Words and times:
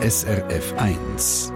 SRF 0.00 0.74
1. 0.76 1.52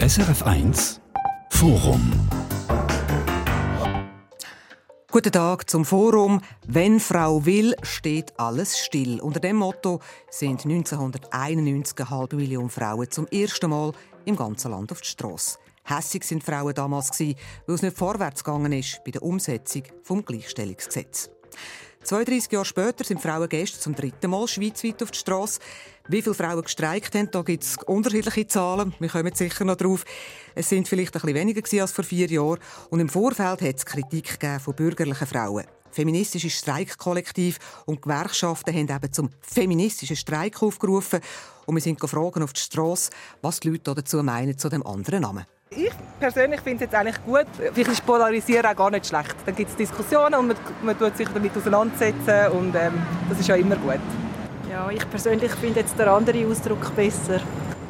SRF 0.00 0.42
1 0.42 1.00
Forum 1.50 2.10
Guten 5.10 5.32
Tag 5.32 5.68
zum 5.68 5.84
Forum. 5.84 6.40
Wenn 6.66 6.98
Frau 6.98 7.44
will, 7.44 7.74
steht 7.82 8.32
alles 8.40 8.78
still. 8.78 9.20
Unter 9.20 9.40
dem 9.40 9.56
Motto 9.56 10.00
sind 10.30 10.64
1991 10.64 11.98
eine 11.98 12.08
halbe 12.08 12.36
Million 12.36 12.70
Frauen 12.70 13.10
zum 13.10 13.26
ersten 13.26 13.68
Mal 13.68 13.92
im 14.24 14.34
ganzen 14.34 14.70
Land 14.70 14.92
auf 14.92 15.02
die 15.02 15.08
Strasse. 15.08 15.58
Hässig 15.84 16.24
sind 16.24 16.42
Frauen 16.42 16.72
damals 16.72 17.20
weil 17.20 17.34
es 17.66 17.82
nicht 17.82 17.98
vorwärts 17.98 18.42
gegangen 18.42 18.72
ist 18.72 19.04
bei 19.04 19.10
der 19.10 19.22
Umsetzung 19.22 19.82
vom 20.02 20.24
Gleichstellungsgesetz. 20.24 21.28
32 22.08 22.50
Jahre 22.52 22.64
später 22.64 23.04
sind 23.04 23.20
Frauen 23.20 23.50
gestern 23.50 23.82
zum 23.82 23.94
dritten 23.94 24.30
Mal 24.30 24.48
schweizweit 24.48 25.02
auf 25.02 25.10
die 25.10 25.18
Strasse. 25.18 25.60
Wie 26.08 26.22
viele 26.22 26.34
Frauen 26.34 26.62
gestreikt 26.62 27.14
haben, 27.14 27.30
da 27.30 27.42
gibt 27.42 27.64
es 27.64 27.76
unterschiedliche 27.84 28.46
Zahlen. 28.46 28.94
Wir 28.98 29.10
kommen 29.10 29.34
sicher 29.34 29.66
noch 29.66 29.76
drauf. 29.76 30.06
Es 30.54 30.70
sind 30.70 30.88
vielleicht 30.88 31.14
ein 31.14 31.20
bisschen 31.20 31.34
weniger 31.34 31.82
als 31.82 31.92
vor 31.92 32.04
vier 32.04 32.26
Jahren. 32.28 32.60
Und 32.88 33.00
im 33.00 33.10
Vorfeld 33.10 33.60
hat 33.60 33.76
es 33.76 33.84
Kritik 33.84 34.38
von 34.58 34.74
bürgerlichen 34.74 35.26
Frauen. 35.26 35.66
Feministische 35.90 36.48
Streikkollektiv 36.48 37.58
und 37.84 38.00
Gewerkschaften 38.00 38.74
haben 38.74 38.88
eben 38.88 39.12
zum 39.12 39.28
feministischen 39.42 40.16
Streik 40.16 40.62
aufgerufen. 40.62 41.20
Und 41.66 41.74
wir 41.74 41.82
sind 41.82 42.00
gefragt 42.00 42.40
auf 42.40 42.54
die 42.54 42.60
Strasse, 42.60 43.10
was 43.42 43.60
die 43.60 43.68
Leute 43.68 43.94
dazu 43.94 44.22
meinen, 44.22 44.56
zu 44.56 44.70
dem 44.70 44.86
anderen 44.86 45.20
Namen. 45.20 45.44
Ich 45.70 45.92
persönlich 46.18 46.60
finde 46.60 46.76
es 46.84 46.90
jetzt 46.90 46.94
eigentlich 46.94 47.22
gut. 47.24 47.46
Vielleicht 47.74 47.90
ist 47.90 48.06
Polarisieren 48.06 48.64
auch 48.66 48.76
gar 48.76 48.90
nicht 48.90 49.06
schlecht. 49.06 49.34
Dann 49.44 49.54
gibt 49.54 49.70
es 49.70 49.76
Diskussionen 49.76 50.34
und 50.34 50.48
man, 50.48 50.56
man 50.82 50.98
tut 50.98 51.16
sich 51.16 51.28
damit 51.28 51.54
auseinandersetzen 51.56 52.52
und 52.52 52.74
ähm, 52.74 52.94
das 53.28 53.40
ist 53.40 53.48
ja 53.48 53.54
immer 53.54 53.76
gut. 53.76 54.00
Ja, 54.70 54.90
ich 54.90 55.08
persönlich 55.10 55.50
finde 55.52 55.80
jetzt 55.80 55.98
der 55.98 56.10
andere 56.10 56.46
Ausdruck 56.46 56.94
besser. 56.96 57.40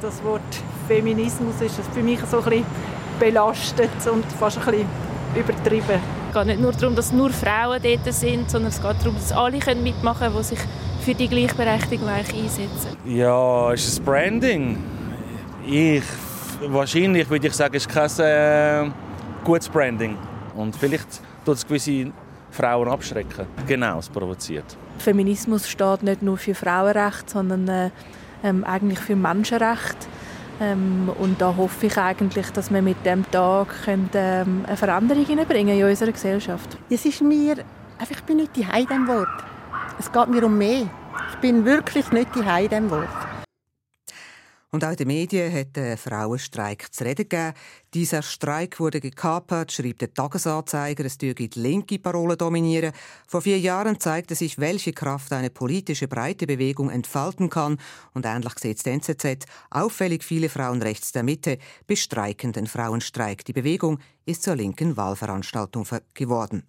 Das 0.02 0.22
Wort 0.24 0.42
Feminismus 0.88 1.60
ist 1.60 1.76
für 1.92 2.02
mich 2.02 2.18
so 2.30 2.38
ein 2.38 2.44
bisschen 2.44 2.66
belastet 3.20 3.90
und 4.12 4.24
fast 4.32 4.58
ein 4.58 4.64
bisschen 4.64 4.86
übertrieben. 5.36 6.00
Es 6.28 6.34
geht 6.34 6.46
nicht 6.46 6.60
nur 6.60 6.72
darum, 6.72 6.96
dass 6.96 7.12
nur 7.12 7.30
Frauen 7.30 7.80
dort 7.82 8.12
sind, 8.12 8.50
sondern 8.50 8.70
es 8.70 8.82
geht 8.82 9.00
darum, 9.00 9.14
dass 9.14 9.32
alle 9.32 9.58
mitmachen 9.76 10.26
können, 10.26 10.36
die 10.36 10.44
sich 10.44 10.58
für 11.04 11.14
die 11.14 11.28
Gleichberechtigung 11.28 12.08
einsetzen. 12.08 12.96
Ja, 13.04 13.72
es 13.72 13.86
ist 13.86 14.00
ein 14.00 14.04
Branding. 14.04 14.78
Ich 15.66 16.02
wahrscheinlich 16.66 17.28
würde 17.28 17.48
ich 17.48 17.54
sagen, 17.54 17.74
ist 17.74 17.88
kein 17.88 18.10
äh, 18.18 18.90
gutes 19.44 19.68
Branding. 19.68 20.16
Und 20.54 20.76
vielleicht 20.76 21.20
tut 21.44 21.56
es 21.56 21.66
gewisse 21.66 22.10
Frauen 22.50 22.88
abschrecken. 22.88 23.46
Genau, 23.66 23.98
es 23.98 24.08
provoziert. 24.08 24.76
Feminismus 24.98 25.68
steht 25.68 26.02
nicht 26.02 26.22
nur 26.22 26.36
für 26.36 26.54
Frauenrecht, 26.54 27.30
sondern 27.30 27.68
äh, 27.68 27.90
ähm, 28.42 28.64
eigentlich 28.64 28.98
für 28.98 29.16
Menschenrecht. 29.16 30.08
Ähm, 30.60 31.10
und 31.18 31.40
da 31.40 31.54
hoffe 31.56 31.86
ich 31.86 31.96
eigentlich, 31.96 32.50
dass 32.50 32.72
wir 32.72 32.82
mit 32.82 33.04
dem 33.06 33.28
Tag 33.30 33.68
können, 33.84 34.10
ähm, 34.14 34.64
eine 34.66 34.76
Veränderung 34.76 35.26
in 35.28 35.84
unserer 35.84 36.12
Gesellschaft. 36.12 36.76
Es 36.90 37.04
ist 37.04 37.22
mir, 37.22 37.58
einfach, 37.98 38.16
ich 38.16 38.22
bin 38.24 38.38
nicht 38.38 38.56
die 38.56 38.66
Heide 38.66 38.94
Wort. 39.06 39.28
Es 40.00 40.10
geht 40.10 40.28
mir 40.28 40.44
um 40.44 40.58
mehr. 40.58 40.88
Ich 41.30 41.36
bin 41.40 41.64
wirklich 41.64 42.10
nicht 42.10 42.34
die 42.34 42.44
Heide 42.44 42.90
Wort. 42.90 43.27
Und 44.70 44.84
auch 44.84 44.90
in 44.90 44.96
den 44.96 45.06
Medien 45.08 45.50
hat 45.50 45.76
der 45.76 45.96
Frauenstreik 45.96 46.92
zu 46.92 47.02
reden 47.02 47.26
gegeben. 47.26 47.54
Dieser 47.94 48.20
Streik 48.20 48.78
wurde 48.80 49.00
gekapert, 49.00 49.72
schreibt 49.72 50.02
der 50.02 50.12
Tagesanzeiger, 50.12 51.06
es 51.06 51.16
dürfe 51.16 51.48
die 51.48 51.58
linke 51.58 51.98
Parole 51.98 52.36
dominieren. 52.36 52.92
Vor 53.26 53.40
vier 53.40 53.58
Jahren 53.58 53.98
zeigte 53.98 54.34
sich, 54.34 54.58
welche 54.58 54.92
Kraft 54.92 55.32
eine 55.32 55.48
politische 55.48 56.06
breite 56.06 56.46
Bewegung 56.46 56.90
entfalten 56.90 57.48
kann. 57.48 57.78
Und 58.12 58.26
ähnlich 58.26 58.58
sieht 58.58 58.84
die 58.84 58.90
NZZ. 58.90 59.46
Auffällig 59.70 60.22
viele 60.22 60.50
Frauen 60.50 60.82
rechts 60.82 61.12
der 61.12 61.22
Mitte 61.22 61.56
bestreiken 61.86 62.52
den 62.52 62.66
Frauenstreik. 62.66 63.46
Die 63.46 63.54
Bewegung 63.54 63.98
ist 64.26 64.42
zur 64.42 64.56
linken 64.56 64.98
Wahlveranstaltung 64.98 65.86
geworden. 66.12 66.64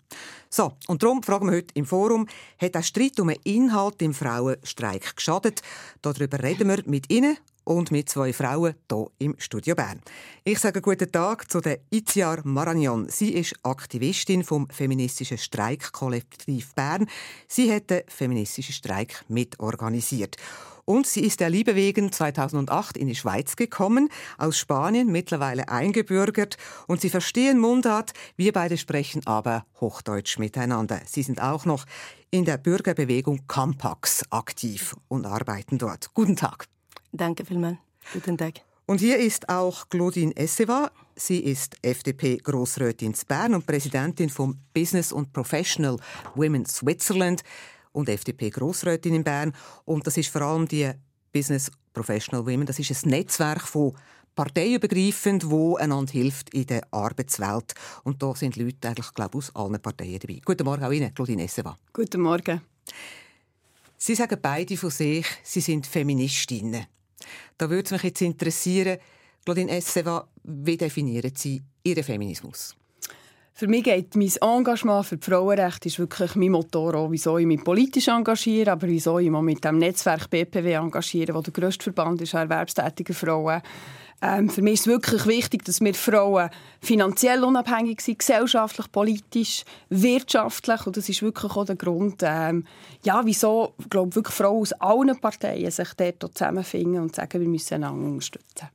So, 0.50 0.72
und 0.88 1.04
darum 1.04 1.22
fragen 1.22 1.48
wir 1.48 1.58
heute 1.58 1.74
im 1.74 1.86
Forum, 1.86 2.30
hat 2.58 2.76
der 2.76 2.84
Streit 2.84 3.20
um 3.20 3.28
den 3.28 3.40
Inhalt 3.44 4.02
im 4.02 4.14
Frauenstreik 4.14 5.18
geschadet? 5.18 5.62
Darüber 6.02 6.42
reden 6.42 6.70
wir 6.70 6.82
mit 6.86 7.12
Ihnen 7.12 7.36
und 7.70 7.92
mit 7.92 8.10
zwei 8.10 8.34
Frauen 8.34 8.74
hier 8.90 9.12
im 9.20 9.36
Studio 9.38 9.76
Bern. 9.76 10.02
Ich 10.44 10.58
sage 10.58 10.82
guten 10.82 11.12
Tag 11.12 11.52
zu 11.52 11.62
der 11.62 11.80
Itziar 11.92 12.42
Maragnon. 12.44 13.08
Sie 13.10 13.32
ist 13.32 13.54
Aktivistin 13.62 14.44
vom 14.44 14.68
feministischen 14.72 15.38
Streikkollektiv 15.38 16.74
Bern. 16.74 17.08
Sie 17.48 17.72
hat 17.72 17.92
den 17.92 18.02
feministischen 18.08 18.74
Streik 18.74 19.24
mitorganisiert. 19.28 20.38
Und 20.86 21.06
sie 21.06 21.22
ist 21.22 21.42
der 21.42 21.52
Liebe 21.52 21.76
wegen 21.76 22.12
2008 22.12 22.98
in 22.98 23.08
die 23.08 23.16
Schweiz 23.16 23.56
gekommen, 23.56 24.10
aus 24.40 24.58
Spanien 24.58 25.12
mittlerweile 25.12 25.70
eingebürgert. 25.70 26.58
Und 26.88 27.02
sie 27.02 27.12
verstehen 27.12 27.60
Mundart, 27.60 28.14
wir 28.36 28.52
beide 28.52 28.80
sprechen 28.80 29.28
aber 29.28 29.68
Hochdeutsch 29.80 30.40
miteinander. 30.40 31.02
Sie 31.06 31.22
sind 31.22 31.40
auch 31.40 31.66
noch 31.66 31.86
in 32.32 32.46
der 32.46 32.58
Bürgerbewegung 32.58 33.46
Campax 33.48 34.24
aktiv 34.32 34.96
und 35.08 35.28
arbeiten 35.28 35.78
dort. 35.78 36.16
Guten 36.16 36.36
Tag. 36.36 36.66
Danke 37.12 37.46
vielmals. 37.46 37.78
Guten 38.14 38.38
Tag. 38.38 38.62
Und 38.86 39.02
hier 39.02 39.20
ist 39.20 39.50
auch 39.50 39.88
Claudine 39.90 40.36
Esseva. 40.36 40.92
Sie 41.16 41.40
ist 41.40 41.76
FDP-Grossrätin 41.84 43.12
in 43.12 43.20
Bern 43.28 43.54
und 43.54 43.68
Präsidentin 43.68 44.30
vom 44.30 44.58
Business 44.74 45.12
und 45.12 45.32
Professional 45.32 45.98
Women 46.34 46.66
Switzerland 46.66 47.44
und 47.92 48.10
FDP-Grossrätin 48.10 49.14
in 49.14 49.24
Bern. 49.24 49.54
Und 49.86 50.08
das 50.08 50.18
ist 50.18 50.30
vor 50.30 50.42
allem 50.42 50.68
die 50.68 50.90
Business 51.32 51.72
Professional 51.94 52.46
Women. 52.46 52.66
Das 52.66 52.80
ist 52.80 53.06
ein 53.06 53.10
Netzwerk 53.10 53.62
von 53.62 53.94
parteiübergreifend, 54.34 55.50
wo 55.50 55.76
einander 55.76 56.12
hilft 56.12 56.54
in 56.54 56.66
der 56.66 56.82
Arbeitswelt. 56.92 57.74
Und 58.04 58.24
da 58.24 58.34
sind 58.36 58.56
Leute 58.56 58.88
eigentlich, 58.88 59.14
glaube 59.14 59.38
ich, 59.38 59.50
aus 59.50 59.56
allen 59.56 59.82
Parteien 59.82 60.20
dabei. 60.20 60.42
Guten 60.44 60.64
Morgen 60.64 60.84
auch 60.84 60.92
Ihnen, 60.92 61.14
Claudine 61.14 61.44
Esseva. 61.44 61.78
Guten 61.94 62.22
Morgen. 62.22 62.62
Sie 63.98 64.16
sagen 64.16 64.40
beide 64.42 64.78
von 64.78 64.90
sich, 64.90 65.28
Sie 65.44 65.62
sind 65.62 65.86
Feministinnen. 65.86 66.88
Da 67.58 67.70
würde 67.70 67.94
mich 67.94 68.04
jetzt 68.04 68.22
interessieren, 68.22 68.98
Claudine 69.46 69.72
Esseva, 69.72 70.28
wie 70.44 70.78
definieren 70.78 71.32
Sie 71.36 71.62
Ihren 71.84 72.04
Feminismus? 72.04 72.76
Für 73.60 73.68
mich 73.68 73.84
geht 73.84 74.16
mein 74.16 74.32
Engagement 74.40 75.06
für 75.06 75.18
die 75.18 75.30
Frauenrechte 75.30 75.90
ist 75.90 76.00
wirklich 76.00 76.34
mein 76.36 76.52
Motor, 76.52 77.12
wieso 77.12 77.38
ich 77.38 77.46
mich 77.46 77.62
politisch 77.62 78.08
engagiere, 78.08 78.72
aber 78.72 78.88
wieso 78.88 79.20
ich 79.20 79.30
mich 79.30 79.42
mit 79.42 79.66
dem 79.66 79.80
Netzwerk 79.80 80.30
BPW 80.30 80.72
engagiere, 80.76 81.36
wo 81.36 81.42
der 81.42 81.52
grösste 81.52 81.84
Verband 81.84 82.22
ist 82.22 82.36
erwerbstätiger 82.36 83.14
Frauen. 83.14 83.62
Ähm, 84.22 84.50
für 84.50 84.62
mich 84.62 84.76
ist 84.76 84.80
es 84.80 84.88
wirklich 84.88 85.26
wichtig, 85.26 85.66
dass 85.66 85.82
wir 85.82 85.94
Frauen 85.94 86.50
finanziell 86.80 87.44
unabhängig 87.44 88.00
sind, 88.00 88.20
gesellschaftlich, 88.20 88.90
politisch, 88.94 89.66
wirtschaftlich. 89.90 90.88
Und 90.88 90.96
das 90.96 91.10
ist 91.10 91.22
wirklich 91.22 91.52
auch 91.52 91.66
der 91.66 91.76
Grund, 91.76 92.22
ähm, 92.24 92.66
ja, 93.04 93.26
wieso 93.26 93.74
glaube 93.90 94.16
wirklich 94.16 94.36
Frauen 94.36 94.62
aus 94.62 94.72
allen 94.72 95.20
Parteien 95.20 95.70
sich 95.70 95.94
dort 95.96 96.38
zusammenfinden 96.38 97.02
und 97.02 97.14
sagen, 97.14 97.42
wir 97.42 97.50
müssen 97.50 97.74
einander 97.74 98.08
unterstützen. 98.08 98.70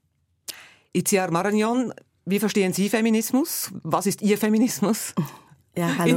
Itziar 0.92 1.30
Maragnon, 1.30 1.94
wie 2.26 2.38
verstehen 2.38 2.72
Sie 2.72 2.88
Feminismus? 2.88 3.70
Was 3.82 4.06
ist 4.06 4.22
Ihr 4.22 4.38
Feminismus? 4.38 5.14
Ja, 5.76 5.90
hallo. 5.98 6.16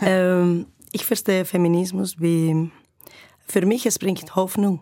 ähm, 0.00 0.66
ich 0.92 1.04
verstehe 1.04 1.44
Feminismus 1.44 2.20
wie, 2.20 2.70
für 3.46 3.66
mich, 3.66 3.86
es 3.86 3.98
bringt 3.98 4.34
Hoffnung 4.36 4.80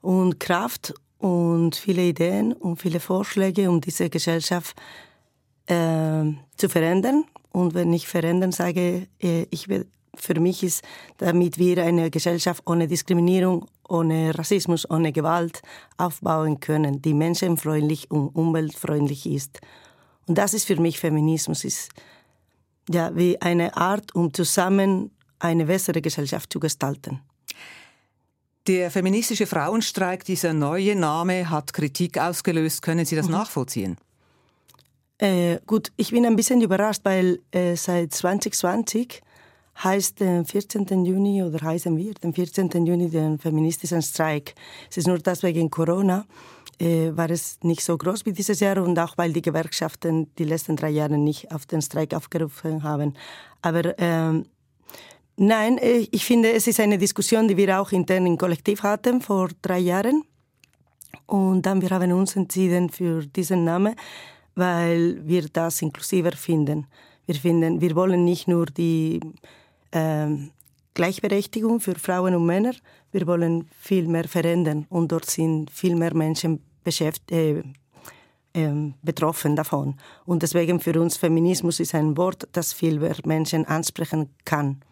und 0.00 0.40
Kraft 0.40 0.94
und 1.18 1.76
viele 1.76 2.02
Ideen 2.02 2.52
und 2.52 2.80
viele 2.80 3.00
Vorschläge, 3.00 3.70
um 3.70 3.80
diese 3.80 4.10
Gesellschaft 4.10 4.74
äh, 5.66 6.24
zu 6.56 6.68
verändern. 6.68 7.24
Und 7.52 7.74
wenn 7.74 7.92
ich 7.92 8.08
verändern 8.08 8.52
sage, 8.52 9.06
äh, 9.20 9.46
ich 9.50 9.68
will, 9.68 9.86
für 10.16 10.38
mich 10.40 10.62
ist, 10.62 10.82
damit 11.18 11.58
wir 11.58 11.82
eine 11.84 12.10
Gesellschaft 12.10 12.62
ohne 12.66 12.88
Diskriminierung, 12.88 13.66
ohne 13.88 14.36
Rassismus, 14.36 14.88
ohne 14.88 15.12
Gewalt 15.12 15.62
aufbauen 15.98 16.60
können, 16.60 17.02
die 17.02 17.14
menschenfreundlich 17.14 18.10
und 18.10 18.28
umweltfreundlich 18.28 19.26
ist. 19.26 19.60
Und 20.30 20.36
das 20.36 20.54
ist 20.54 20.64
für 20.64 20.80
mich 20.80 21.00
Feminismus, 21.00 21.64
ist 21.64 21.88
ja 22.88 23.10
wie 23.16 23.42
eine 23.42 23.76
Art, 23.76 24.14
um 24.14 24.32
zusammen 24.32 25.10
eine 25.40 25.64
bessere 25.64 26.00
Gesellschaft 26.00 26.52
zu 26.52 26.60
gestalten. 26.60 27.18
Der 28.68 28.92
feministische 28.92 29.48
Frauenstreik, 29.48 30.24
dieser 30.24 30.52
neue 30.52 30.94
Name, 30.94 31.50
hat 31.50 31.72
Kritik 31.72 32.16
ausgelöst. 32.16 32.80
Können 32.80 33.06
Sie 33.06 33.16
das 33.16 33.26
mhm. 33.26 33.32
nachvollziehen? 33.32 33.96
Äh, 35.18 35.58
gut, 35.66 35.90
ich 35.96 36.12
bin 36.12 36.24
ein 36.24 36.36
bisschen 36.36 36.60
überrascht, 36.60 37.00
weil 37.02 37.40
äh, 37.50 37.74
seit 37.74 38.14
2020 38.14 39.22
heißt 39.82 40.20
den 40.20 40.44
14. 40.44 41.04
Juni 41.04 41.42
oder 41.42 41.60
heißen 41.60 41.96
wir 41.96 42.14
den 42.14 42.32
14. 42.32 42.68
Juni 42.86 43.10
den 43.10 43.40
feministischen 43.40 44.00
Streik. 44.00 44.54
Es 44.88 44.96
ist 44.96 45.08
nur 45.08 45.18
das 45.18 45.42
wegen 45.42 45.70
Corona 45.70 46.24
äh, 46.80 47.16
war 47.16 47.30
es 47.30 47.58
nicht 47.62 47.82
so 47.82 47.96
groß 47.96 48.26
wie 48.26 48.32
dieses 48.32 48.60
Jahr 48.60 48.82
und 48.82 48.98
auch 48.98 49.16
weil 49.18 49.32
die 49.32 49.42
Gewerkschaften 49.42 50.34
die 50.36 50.44
letzten 50.44 50.76
drei 50.76 50.90
Jahre 50.90 51.18
nicht 51.18 51.52
auf 51.52 51.66
den 51.66 51.82
Streik 51.82 52.14
aufgerufen 52.14 52.82
haben. 52.82 53.14
Aber 53.62 53.98
ähm, 53.98 54.46
Nein, 55.42 55.78
äh, 55.78 56.06
ich 56.10 56.26
finde, 56.26 56.52
es 56.52 56.66
ist 56.66 56.80
eine 56.80 56.98
Diskussion, 56.98 57.48
die 57.48 57.56
wir 57.56 57.80
auch 57.80 57.92
intern 57.92 58.26
im 58.26 58.36
Kollektiv 58.36 58.82
hatten 58.82 59.22
vor 59.22 59.48
drei 59.62 59.78
Jahren. 59.78 60.22
Und 61.24 61.62
dann 61.62 61.80
wir 61.80 61.88
haben 61.88 62.12
uns 62.12 62.36
entschieden 62.36 62.90
für 62.90 63.24
diesen 63.24 63.64
Namen, 63.64 63.94
weil 64.54 65.26
wir 65.26 65.48
das 65.50 65.80
inklusiver 65.80 66.32
finden. 66.32 66.86
Wir 67.24 67.36
finden, 67.36 67.80
wir 67.80 67.96
wollen 67.96 68.22
nicht 68.22 68.48
nur 68.48 68.66
die 68.66 69.20
äh, 69.92 70.26
Gleichberechtigung 70.92 71.80
für 71.80 71.94
Frauen 71.94 72.34
und 72.34 72.44
Männer, 72.44 72.74
wir 73.10 73.26
wollen 73.26 73.66
viel 73.80 74.08
mehr 74.08 74.28
verändern 74.28 74.86
und 74.90 75.10
dort 75.10 75.30
sind 75.30 75.70
viel 75.70 75.96
mehr 75.96 76.14
Menschen 76.14 76.60
beschäftigt, 76.84 77.32
äh, 77.32 77.62
äh, 78.52 78.92
betroffen 79.02 79.56
davon. 79.56 79.96
Und 80.24 80.42
deswegen 80.42 80.80
für 80.80 81.00
uns 81.00 81.16
Feminismus 81.16 81.80
ist 81.80 81.94
ein 81.94 82.16
Wort, 82.16 82.48
das 82.52 82.72
viel 82.72 82.98
mehr 82.98 83.16
Menschen 83.24 83.64
ansprechen 83.66 84.30
kann. 84.44 84.82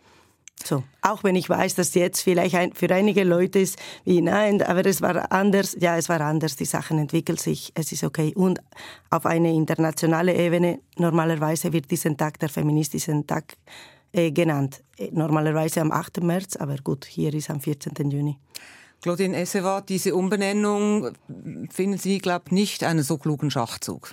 So, 0.64 0.82
auch 1.02 1.24
wenn 1.24 1.36
ich 1.36 1.48
weiß, 1.48 1.76
dass 1.76 1.94
jetzt 1.94 2.20
vielleicht 2.20 2.54
ein, 2.54 2.72
für 2.72 2.92
einige 2.92 3.24
Leute 3.24 3.60
ist 3.60 3.78
wie 4.04 4.20
nein, 4.20 4.60
aber 4.62 4.84
es 4.86 5.00
war 5.00 5.30
anders. 5.30 5.76
Ja, 5.78 5.96
es 5.96 6.08
war 6.08 6.20
anders. 6.20 6.56
Die 6.56 6.64
Sachen 6.64 6.98
entwickeln 6.98 7.38
sich. 7.38 7.72
Es 7.74 7.92
ist 7.92 8.04
okay. 8.04 8.32
Und 8.34 8.60
auf 9.10 9.24
eine 9.24 9.52
internationale 9.52 10.34
Ebene 10.34 10.80
normalerweise 10.96 11.72
wird 11.72 11.90
diesen 11.90 12.16
Tag 12.16 12.38
der 12.40 12.48
feministischen 12.48 13.26
Tag 13.26 13.56
äh, 14.12 14.32
genannt. 14.32 14.82
Normalerweise 15.12 15.80
am 15.80 15.92
8. 15.92 16.22
März, 16.22 16.56
aber 16.56 16.76
gut, 16.76 17.04
hier 17.04 17.32
ist 17.34 17.50
am 17.50 17.60
14. 17.60 18.10
Juni. 18.10 18.38
Claudine 19.00 19.36
Essewa, 19.36 19.80
diese 19.80 20.14
Umbenennung 20.14 21.12
finden 21.70 21.98
Sie, 21.98 22.18
glaube 22.18 22.46
ich, 22.46 22.52
nicht 22.52 22.84
einen 22.84 23.02
so 23.02 23.16
klugen 23.16 23.50
Schachzug. 23.50 24.10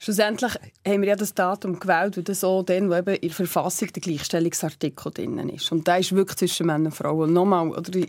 Schlussendlich 0.00 0.52
haben 0.86 1.00
wir 1.00 1.08
ja 1.08 1.16
das 1.16 1.34
Datum 1.34 1.80
gewählt, 1.80 2.16
weil 2.16 2.24
das 2.24 2.40
so 2.40 2.62
dann, 2.62 2.88
wo 2.88 2.94
eben 2.94 3.14
in 3.14 3.28
der 3.28 3.30
Verfassung 3.30 3.88
der 3.92 4.00
Gleichstellungsartikel 4.00 5.12
drin 5.12 5.48
ist. 5.48 5.72
Und 5.72 5.88
da 5.88 5.96
ist 5.96 6.14
wirklich 6.14 6.36
zwischen 6.36 6.66
Männern 6.66 6.86
und 6.86 6.94
Frauen. 6.94 7.32
Nochmal, 7.32 7.70
oder, 7.70 8.00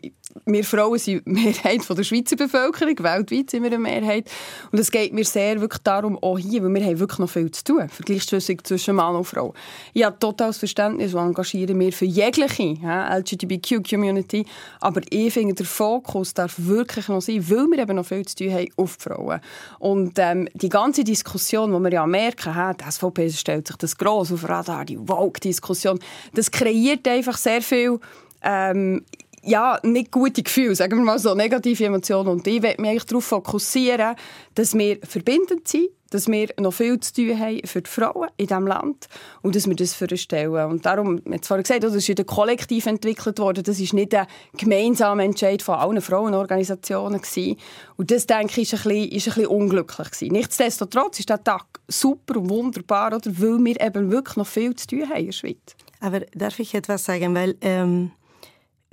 wir 0.46 0.64
Frauen 0.64 1.00
sind 1.00 1.26
die 1.26 1.32
Mehrheit 1.32 1.84
von 1.84 1.96
der 1.96 2.04
Schweizer 2.04 2.36
Bevölkerung, 2.36 2.96
weltweit 3.00 3.50
sind 3.50 3.64
wir 3.64 3.72
eine 3.72 3.80
Mehrheit. 3.80 4.30
Und 4.72 4.80
es 4.80 4.92
geht 4.92 5.14
mir 5.14 5.26
sehr 5.26 5.60
wirklich 5.60 5.82
darum, 5.84 6.18
auch 6.22 6.38
hier, 6.38 6.64
weil 6.64 6.74
wir 6.74 6.86
haben 6.86 7.00
wirklich 7.00 7.20
noch 7.20 7.30
viel 7.30 7.50
zu 7.52 7.64
tun 7.64 7.90
für 7.90 8.04
Gleichstellung 8.04 8.64
zwischen 8.64 8.96
Mann 8.96 9.16
und 9.16 9.26
Frau. 9.26 9.54
Ich 9.94 10.04
habe 10.04 10.18
totales 10.20 10.58
Verständnis 10.58 11.14
und 11.14 11.22
engagiere 11.22 11.74
mich 11.74 11.96
für 11.96 12.06
jegliche 12.06 12.78
ja, 12.82 13.16
LGBTQ-Community, 13.18 14.46
aber 14.80 15.02
ich 15.10 15.34
finde, 15.34 15.56
der 15.56 15.66
Fokus 15.66 16.34
darf 16.34 16.56
wirklich 16.58 17.08
noch 17.08 17.22
sein, 17.22 17.50
weil 17.50 17.68
wir 17.68 17.80
eben 17.80 17.96
noch 17.96 18.06
viel 18.06 18.26
zu 18.26 18.36
tun 18.36 18.54
haben 18.54 18.68
auf 18.78 18.98
die 18.98 19.04
Frauen. 19.04 19.42
Und 19.80 20.14
ähm, 20.18 20.48
die 20.54 20.70
ganze 20.70 21.04
Diskussion, 21.04 21.74
wo 21.74 21.80
wir 21.80 21.92
ja 21.92 22.06
merken, 22.06 22.54
he, 22.54 22.74
die 22.80 22.92
SVP 22.92 23.30
stellt 23.32 23.68
sich 23.68 23.78
das 23.78 23.98
gross 23.98 24.32
auf 24.32 24.48
Radar, 24.48 24.86
die 24.86 24.98
Vogue-Diskussion, 24.98 26.00
das 26.34 26.52
kreiert 26.52 27.08
einfach 27.08 27.38
sehr 27.38 27.62
viel 27.62 28.00
ähm, 28.42 29.04
ja, 29.44 29.80
nicht 29.84 30.12
gute 30.12 30.44
Gefühle, 30.44 30.76
sagen 30.76 30.98
wir 30.98 31.04
mal 31.04 31.20
so, 31.20 31.34
negative 31.34 31.86
Emotionen. 31.86 32.30
Und 32.30 32.48
ich 32.48 32.62
möchte 32.62 32.82
mich 32.82 33.04
darauf 33.06 33.26
fokussieren, 33.26 34.16
dass 34.56 34.78
wir 34.78 35.00
verbindend 35.04 35.68
sind, 35.68 35.90
dass 36.10 36.28
wir 36.28 36.50
noch 36.60 36.74
viel 36.74 37.00
zu 37.00 37.14
tun 37.14 37.40
haben 37.40 37.62
für 37.66 37.82
die 37.82 37.90
Frauen 37.90 38.30
in 38.38 38.48
diesem 38.48 38.68
Land 38.68 39.08
und 39.42 39.56
dass 39.56 39.68
wir 39.68 39.76
das 39.76 39.94
vorstellen. 39.94 40.72
Und 40.72 40.86
darum, 40.86 41.22
habe 41.26 41.40
vorhin 41.44 41.64
gesagt, 41.64 41.84
das 41.84 41.94
ist 41.94 42.08
wieder 42.08 42.24
kollektiv 42.24 42.86
entwickelt 42.86 43.40
worden. 43.40 43.64
Das 43.64 43.80
ist 43.80 43.94
nicht 43.94 44.14
ein 44.16 44.28
gemeinsamer 44.58 45.24
Entscheid 45.24 45.62
von 45.62 45.76
allen 45.76 46.02
Frauenorganisationen 46.02 47.22
gewesen. 47.22 47.58
Und 47.98 48.12
das, 48.12 48.26
denke 48.26 48.62
ich, 48.62 48.74
ist 48.74 48.86
ein 48.86 48.90
bisschen, 48.90 49.12
ist 49.12 49.28
ein 49.28 49.34
bisschen 49.36 49.48
unglücklich 49.48 50.12
gewesen. 50.12 50.34
Nichtsdestotrotz 50.34 51.20
ist 51.20 51.30
der 51.30 51.44
Tag 51.44 51.66
super 51.88 52.40
und 52.40 52.50
wunderbar, 52.50 53.16
oder? 53.16 53.32
weil 53.40 53.64
wir 53.64 53.82
eben 53.82 54.12
wirklich 54.12 54.38
noch 54.38 54.48
viel 54.48 54.76
zu 54.76 54.88
tun 54.88 55.10
haben 55.10 55.20
in 55.20 55.26
der 55.28 55.32
Schweiz. 55.34 55.76
Aber 56.00 56.22
darf 56.34 56.60
ich 56.60 56.74
etwas 56.74 57.04
sagen? 57.06 57.36
Weil 57.36 57.56
ähm, 57.62 58.12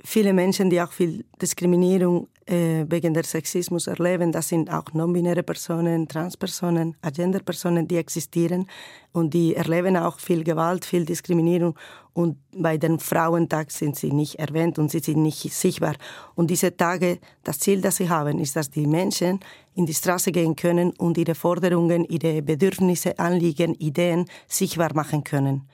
viele 0.07 0.31
Menschen, 0.31 0.69
die 0.69 0.81
auch 0.81 0.93
viel 0.93 1.25
Diskriminierung 1.41 2.29
äh, 2.45 2.85
wegen 2.87 3.13
der 3.13 3.25
Sexismus 3.25 3.87
erleben, 3.87 4.31
das 4.31 4.47
sind 4.47 4.71
auch 4.71 4.93
non-binäre 4.93 5.43
Personen, 5.43 6.07
Transpersonen, 6.07 6.95
Agenderpersonen, 7.01 7.85
die 7.87 7.97
existieren 7.97 8.67
und 9.11 9.33
die 9.33 9.55
erleben 9.55 9.97
auch 9.97 10.17
viel 10.19 10.45
Gewalt, 10.45 10.85
viel 10.85 11.03
Diskriminierung 11.03 11.75
und 12.13 12.37
bei 12.53 12.77
den 12.77 12.99
Frauentag 12.99 13.69
sind 13.69 13.97
sie 13.97 14.13
nicht 14.13 14.35
erwähnt 14.35 14.79
und 14.79 14.89
sie 14.89 14.99
sind 14.99 15.21
nicht 15.21 15.53
sichtbar. 15.53 15.95
Und 16.35 16.49
diese 16.49 16.75
Tage, 16.75 17.19
das 17.43 17.59
Ziel, 17.59 17.81
das 17.81 17.97
sie 17.97 18.09
haben, 18.09 18.39
ist, 18.39 18.55
dass 18.55 18.69
die 18.69 18.87
Menschen 18.87 19.41
in 19.75 19.85
die 19.85 19.93
Straße 19.93 20.31
gehen 20.31 20.55
können 20.55 20.91
und 20.97 21.17
ihre 21.17 21.35
Forderungen, 21.35 22.05
ihre 22.05 22.41
Bedürfnisse, 22.41 23.19
Anliegen, 23.19 23.75
Ideen 23.75 24.25
sichtbar 24.47 24.93
machen 24.93 25.25
können. 25.25 25.67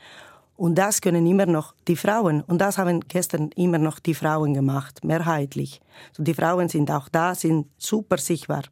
Und 0.63 0.75
das 0.75 1.01
können 1.01 1.25
immer 1.25 1.45
noch 1.45 1.75
die 1.89 1.97
Frauen. 1.97 2.39
Und 2.39 2.59
das 2.59 2.77
haben 2.77 3.01
gestern 3.09 3.49
immer 3.57 3.79
noch 3.79 3.99
die 3.99 4.13
Frauen 4.13 4.53
gemacht, 4.53 5.03
mehrheitlich. 5.03 5.81
So 6.13 6.23
die 6.23 6.33
Frauen 6.33 6.69
sind 6.69 6.89
auch 6.89 7.09
da, 7.09 7.35
sind 7.35 7.67
super 7.77 8.17
sichtbar. 8.17 8.63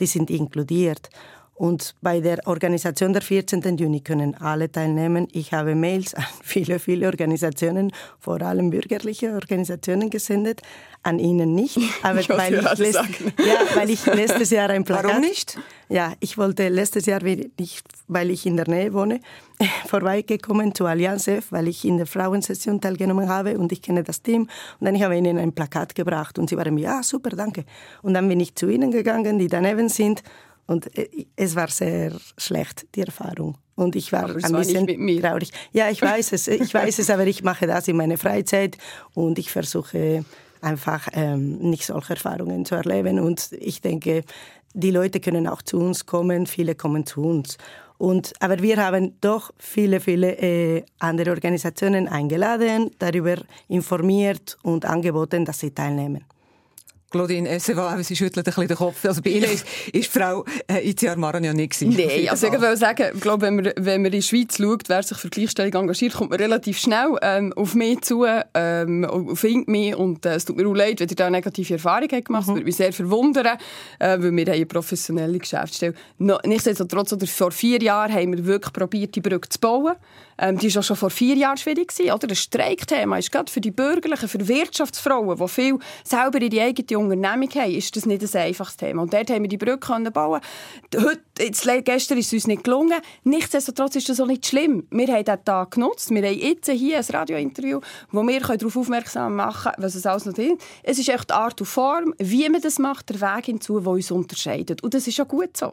Die 0.00 0.06
sind 0.06 0.30
inkludiert. 0.30 1.10
Und 1.54 1.94
bei 2.02 2.20
der 2.20 2.40
Organisation 2.46 3.12
der 3.12 3.22
14. 3.22 3.76
Juni 3.76 4.00
können 4.00 4.34
alle 4.34 4.70
teilnehmen. 4.70 5.28
Ich 5.32 5.52
habe 5.52 5.74
Mails 5.76 6.14
an 6.14 6.24
viele, 6.42 6.78
viele 6.78 7.06
Organisationen, 7.06 7.92
vor 8.18 8.42
allem 8.42 8.70
bürgerliche 8.70 9.32
Organisationen 9.32 10.10
gesendet, 10.10 10.62
an 11.04 11.18
Ihnen 11.18 11.54
nicht. 11.54 11.78
Aber 12.02 12.20
ich 12.20 12.28
weil, 12.28 12.54
ich 12.54 12.78
letzt, 12.78 13.20
ja, 13.38 13.76
weil 13.76 13.90
ich 13.90 14.04
letztes 14.06 14.50
Jahr 14.50 14.70
ein 14.70 14.84
Plakat... 14.84 15.04
Warum 15.04 15.20
nicht? 15.20 15.58
Ja, 15.88 16.14
ich 16.18 16.38
wollte 16.38 16.68
letztes 16.68 17.06
Jahr, 17.06 17.22
nicht, 17.22 17.84
weil 18.08 18.30
ich 18.30 18.46
in 18.46 18.56
der 18.56 18.68
Nähe 18.68 18.92
wohne, 18.92 19.20
vorbeigekommen 19.86 20.74
zu 20.74 20.86
Allianz 20.86 21.28
F, 21.28 21.52
weil 21.52 21.68
ich 21.68 21.84
in 21.84 21.98
der 21.98 22.06
Frauensession 22.06 22.80
teilgenommen 22.80 23.28
habe 23.28 23.58
und 23.58 23.70
ich 23.70 23.82
kenne 23.82 24.02
das 24.02 24.22
Team. 24.22 24.48
Und 24.80 24.86
dann 24.86 25.00
habe 25.00 25.14
ich 25.14 25.18
ihnen 25.18 25.38
ein 25.38 25.52
Plakat 25.52 25.94
gebracht 25.94 26.38
und 26.38 26.48
sie 26.48 26.56
waren 26.56 26.74
mir, 26.74 26.80
ja, 26.80 27.02
super, 27.02 27.30
danke. 27.30 27.64
Und 28.02 28.14
dann 28.14 28.26
bin 28.28 28.40
ich 28.40 28.54
zu 28.54 28.68
ihnen 28.68 28.90
gegangen, 28.90 29.38
die 29.38 29.46
daneben 29.46 29.88
sind 29.88 30.22
und 30.66 30.96
äh, 30.96 31.08
es 31.36 31.54
war 31.54 31.68
sehr 31.68 32.12
schlecht, 32.38 32.86
die 32.94 33.02
Erfahrung. 33.02 33.56
Und 33.76 33.96
ich 33.96 34.12
war 34.12 34.28
ein 34.28 34.34
bisschen 34.34 35.20
traurig. 35.20 35.50
Ja, 35.72 35.90
ich 35.90 36.00
weiß 36.00 36.32
es, 36.32 36.46
ich 36.46 36.72
weiß 36.72 36.98
es, 37.00 37.10
aber 37.10 37.26
ich 37.26 37.42
mache 37.42 37.66
das 37.66 37.88
in 37.88 37.96
meiner 37.96 38.16
Freizeit 38.16 38.78
und 39.14 39.38
ich 39.38 39.50
versuche 39.50 40.24
einfach 40.60 41.08
ähm, 41.12 41.58
nicht 41.58 41.84
solche 41.84 42.14
Erfahrungen 42.14 42.64
zu 42.64 42.76
erleben. 42.76 43.18
Und 43.18 43.50
ich 43.52 43.80
denke, 43.80 44.24
die 44.72 44.90
Leute 44.90 45.20
können 45.20 45.46
auch 45.46 45.62
zu 45.62 45.78
uns 45.78 46.06
kommen, 46.06 46.46
viele 46.46 46.74
kommen 46.74 47.04
zu 47.04 47.22
uns. 47.22 47.58
Und, 47.98 48.32
aber 48.40 48.60
wir 48.60 48.76
haben 48.76 49.20
doch 49.20 49.52
viele, 49.58 50.00
viele 50.00 50.36
äh, 50.38 50.84
andere 50.98 51.30
Organisationen 51.30 52.08
eingeladen, 52.08 52.90
darüber 52.98 53.36
informiert 53.68 54.58
und 54.62 54.84
angeboten, 54.84 55.44
dass 55.44 55.60
sie 55.60 55.70
teilnehmen. 55.70 56.24
Claudine 57.14 57.48
Essewa, 57.48 57.96
sie 58.02 58.16
schüttelt 58.16 58.44
ein 58.44 58.50
bisschen 58.50 58.66
den 58.66 58.76
Kopf. 58.76 59.04
Also 59.04 59.22
bei 59.22 59.30
Ihnen 59.30 59.44
ist, 59.44 59.64
ist 59.92 60.12
Frau 60.12 60.44
äh, 60.66 60.90
Itziar 60.90 61.14
Maran 61.14 61.44
ja 61.44 61.52
nicht 61.52 61.78
gewesen. 61.78 61.96
Nein, 61.96 62.28
also 62.28 62.48
ich 62.48 62.60
will 62.60 62.76
sagen, 62.76 63.12
ich 63.14 63.20
glaube, 63.20 63.42
wenn 63.42 63.54
man, 63.54 63.72
wenn 63.76 64.02
man 64.02 64.12
in 64.12 64.18
die 64.18 64.22
Schweiz 64.22 64.56
schaut, 64.56 64.88
wer 64.88 65.00
sich 65.04 65.16
für 65.18 65.28
Gleichstellung 65.28 65.72
engagiert, 65.72 66.14
kommt 66.14 66.30
man 66.30 66.40
relativ 66.40 66.76
schnell 66.76 67.16
ähm, 67.22 67.52
auf 67.52 67.76
mich 67.76 68.00
zu, 68.00 68.26
ähm, 68.54 69.06
findet 69.34 69.68
mich 69.68 69.94
und 69.94 70.26
äh, 70.26 70.34
es 70.34 70.44
tut 70.44 70.56
mir 70.56 70.66
auch 70.66 70.74
leid, 70.74 70.98
wenn 70.98 71.08
ihr 71.08 71.14
da 71.14 71.30
negative 71.30 71.74
Erfahrung 71.74 72.08
habt 72.10 72.24
gemacht. 72.24 72.42
Mhm. 72.42 72.46
Das 72.46 72.54
würde 72.56 72.64
mich 72.64 72.76
sehr 72.76 72.92
verwundern, 72.92 73.46
äh, 74.00 74.18
weil 74.18 74.36
wir 74.36 74.52
eine 74.52 74.66
professionelle 74.66 75.38
Geschäftsstelle. 75.38 75.94
No, 76.18 76.38
nichtsdestotrotz, 76.44 77.12
oder 77.12 77.28
vor 77.28 77.52
vier 77.52 77.80
Jahren 77.80 78.12
haben 78.12 78.36
wir 78.36 78.44
wirklich 78.44 78.72
probiert, 78.72 79.14
die 79.14 79.20
Brücke 79.20 79.48
zu 79.48 79.60
bauen. 79.60 79.94
Ähm, 80.38 80.58
die 80.58 80.74
war 80.74 80.80
auch 80.80 80.84
schon 80.84 80.96
vor 80.96 81.10
vier 81.10 81.36
Jahren 81.36 81.56
schwierig. 81.56 81.88
Gewesen, 81.88 82.12
oder? 82.12 82.26
Das 82.26 82.38
Streikthema 82.38 83.18
ist 83.18 83.30
gerade 83.30 83.50
für 83.50 83.60
die 83.60 83.70
Bürgerlichen, 83.70 84.28
für 84.28 84.48
Wirtschaftsfrauen, 84.48 85.38
die 85.38 85.48
viel 85.48 85.78
selber 86.02 86.40
in 86.40 86.50
die 86.50 86.60
eigene 86.60 86.84
Unternehmung 87.10 87.50
haben, 87.54 87.70
ist 87.72 87.94
das 87.96 88.06
nicht 88.06 88.22
ein 88.22 88.40
einfaches 88.40 88.76
Thema. 88.76 89.02
Und 89.02 89.12
dort 89.12 89.30
haben 89.30 89.42
wir 89.42 89.48
die 89.48 89.56
Brücke 89.56 90.10
bauen 90.10 90.40
Heute, 90.96 91.20
jetzt, 91.38 91.64
Gestern 91.84 92.18
ist 92.18 92.26
es 92.28 92.32
uns 92.32 92.46
nicht 92.46 92.64
gelungen. 92.64 92.98
Nichtsdestotrotz 93.24 93.96
ist 93.96 94.08
das 94.08 94.20
auch 94.20 94.26
nicht 94.26 94.46
schlimm. 94.46 94.86
Wir 94.90 95.08
haben 95.08 95.24
diesen 95.24 95.44
Tag 95.44 95.72
genutzt. 95.72 96.10
Wir 96.10 96.22
haben 96.22 96.38
jetzt 96.38 96.70
hier 96.70 96.98
ein 96.98 97.04
Radiointerview, 97.04 97.80
wo 98.10 98.22
wir 98.26 98.40
darauf 98.40 98.76
aufmerksam 98.76 99.36
machen 99.36 99.72
können, 99.72 99.84
was 99.84 99.94
es 99.94 100.06
alles 100.06 100.24
noch 100.24 100.34
drin 100.34 100.58
Es 100.82 100.98
ist 100.98 101.08
echt 101.08 101.30
die 101.30 101.34
Art 101.34 101.60
und 101.60 101.66
Form, 101.66 102.14
wie 102.18 102.48
man 102.48 102.60
das 102.60 102.78
macht, 102.78 103.10
der 103.10 103.20
Weg 103.20 103.46
hinzu, 103.46 103.80
der 103.80 103.92
uns 103.92 104.10
unterscheidet. 104.10 104.82
Und 104.82 104.94
das 104.94 105.06
ist 105.06 105.20
auch 105.20 105.28
gut 105.28 105.56
so. 105.56 105.72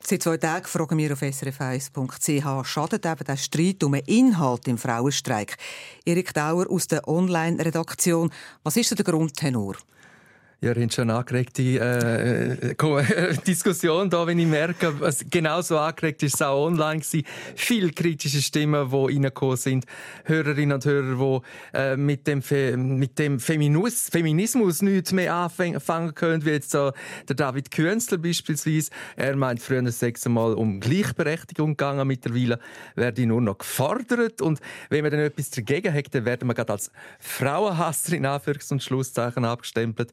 Seit 0.00 0.22
zwei 0.22 0.36
Tagen 0.36 0.66
fragen 0.66 0.96
wir 0.96 1.12
auf 1.12 1.22
srf1.ch, 1.22 2.66
schadet 2.66 3.04
eben 3.04 3.24
der 3.24 3.36
Streit 3.36 3.82
um 3.82 3.92
den 3.92 4.04
Inhalt 4.06 4.68
im 4.68 4.78
Frauenstreik? 4.78 5.56
Erik 6.04 6.32
Dauer 6.32 6.70
aus 6.70 6.86
der 6.86 7.06
Online-Redaktion. 7.08 8.30
Was 8.62 8.76
ist 8.76 8.96
der 8.96 9.04
Grundtenor? 9.04 9.74
Ja, 10.60 10.72
ihr 10.72 10.82
habt 10.82 10.92
schon 10.92 11.08
angeregte 11.08 11.62
äh, 11.62 12.72
äh 12.72 13.36
Diskussion 13.46 14.10
da, 14.10 14.26
wenn 14.26 14.40
ich 14.40 14.46
merke. 14.48 14.92
Genauso 15.30 15.78
angeregt 15.78 16.24
ist 16.24 16.34
es 16.34 16.42
auch 16.42 16.66
online 16.66 16.98
gewesen. 16.98 17.22
Viele 17.54 17.92
kritische 17.92 18.42
Stimmen, 18.42 18.90
die 18.90 18.96
reingekommen 18.96 19.56
sind. 19.56 19.84
Hörerinnen 20.24 20.74
und 20.74 20.84
Hörer, 20.84 21.40
die 21.72 21.78
äh, 21.78 21.96
mit 21.96 22.26
dem, 22.26 22.42
Fe 22.42 22.76
mit 22.76 23.20
dem 23.20 23.38
Feminismus, 23.38 24.08
Feminismus 24.10 24.82
nichts 24.82 25.12
mehr 25.12 25.32
anfangen 25.32 26.16
können, 26.16 26.44
wie 26.44 26.50
jetzt 26.50 26.72
so 26.72 26.90
der 27.28 27.36
David 27.36 27.70
Künstler 27.70 28.18
beispielsweise. 28.18 28.90
Er 29.14 29.36
meint, 29.36 29.62
früher 29.62 29.88
sechs 29.92 30.28
Mal 30.28 30.54
um 30.54 30.80
Gleichberechtigung 30.80 31.76
gegangen. 31.76 32.08
Mittlerweile 32.08 32.58
werde 32.96 33.20
ich 33.20 33.28
nur 33.28 33.40
noch 33.40 33.58
gefordert. 33.58 34.42
Und 34.42 34.58
wenn 34.90 35.02
man 35.02 35.12
dann 35.12 35.20
etwas 35.20 35.50
dagegen 35.50 35.94
hat, 35.94 36.12
dann 36.12 36.24
werden 36.24 36.48
wir 36.48 36.54
gerade 36.54 36.72
als 36.72 36.90
Frauenhasser 37.20 38.14
in 38.14 38.26
Anführungs- 38.26 38.72
und 38.72 38.82
Schlusszeichen 38.82 39.44
abgestempelt. 39.44 40.12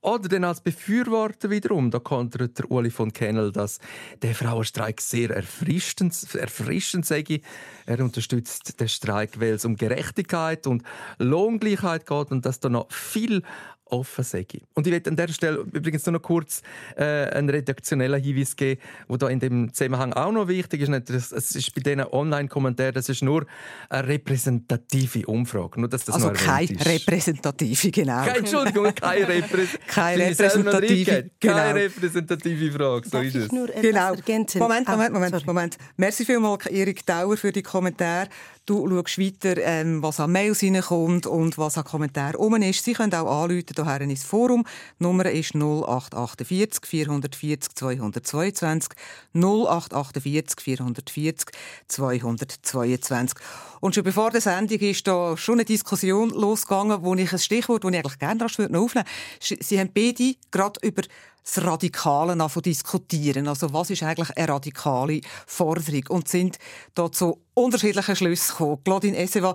Oder 0.00 0.28
dann 0.28 0.44
als 0.44 0.60
Befürworter 0.60 1.50
wiederum, 1.50 1.90
da 1.90 1.98
kontert 1.98 2.58
der 2.58 2.70
Uli 2.70 2.90
von 2.90 3.12
Kennel, 3.12 3.50
dass 3.50 3.80
der 4.22 4.34
Frauenstreik 4.34 5.00
sehr 5.00 5.30
erfrischend, 5.30 6.16
erfrischend 6.34 7.04
sei. 7.04 7.24
Er 7.84 8.00
unterstützt 8.00 8.78
den 8.80 8.88
Streik, 8.88 9.40
weil 9.40 9.54
es 9.54 9.64
um 9.64 9.76
Gerechtigkeit 9.76 10.68
und 10.68 10.84
Lohngleichheit 11.18 12.06
geht 12.06 12.30
und 12.30 12.46
dass 12.46 12.60
da 12.60 12.68
noch 12.68 12.92
viel 12.92 13.42
offen 13.90 14.24
sei. 14.24 14.46
Und 14.74 14.86
ich 14.86 14.92
möchte 14.92 15.10
an 15.10 15.16
dieser 15.16 15.32
Stelle 15.32 15.58
übrigens 15.72 16.04
nur 16.06 16.14
noch 16.14 16.22
kurz 16.22 16.62
äh, 16.96 17.04
einen 17.04 17.50
redaktionellen 17.50 18.22
Hinweis 18.22 18.56
geben, 18.56 18.80
der 19.08 19.18
da 19.18 19.28
in 19.28 19.40
dem 19.40 19.72
Zusammenhang 19.72 20.12
auch 20.12 20.32
noch 20.32 20.48
wichtig 20.48 20.82
ist. 20.82 21.10
Es 21.10 21.54
ist 21.54 21.74
bei 21.74 21.80
diesen 21.80 22.04
Online-Kommentaren, 22.04 22.94
das 22.94 23.08
ist 23.08 23.22
nur 23.22 23.46
eine 23.88 24.08
repräsentative 24.08 25.26
Umfrage. 25.26 25.80
Nur, 25.80 25.88
dass 25.88 26.04
das 26.04 26.16
also 26.16 26.30
keine 26.30 26.68
repräsentative, 26.84 27.90
genau. 27.90 28.24
Keine, 28.24 28.38
Entschuldigung, 28.38 28.94
keine, 28.94 29.28
Reprä 29.28 29.66
keine 29.88 30.26
repräsentative. 30.26 31.30
Genau. 31.40 31.54
Keine 31.54 31.80
repräsentative 31.80 32.72
Frage, 32.72 33.08
so 33.08 33.18
ist 33.18 33.34
es. 33.34 33.48
Genau. 33.48 34.14
Moment, 34.58 34.88
Moment, 34.88 35.12
Moment, 35.12 35.34
ah, 35.34 35.40
Moment. 35.46 35.78
Merci 35.96 36.24
vielmals, 36.24 36.66
Erik 36.66 37.04
Dauer, 37.04 37.36
für 37.36 37.50
die 37.50 37.62
Kommentare. 37.62 38.28
Du 38.68 38.86
schaust 38.86 39.18
weiter, 39.18 39.56
ähm, 39.62 40.02
was 40.02 40.20
an 40.20 40.30
Mails 40.30 40.62
reinkommt 40.62 41.26
und 41.26 41.56
was 41.56 41.78
an 41.78 41.84
Kommentaren 41.84 42.34
rum 42.34 42.54
ist. 42.56 42.84
Sie 42.84 42.92
können 42.92 43.14
auch 43.14 43.44
anrufen 43.44 43.64
hierher 43.74 44.02
ins 44.02 44.24
Forum. 44.24 44.66
Die 45.00 45.04
Nummer 45.04 45.24
ist 45.24 45.54
0848 45.54 46.84
440 46.84 47.74
222 47.74 48.90
0848 49.32 50.60
440 50.60 51.50
222. 51.88 53.38
Und 53.80 53.94
schon 53.94 54.04
bevor 54.04 54.30
der 54.32 54.42
Sendung 54.42 54.80
ist 54.80 55.06
da 55.06 55.34
schon 55.38 55.54
eine 55.54 55.64
Diskussion 55.64 56.28
losgegangen, 56.28 57.02
wo 57.02 57.14
ich 57.14 57.32
ein 57.32 57.38
Stichwort, 57.38 57.84
das 57.84 57.90
ich 57.90 57.96
eigentlich 57.96 58.18
gerne 58.18 58.44
rasch 58.44 58.60
aufnehmen 58.60 58.74
würde. 58.74 59.04
Sie 59.40 59.80
haben 59.80 59.92
beide 59.94 60.34
gerade 60.50 60.78
über 60.82 61.02
das 61.44 61.64
Radikale 61.64 62.36
diskutieren. 62.64 63.48
Also 63.48 63.72
was 63.72 63.90
ist 63.90 64.02
eigentlich 64.02 64.36
eine 64.36 64.48
radikale 64.48 65.20
Forderung? 65.46 66.04
Und 66.08 66.28
sind 66.28 66.58
da 66.94 67.10
zu 67.10 67.40
unterschiedlichen 67.54 68.16
Schlüssen 68.16 68.52
gekommen. 68.52 68.84
Claudine 68.84 69.16
Esseva, 69.16 69.54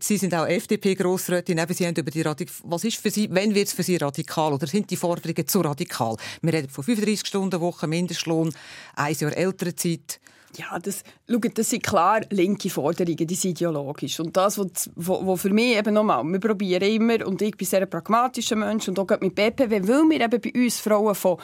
Sie 0.00 0.16
sind 0.16 0.34
auch 0.34 0.46
FDP-Grossrätin, 0.46 1.60
Sie 1.68 1.86
haben 1.86 1.96
über 1.96 2.10
die 2.10 2.22
Radik 2.22 2.50
was 2.64 2.84
ist 2.84 2.96
für 2.96 3.10
Sie, 3.10 3.28
wenn 3.30 3.54
wird 3.54 3.68
es 3.68 3.74
für 3.74 3.82
Sie 3.82 3.96
radikal 3.96 4.52
oder 4.52 4.66
sind 4.66 4.90
die 4.90 4.96
Forderungen 4.96 5.46
zu 5.46 5.60
radikal? 5.60 6.16
Wir 6.42 6.52
reden 6.52 6.70
von 6.70 6.84
35 6.84 7.26
Stunden 7.26 7.60
Woche, 7.60 7.86
Mindestlohn, 7.86 8.52
ein 8.94 9.14
Jahr 9.14 9.36
Elternzeit. 9.36 10.20
Ja, 10.56 10.78
das, 10.78 11.02
schaut, 11.28 11.58
das 11.58 11.70
sind 11.70 11.82
klar 11.82 12.20
linke 12.30 12.70
Forderungen, 12.70 13.26
die 13.26 13.34
sind 13.34 13.52
ideologisch. 13.52 14.20
Und 14.20 14.36
das, 14.36 14.58
was, 14.58 14.90
was 14.94 15.40
für 15.40 15.50
mich 15.50 15.76
eben 15.76 15.94
nochmal, 15.94 16.22
wir 16.24 16.38
probieren 16.38 16.82
immer, 16.82 17.26
und 17.26 17.42
ich 17.42 17.56
bin 17.56 17.66
sehr 17.66 17.82
ein 17.82 17.90
pragmatischer 17.90 18.56
Mensch, 18.56 18.88
und 18.88 18.98
auch 18.98 19.20
mit 19.20 19.34
BPW, 19.34 19.88
weil 19.88 20.08
wir 20.08 20.20
eben 20.20 20.40
bei 20.40 20.52
uns 20.54 20.80
Frauen 20.80 21.14
von 21.14 21.38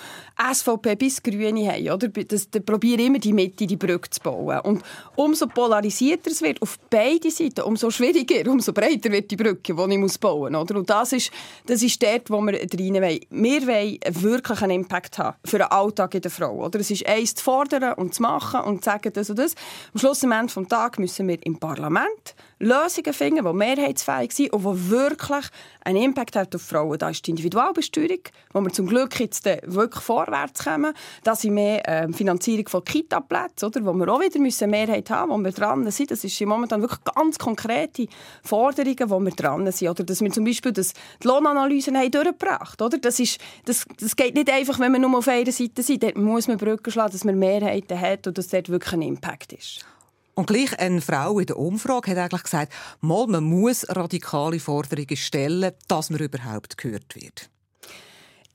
SVP 0.53 0.97
bis 0.97 1.23
Grüne 1.23 1.73
haben, 1.73 1.91
oder? 1.91 2.09
Das, 2.09 2.49
da 2.51 2.61
probieren 2.61 3.07
immer 3.07 3.19
die 3.19 3.33
Mitte, 3.33 3.67
die 3.67 3.77
Brücke 3.77 4.11
zu 4.11 4.21
bauen. 4.21 4.61
Und 4.61 4.83
umso 5.17 5.47
polarisierter 5.47 6.31
es 6.31 6.43
wird, 6.43 6.63
auf 6.63 6.79
beide 6.91 7.31
Seiten, 7.31 7.63
umso 7.63 7.91
schwieriger, 7.91 8.49
umso 8.51 8.73
breiter 8.73 9.11
wird 9.11 9.31
die 9.31 9.37
Brücke, 9.37 9.75
die 9.75 9.93
ich 9.93 9.99
muss 9.99 10.19
bauen 10.19 10.53
muss. 10.53 10.71
Und 10.71 10.89
das 10.89 11.13
ist, 11.13 11.31
das 11.67 11.83
ist 11.83 12.03
dort, 12.03 12.31
wo 12.31 12.41
wir 12.41 12.53
rein 12.55 12.95
wollen. 12.95 13.21
Wir 13.31 13.67
wollen 13.67 13.99
wirklich 14.23 14.63
einen 14.63 14.83
Impact 14.83 15.19
haben 15.19 15.37
für 15.45 15.59
den 15.59 15.69
Alltag 15.69 16.15
in 16.15 16.23
der 16.23 16.31
Frau. 16.31 16.65
Oder? 16.65 16.81
Es 16.81 16.91
ist 16.91 17.07
eins 17.07 17.35
zu 17.35 17.43
fordern 17.45 17.95
und 17.95 18.15
zu 18.15 18.23
machen 18.23 18.61
und 18.61 18.85
zu 18.85 18.91
sagen, 18.91 19.13
das 19.13 19.31
und 19.31 19.39
das. 19.39 19.55
Am 19.93 20.01
Schluss, 20.01 20.25
am 20.25 20.33
Ende 20.33 20.53
des 20.53 20.69
Tages, 20.69 20.99
müssen 20.99 21.29
wir 21.29 21.45
im 21.45 21.59
Parlament 21.59 22.35
Lösungen 22.63 23.13
finden, 23.13 23.45
die 23.45 23.53
mehrheitsfähig 23.53 24.33
sind 24.33 24.53
und 24.53 24.63
die 24.63 24.91
wirklich 24.91 25.47
einen 25.85 26.01
Impact 26.01 26.37
haben 26.37 26.49
auf 26.55 26.63
Frauen. 26.63 26.97
Da 26.97 27.11
ist 27.11 27.27
die 27.27 27.31
Individualbesteuerung, 27.31 28.21
wo 28.53 28.61
wir 28.61 28.73
zum 28.73 28.87
Glück 28.87 29.19
jetzt 29.19 29.45
wirklich 29.45 30.03
vorwärts 30.03 30.63
kommen. 30.63 30.95
Da 31.25 31.35
sind 31.35 31.55
mehr 31.55 31.89
äh, 31.89 32.13
Finanzierung 32.13 32.69
von 32.69 32.85
Kita-Plätzen, 32.85 33.73
wo 33.85 33.93
wir 33.93 34.09
auch 34.09 34.21
wieder 34.21 34.39
müssen 34.39 34.71
Mehrheit 34.71 35.11
haben 35.11 35.33
wo 35.33 35.39
wir 35.39 35.51
dran 35.51 35.91
sind. 35.91 36.13
Das 36.13 36.21
sind 36.23 36.47
momentan 36.47 36.81
wirklich 36.81 37.01
ganz 37.03 37.37
konkrete 37.37 38.07
Forderungen, 38.45 39.11
wo 39.11 39.19
wir 39.19 39.33
dran 39.33 39.71
sind. 39.73 39.89
Oder 39.89 40.05
dass 40.05 40.21
wir 40.21 40.31
zum 40.31 40.45
Beispiel 40.45 40.73
das, 40.73 40.93
die 41.21 41.27
Lohnanalysen 41.27 41.99
haben 41.99 42.13
durchgebracht 42.13 42.81
haben. 42.81 43.01
Das, 43.01 43.19
ist, 43.19 43.41
das, 43.65 43.87
das 43.99 44.15
geht 44.15 44.37
nicht 44.37 44.53
einfach, 44.53 44.79
wenn 44.79 44.93
wir 44.93 45.01
nur 45.01 45.19
auf 45.19 45.27
einer 45.27 45.51
Seite 45.51 45.83
sind. 45.83 46.05
Dort 46.05 46.17
muss 46.17 46.47
man 46.47 46.59
Brücken 46.59 46.93
schlagen, 46.93 47.11
dass 47.11 47.25
man 47.25 47.39
Mehrheiten 47.41 48.01
hat 48.01 48.29
und 48.29 48.39
dass 48.39 48.47
dort 48.49 48.69
wirklich 48.69 48.93
ein 48.93 49.03
Impact 49.03 49.53
ist. 49.53 49.85
Und 50.35 50.47
gleich 50.47 50.79
eine 50.79 51.01
Frau 51.01 51.39
in 51.39 51.47
der 51.47 51.59
Umfrage 51.59 52.11
hat 52.13 52.19
eigentlich 52.19 52.45
gesagt, 52.45 52.73
mal, 53.01 53.27
man 53.27 53.45
muss 53.45 53.87
radikale 53.89 54.61
Forderungen 54.61 55.17
stellen, 55.17 55.73
dass 55.89 56.11
man 56.11 56.21
überhaupt 56.21 56.79
gehört 56.79 57.15
wird. 57.15 57.51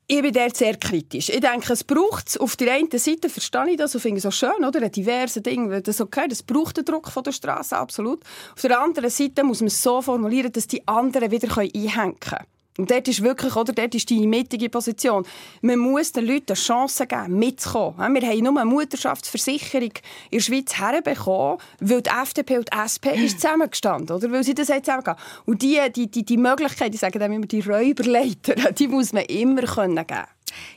Ich 0.10 0.22
bin 0.22 0.31
dort 0.31 0.55
sehr 0.55 0.77
kritisch. 0.77 1.27
Ich 1.27 1.41
denke, 1.41 1.74
es 1.74 1.84
braucht 1.84 2.29
es. 2.29 2.38
Auf 2.38 2.55
der 2.55 2.74
einen 2.74 2.89
Seite 2.89 3.29
verstehe 3.29 3.72
ich 3.72 3.77
das 3.77 3.93
und 3.93 4.00
finde 4.00 4.17
es 4.17 4.24
so 4.24 4.31
schön, 4.31 4.63
oder? 4.65 4.81
Ein 4.81 4.91
diverse 4.91 5.41
Ding, 5.41 5.84
das 5.84 6.00
okay, 6.00 6.27
das 6.29 6.43
braucht 6.43 6.77
den 6.77 6.86
Druck 6.86 7.12
von 7.12 7.24
der 7.24 7.34
Straße, 7.34 7.75
absolut. 7.75 8.24
Auf 8.55 8.62
der 8.62 8.79
anderen 8.79 9.10
Seite 9.10 9.43
muss 9.43 9.60
man 9.60 9.67
es 9.67 9.84
so 9.84 10.01
formulieren, 10.01 10.53
dass 10.53 10.65
die 10.65 10.88
anderen 10.88 11.29
wieder 11.29 11.55
einhängen 11.57 12.19
können. 12.22 12.46
Und 12.77 12.91
dort 12.91 13.07
ist 13.07 13.24
wirklich, 13.24 13.55
oder, 13.55 13.74
dort 13.74 13.96
ist 13.96 14.10
die 14.10 14.27
mittige 14.27 14.69
Position. 14.69 15.25
Man 15.62 15.79
muss 15.79 16.12
den 16.12 16.25
Leuten 16.25 16.50
eine 16.50 16.55
Chance 16.55 17.07
geben, 17.07 17.39
mitzukommen. 17.39 18.13
Wir 18.13 18.29
haben 18.29 18.43
nur 18.43 18.62
eine 18.62 18.65
Mutterschaftsversicherung 18.65 19.91
in 20.29 20.38
der 20.38 20.39
Schweiz 20.39 20.77
herbekommen, 20.77 21.60
weil 21.79 22.01
die 22.01 22.10
FDP 22.10 22.57
und 22.57 22.69
die 22.72 22.77
SP 22.77 23.17
ist 23.17 23.41
zusammengestanden, 23.41 24.15
oder? 24.15 24.31
Weil 24.31 24.43
sie 24.43 24.53
das 24.53 24.67
zusammengehen. 24.67 25.15
Und 25.46 25.62
die, 25.62 25.79
die, 25.96 26.10
die, 26.10 26.24
die 26.24 26.38
Möglichkeit, 26.38 26.93
die 26.93 26.98
sagen 26.98 27.19
immer 27.19 27.46
die 27.48 27.62
Räuberleiter, 27.62 28.72
die 28.77 28.88
muss 28.88 29.12
man 29.12 29.24
immer 29.25 29.63
können 29.63 29.96
geben. 29.96 30.27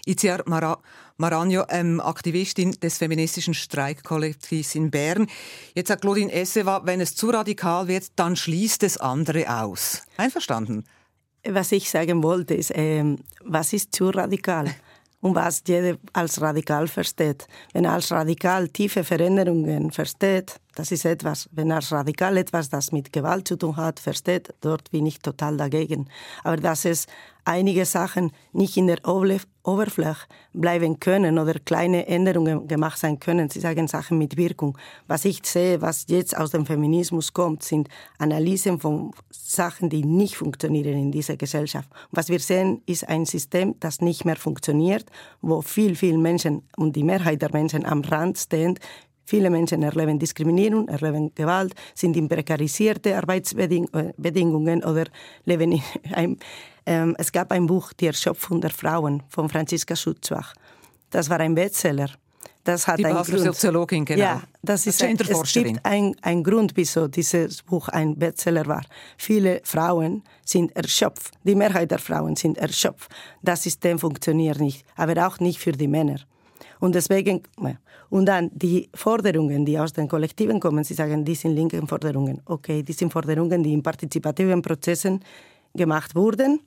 Itziar 0.04 0.42
Mara 0.46 0.78
Maranjo, 1.20 1.64
ähm, 1.68 2.00
Aktivistin 2.00 2.72
des 2.80 2.96
feministischen 2.96 3.52
Streikkollektivs 3.52 4.74
in 4.74 4.90
Bern. 4.90 5.26
Jetzt 5.74 5.88
sagt 5.88 6.00
Claudine 6.00 6.32
Essewa, 6.32 6.80
wenn 6.84 7.02
es 7.02 7.14
zu 7.14 7.28
radikal 7.28 7.88
wird, 7.88 8.06
dann 8.16 8.36
schließt 8.36 8.82
es 8.84 8.96
andere 8.96 9.62
aus. 9.62 10.02
Einverstanden? 10.16 10.86
Was 11.48 11.72
ich 11.72 11.90
sagen 11.90 12.22
wollte, 12.22 12.54
ist, 12.54 12.70
äh, 12.72 13.16
was 13.44 13.72
ist 13.72 13.94
zu 13.94 14.10
radikal? 14.10 14.66
Und 15.22 15.34
was 15.34 15.62
jeder 15.66 15.98
als 16.14 16.40
radikal 16.40 16.88
versteht. 16.88 17.46
Wenn 17.74 17.84
er 17.84 17.92
als 17.92 18.10
radikal 18.10 18.68
tiefe 18.68 19.04
Veränderungen 19.04 19.90
versteht, 19.90 20.58
das 20.74 20.92
ist 20.92 21.04
etwas. 21.04 21.48
Wenn 21.52 21.70
er 21.70 21.76
als 21.76 21.92
radikal 21.92 22.38
etwas, 22.38 22.70
das 22.70 22.90
mit 22.90 23.12
Gewalt 23.12 23.46
zu 23.46 23.56
tun 23.56 23.76
hat, 23.76 24.00
versteht, 24.00 24.54
dort 24.62 24.90
bin 24.90 25.04
ich 25.04 25.18
total 25.18 25.58
dagegen. 25.58 26.08
Aber 26.42 26.56
dass 26.56 26.86
es 26.86 27.06
einige 27.50 27.84
Sachen 27.84 28.30
nicht 28.52 28.76
in 28.76 28.86
der 28.86 28.98
Oberfläche 29.04 30.26
bleiben 30.52 31.00
können 31.00 31.36
oder 31.38 31.54
kleine 31.54 32.06
Änderungen 32.06 32.68
gemacht 32.68 32.98
sein 32.98 33.18
können. 33.18 33.50
Sie 33.50 33.58
sagen 33.58 33.88
Sachen 33.88 34.18
mit 34.18 34.36
Wirkung. 34.36 34.78
Was 35.08 35.24
ich 35.24 35.40
sehe, 35.44 35.82
was 35.82 36.06
jetzt 36.08 36.36
aus 36.36 36.52
dem 36.52 36.64
Feminismus 36.64 37.32
kommt, 37.32 37.64
sind 37.64 37.88
Analysen 38.18 38.78
von 38.78 39.10
Sachen, 39.30 39.90
die 39.90 40.04
nicht 40.04 40.36
funktionieren 40.36 40.94
in 40.94 41.10
dieser 41.10 41.36
Gesellschaft. 41.36 41.88
Was 42.12 42.28
wir 42.28 42.38
sehen, 42.38 42.82
ist 42.86 43.08
ein 43.08 43.26
System, 43.26 43.74
das 43.80 44.00
nicht 44.00 44.24
mehr 44.24 44.36
funktioniert, 44.36 45.06
wo 45.42 45.60
viel, 45.60 45.96
viel 45.96 46.18
Menschen 46.18 46.62
und 46.76 46.94
die 46.94 47.04
Mehrheit 47.04 47.42
der 47.42 47.52
Menschen 47.52 47.84
am 47.84 48.02
Rand 48.02 48.38
stehen, 48.38 48.78
Viele 49.30 49.48
Menschen 49.48 49.84
erleben 49.84 50.18
Diskriminierung, 50.18 50.88
erleben 50.88 51.32
Gewalt, 51.36 51.72
sind 51.94 52.16
in 52.16 52.28
prekarisierte 52.28 53.16
Arbeitsbedingungen 53.16 54.82
oder 54.82 55.04
leben 55.44 55.70
in 55.70 55.82
einem. 56.12 56.36
Ähm, 56.86 57.14
es 57.18 57.30
gab 57.30 57.52
ein 57.52 57.66
Buch, 57.66 57.92
Die 57.92 58.06
Erschöpfung 58.06 58.60
der 58.60 58.70
Frauen, 58.70 59.22
von 59.28 59.48
Franziska 59.48 59.94
Schutzbach. 59.96 60.54
Das 61.10 61.28
war 61.28 61.40
ein 61.40 61.54
Bestseller. 61.54 62.10
Das 62.64 62.86
hat 62.86 62.98
Die 62.98 63.06
einen 63.06 63.22
Grund. 63.22 63.40
Soziologin, 63.40 64.04
genau. 64.04 64.20
Ja, 64.20 64.42
das 64.62 64.86
ist 64.86 65.02
ein, 65.02 65.16
es 65.16 65.52
gibt 65.52 65.84
einen 65.84 66.44
Grund, 66.44 66.72
wieso 66.74 67.08
dieses 67.08 67.62
Buch 67.62 67.88
ein 67.88 68.18
Bestseller 68.18 68.66
war. 68.66 68.84
Viele 69.16 69.60
Frauen 69.64 70.22
sind 70.44 70.76
erschöpft. 70.76 71.32
Die 71.42 71.54
Mehrheit 71.54 71.90
der 71.90 71.98
Frauen 71.98 72.36
sind 72.36 72.58
erschöpft. 72.58 73.10
Das 73.42 73.62
System 73.62 73.98
funktioniert 73.98 74.60
nicht, 74.60 74.84
aber 74.96 75.26
auch 75.26 75.40
nicht 75.40 75.58
für 75.58 75.72
die 75.72 75.88
Männer. 75.88 76.20
Und 76.80 76.94
deswegen, 76.94 77.42
und 78.10 78.26
dann 78.26 78.50
die 78.52 78.90
Forderungen, 78.94 79.64
die 79.64 79.78
aus 79.78 79.92
den 79.92 80.08
Kollektiven 80.08 80.60
kommen, 80.60 80.84
sie 80.84 80.94
sagen, 80.94 81.24
die 81.24 81.34
sind 81.34 81.54
linken 81.54 81.86
Forderungen. 81.86 82.42
Okay, 82.44 82.82
die 82.82 82.92
sind 82.92 83.12
Forderungen, 83.12 83.62
die 83.62 83.72
in 83.72 83.82
partizipativen 83.82 84.60
Prozessen 84.60 85.20
gemacht 85.74 86.14
wurden. 86.14 86.60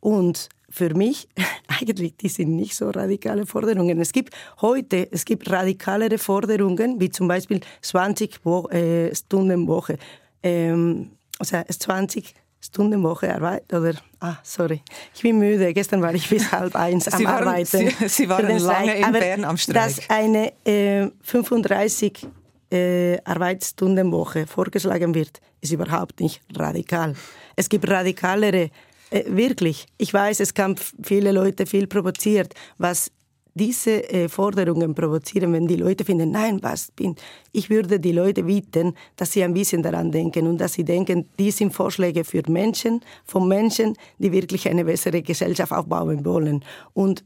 Und 0.00 0.48
für 0.70 0.94
mich, 0.94 1.28
eigentlich, 1.80 2.16
die 2.16 2.28
sind 2.28 2.54
nicht 2.56 2.76
so 2.76 2.90
radikale 2.90 3.46
Forderungen. 3.46 4.00
Es 4.00 4.12
gibt 4.12 4.34
heute, 4.60 5.08
es 5.10 5.24
gibt 5.24 5.50
radikalere 5.50 6.18
Forderungen, 6.18 7.00
wie 7.00 7.10
zum 7.10 7.28
Beispiel 7.28 7.60
20 7.82 8.40
Wo 8.44 8.68
äh, 8.68 9.14
Stunden 9.14 9.66
Woche, 9.66 9.98
ähm, 10.42 11.10
also 11.38 11.56
20 11.66 12.34
Stunden 12.60 13.02
Woche 13.04 13.32
Arbeit 13.32 13.72
oder? 13.72 13.94
Ah 14.20 14.36
sorry. 14.42 14.82
Ich 15.14 15.22
bin 15.22 15.38
müde. 15.38 15.72
Gestern 15.72 16.02
war 16.02 16.12
ich 16.12 16.28
bis 16.28 16.50
halb 16.52 16.74
eins 16.74 17.06
am 17.06 17.24
waren, 17.24 17.46
Arbeiten. 17.46 17.90
Sie, 18.00 18.08
Sie 18.08 18.28
waren 18.28 18.58
lange 18.58 18.96
in 18.96 19.04
Aber 19.04 19.20
Bern 19.20 19.44
am 19.44 19.56
Streik. 19.56 19.76
dass 19.76 20.10
eine 20.10 20.52
äh, 20.64 21.08
35 21.22 22.26
äh, 22.70 23.18
Arbeitsstundenwoche 23.24 24.46
vorgeschlagen 24.46 25.14
wird 25.14 25.40
ist 25.60 25.72
überhaupt 25.72 26.20
nicht 26.20 26.40
radikal. 26.54 27.14
Es 27.56 27.68
gibt 27.68 27.88
radikalere 27.88 28.70
äh, 29.10 29.24
wirklich 29.26 29.86
ich 29.98 30.12
weiß 30.12 30.40
es 30.40 30.54
kann 30.54 30.76
viele 31.02 31.32
Leute 31.32 31.66
viel 31.66 31.86
provoziert 31.86 32.54
was 32.78 33.10
diese 33.58 34.08
äh, 34.10 34.28
Forderungen 34.28 34.94
provozieren, 34.94 35.52
wenn 35.52 35.66
die 35.66 35.76
Leute 35.76 36.04
finden, 36.04 36.30
nein, 36.30 36.62
was 36.62 36.90
bin. 36.92 37.16
Ich 37.52 37.68
würde 37.68 38.00
die 38.00 38.12
Leute 38.12 38.44
bitten, 38.44 38.94
dass 39.16 39.32
sie 39.32 39.42
ein 39.42 39.52
bisschen 39.52 39.82
daran 39.82 40.10
denken 40.10 40.46
und 40.46 40.58
dass 40.58 40.74
sie 40.74 40.84
denken, 40.84 41.28
die 41.38 41.50
sind 41.50 41.74
Vorschläge 41.74 42.24
für 42.24 42.42
Menschen, 42.48 43.00
von 43.24 43.46
Menschen, 43.48 43.94
die 44.18 44.32
wirklich 44.32 44.68
eine 44.68 44.84
bessere 44.84 45.22
Gesellschaft 45.22 45.72
aufbauen 45.72 46.24
wollen. 46.24 46.64
Und 46.94 47.24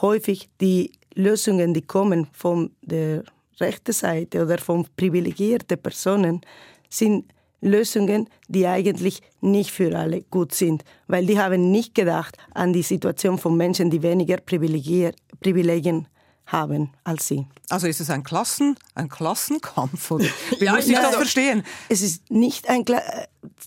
häufig 0.00 0.48
die 0.60 0.92
Lösungen, 1.14 1.74
die 1.74 1.82
kommen 1.82 2.26
von 2.32 2.70
der 2.82 3.22
rechten 3.60 3.92
Seite 3.92 4.42
oder 4.42 4.58
von 4.58 4.86
privilegierten 4.96 5.78
Personen, 5.78 6.40
sind 6.88 7.26
Lösungen, 7.64 8.28
die 8.46 8.66
eigentlich 8.66 9.22
nicht 9.40 9.70
für 9.70 9.96
alle 9.96 10.22
gut 10.22 10.54
sind, 10.54 10.84
weil 11.08 11.26
die 11.26 11.38
haben 11.38 11.70
nicht 11.70 11.94
gedacht 11.94 12.36
an 12.52 12.72
die 12.72 12.82
Situation 12.82 13.38
von 13.38 13.56
Menschen, 13.56 13.90
die 13.90 14.02
weniger 14.02 14.36
Privilegien 14.36 16.06
haben 16.46 16.90
als 17.04 17.26
sie. 17.26 17.46
Also 17.70 17.86
ist 17.86 18.00
es 18.00 18.10
ein 18.10 18.22
Klassen, 18.22 18.76
ein 18.94 19.08
Klassenkampf 19.08 20.10
oder 20.10 20.24
wie 20.58 20.68
muss 20.68 20.86
ich 20.86 20.94
das 20.94 21.16
verstehen? 21.16 21.62
Es 21.88 22.02
ist 22.02 22.30
nicht 22.30 22.68
ein 22.68 22.84
Kla 22.84 23.00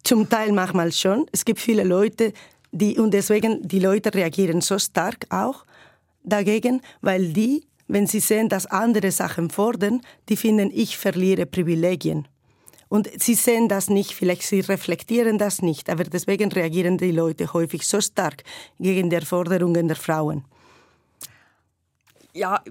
zum 0.04 0.30
Teil 0.30 0.52
manchmal 0.52 0.92
schon. 0.92 1.26
Es 1.32 1.44
gibt 1.44 1.60
viele 1.60 1.84
Leute, 1.84 2.34
die 2.72 2.98
und 3.00 3.12
deswegen 3.12 3.68
die 3.68 3.80
Leute 3.80 4.14
reagieren 4.14 4.62
so 4.62 4.78
stark 4.78 5.26
auch 5.30 5.66
dagegen, 6.24 6.82
weil 7.02 7.34
die, 7.34 7.66
wenn 7.88 8.06
sie 8.06 8.20
sehen, 8.20 8.50
dass 8.50 8.68
andere 8.68 9.12
Sachen 9.12 9.50
fordern, 9.50 10.02
die 10.30 10.38
finden, 10.38 10.70
ich 10.72 10.98
verliere 10.98 11.46
Privilegien. 11.46 12.28
Und 12.90 13.10
sie 13.22 13.36
sehen 13.36 13.68
das 13.68 13.90
nicht, 13.90 14.14
vielleicht 14.14 14.44
sie 14.44 14.62
reflektieren 14.62 15.38
das 15.38 15.62
nicht, 15.62 15.90
aber 15.90 16.06
deswegen 16.06 16.52
reagieren 16.52 16.98
die 16.98 17.12
Leute 17.12 17.52
häufig 17.54 17.86
so 17.86 18.00
stark 18.02 18.44
gegen 18.80 19.10
die 19.10 19.22
Forderungen 19.22 19.88
der 19.88 19.98
Frauen. 19.98 20.46
Ja, 22.34 22.62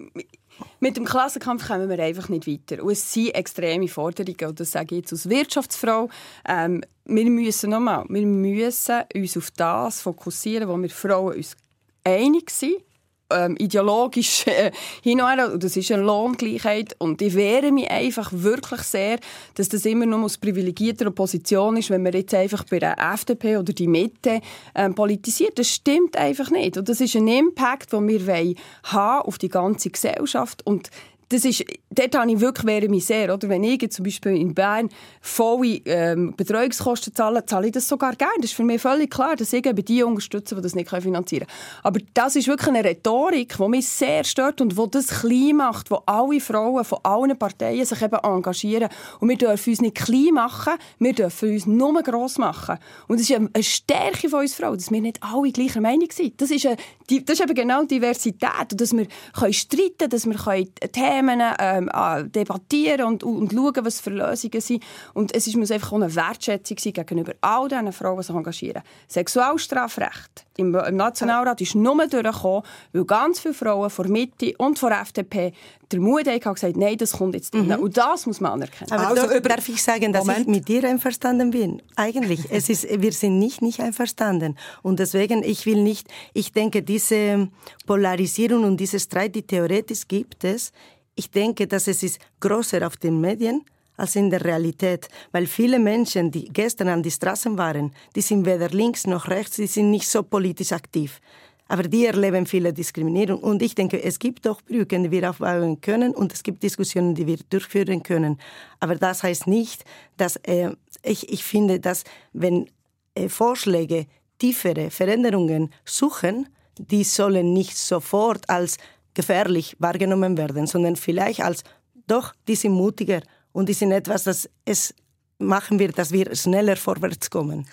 mit 0.81 0.97
dem 0.97 1.05
Klassenkampf 1.05 1.67
kommen 1.67 1.89
wir 1.89 1.99
einfach 1.99 2.29
nicht 2.29 2.47
weiter. 2.47 2.83
Und 2.83 2.93
es 2.93 3.13
sind 3.13 3.35
extreme 3.35 3.89
Forderungen. 3.89 4.49
Und 4.49 4.61
das 4.61 4.71
sage 4.71 4.95
ich 4.95 5.01
jetzt 5.03 5.13
als 5.13 5.29
Wirtschaftsfrau. 5.29 6.09
Ähm, 6.49 6.83
wir 7.05 7.31
müssen 7.31 7.71
nochmal, 7.71 8.05
wir 8.09 8.27
müssen 8.27 9.03
uns 9.15 9.37
auf 9.37 9.51
das 9.51 10.01
fokussieren, 10.01 10.69
wo 10.69 10.77
wir 10.77 10.91
Frauen 10.91 11.37
uns 11.37 11.57
einig 12.05 12.51
sind 12.51 12.86
ähm, 13.31 13.57
ideologisch 13.59 14.47
äh, 14.47 14.71
hin 15.03 15.21
und 15.21 15.29
her. 15.29 15.57
Das 15.59 15.77
ist 15.77 15.91
eine 15.91 16.03
Lohngleichheit. 16.03 16.95
Und 16.99 17.23
ich 17.23 17.35
wehre 17.35 17.73
mich 17.73 17.91
einfach 17.91 18.31
wirklich 18.33 18.83
sehr, 18.83 19.19
dass 19.55 19.69
das 19.69 19.85
immer 19.85 20.07
nur 20.07 20.25
aus 20.25 20.39
privilegierter 20.39 21.11
Position 21.11 21.77
ist, 21.77 21.91
wenn 21.91 22.03
man 22.03 22.13
jetzt 22.13 22.35
einfach 22.35 22.65
bei 22.65 22.79
der 22.79 22.99
FDP 22.99 23.57
oder 23.57 23.73
die 23.73 23.89
Mitte 23.89 24.41
ähm, 24.75 24.95
politisiert. 24.95 25.59
Das 25.59 25.69
stimmt 25.69 26.17
einfach 26.17 26.51
nicht. 26.51 26.77
Und 26.77 26.89
das 26.89 27.01
ist 27.01 27.17
ein 27.17 27.29
Impact, 27.29 27.93
den 27.93 28.09
wir 28.09 28.55
haben 28.85 29.27
auf 29.27 29.39
die 29.39 29.49
ganze 29.49 29.91
Gesellschaft. 29.91 30.65
Und 30.65 30.91
das 31.29 31.45
ist, 31.45 31.65
dort 31.91 32.17
habe 32.17 32.31
ich 32.31 32.41
wirklich 32.41 32.67
wäre 32.67 32.89
mich 32.89 33.07
sehr, 33.07 33.33
oder? 33.35 33.49
Wenn 33.49 33.65
ich 33.65 33.91
zum 33.91 34.05
Beispiel 34.05 34.37
in 34.37 34.55
Bern 34.55 34.89
volle 35.21 35.81
ähm, 35.85 36.35
Betreuungskosten 36.37 37.15
zahle, 37.15 37.45
zahle 37.45 37.67
ich 37.67 37.73
das 37.73 37.89
sogar 37.89 38.15
gerne. 38.15 38.35
Das 38.37 38.51
ist 38.51 38.57
für 38.57 38.63
mich 38.63 38.81
völlig 38.81 39.11
klar, 39.11 39.35
dass 39.35 39.53
ich 39.53 39.67
eben 39.67 39.85
die 39.85 40.03
unterstütze, 40.03 40.55
die 40.55 40.63
das 40.63 40.75
nicht 40.75 40.89
finanzieren 40.89 41.47
können. 41.47 41.83
Aber 41.83 42.01
das 42.15 42.37
ist 42.37 42.47
wirklich 42.47 42.69
eine 42.69 42.85
Rhetorik, 42.85 43.57
die 43.59 43.69
mich 43.69 43.89
sehr 43.89 44.23
stört 44.25 44.61
und 44.61 44.79
die 44.79 44.91
das 44.91 45.09
klein 45.09 45.57
macht, 45.57 45.91
wo 45.91 46.03
alle 46.07 46.41
Frauen 46.41 46.85
von 46.85 46.99
allen 47.03 47.37
Parteien 47.37 47.85
sich 47.85 48.01
eben 48.03 48.19
engagieren. 48.23 48.89
Und 49.21 49.29
wir 49.29 49.37
dürfen 49.37 49.71
uns 49.71 49.81
nicht 49.81 49.97
klein 49.97 50.35
machen, 50.35 50.75
wir 50.99 51.13
dürfen 51.13 51.53
uns 51.53 51.67
nur 51.67 52.03
gross 52.03 52.39
machen. 52.39 52.79
Und 53.09 53.21
es 53.21 53.29
ist 53.29 53.37
eine 53.37 53.63
Stärke 53.63 54.29
von 54.29 54.41
uns 54.41 54.55
Frauen, 54.55 54.77
dass 54.77 54.91
wir 54.93 55.01
nicht 55.01 55.21
alle 55.23 55.51
gleicher 55.51 55.81
Meinung 55.81 56.09
sind. 56.13 56.41
Das 56.41 56.51
ist, 56.51 56.67
eine, 56.67 56.77
das 57.09 57.39
ist 57.39 57.41
eben 57.41 57.55
genau 57.55 57.85
Diversität. 57.85 58.71
Und 58.71 58.81
dass 58.81 58.97
wir 58.97 59.07
können 59.33 59.53
streiten 59.53 60.09
dass 60.09 60.27
wir 60.27 60.35
können 60.35 60.69
Themen 61.17 61.43
ähm, 61.59 61.91
debattieren 62.31 63.07
und, 63.07 63.25
und 63.25 63.53
schauen, 63.53 63.85
was 63.85 64.01
für 64.01 64.11
Lösungen 64.11 64.61
sind. 64.61 64.83
Und 65.15 65.35
es 65.35 65.55
muss 65.55 65.71
einfach 65.71 65.93
auch 65.93 65.97
eine 65.97 66.15
Wertschätzung 66.15 66.79
sein 66.79 66.93
gegenüber 66.93 67.33
all 67.41 67.69
diesen 67.69 67.93
Frauen, 67.93 68.19
die 68.19 68.25
sich 68.25 68.35
engagieren. 68.35 68.83
Sexualstrafrecht 69.09 70.47
im, 70.57 70.75
im 70.75 70.97
Nationalrat 70.97 71.61
ist 71.61 71.75
nur 71.75 72.07
durchgekommen, 72.07 72.63
weil 72.93 73.05
ganz 73.05 73.41
viele 73.41 73.55
Frauen 73.55 73.91
von 73.91 74.11
Mitte 74.11 74.55
und 74.59 74.79
von 74.79 74.93
FDP 74.93 75.53
der 75.93 76.01
Mut 76.01 76.27
haben 76.27 76.55
gesagt, 76.55 76.77
nein, 76.77 76.97
das 76.97 77.13
kommt 77.13 77.35
jetzt 77.35 77.55
mhm. 77.55 77.71
Und 77.73 77.97
das 77.97 78.27
muss 78.27 78.41
man 78.41 78.53
anerkennen. 78.53 78.91
Aber 78.91 79.09
also, 79.09 79.29
darf, 79.29 79.41
darf 79.41 79.69
ich 79.69 79.83
sagen, 79.83 80.13
dass 80.13 80.25
Moment. 80.25 80.41
ich 80.41 80.47
mit 80.49 80.69
dir 80.69 80.85
einverstanden 80.85 81.51
bin? 81.51 81.81
Eigentlich, 81.95 82.41
es 82.51 82.69
ist, 82.69 82.87
wir 83.01 83.13
sind 83.13 83.39
nicht 83.39 83.63
nicht 83.63 83.81
einverstanden. 83.81 84.57
Und 84.83 84.99
deswegen, 84.99 85.45
ich 85.45 85.65
will 85.67 85.83
nicht, 85.83 86.09
ich 86.35 86.53
denke, 86.53 86.83
diese 86.83 87.49
Polarisierung 87.87 88.65
und 88.65 88.79
diese 88.79 88.99
Streit, 88.99 89.35
die 89.37 89.43
theoretisch 89.43 90.09
gibt 90.09 90.43
es, 90.45 90.73
ich 91.17 91.31
denke, 91.31 91.67
dass 91.67 91.89
es 91.89 92.03
ist 92.03 92.21
größer 92.41 92.87
auf 92.87 92.97
den 92.97 93.21
Medien 93.21 93.65
als 93.97 94.15
in 94.15 94.31
der 94.31 94.45
Realität, 94.45 95.09
weil 95.33 95.47
viele 95.47 95.79
Menschen, 95.79 96.31
die 96.31 96.45
gestern 96.45 96.89
an 96.89 97.03
die 97.03 97.11
Straßen 97.11 97.57
waren, 97.57 97.93
die 98.15 98.21
sind 98.21 98.45
weder 98.45 98.69
links 98.69 99.07
noch 99.07 99.29
rechts, 99.29 99.57
die 99.57 99.67
sind 99.67 99.91
nicht 99.91 100.09
so 100.09 100.23
politisch 100.23 100.73
aktiv. 100.73 101.21
Aber 101.69 101.83
die 101.85 102.07
erleben 102.07 102.47
viele 102.47 102.73
Diskriminierung. 102.73 103.41
Und 103.41 103.61
ich 103.61 103.75
denke, 103.75 104.01
es 104.01 104.21
gibt 104.21 104.47
doch 104.47 104.63
Brücken, 104.63 105.03
die 105.05 105.11
wir 105.11 105.29
aufbauen 105.29 105.81
können 105.81 106.15
und 106.15 106.33
es 106.33 106.43
gibt 106.43 106.63
Diskussionen, 106.63 107.15
die 107.15 107.27
wir 107.27 107.39
durchführen 107.51 108.03
können. 108.03 108.39
Aber 108.79 108.95
das 108.95 109.25
heißt 109.25 109.49
nicht, 109.49 109.85
dass 110.17 110.37
äh, 110.45 110.71
ich, 111.03 111.33
ich 111.33 111.43
finde, 111.43 111.81
dass 111.81 112.05
wenn 112.33 112.71
äh, 113.15 113.29
Vorschläge 113.29 114.07
tiefere 114.39 114.91
Veränderungen 114.91 115.73
suchen, 115.85 116.49
die 116.79 117.05
sollen 117.05 117.53
nicht 117.53 117.77
sofort 117.77 118.49
als 118.49 118.77
gefährlich 119.17 119.75
wahrgenommen 119.81 120.37
werden, 120.37 120.69
sondern 120.69 120.95
vielleicht 120.95 121.41
als 121.41 121.65
doch, 122.07 122.33
die 122.47 122.55
sind 122.55 122.73
mutiger 122.73 123.23
und 123.51 123.69
die 123.69 123.73
sind 123.73 123.91
etwas, 123.91 124.23
das 124.23 124.49
es 124.65 124.95
machen 125.39 125.81
wird, 125.81 125.99
dass 125.99 126.13
wir 126.13 126.33
schneller 126.37 126.77
vorwärts 126.77 127.31
kommen 127.31 127.67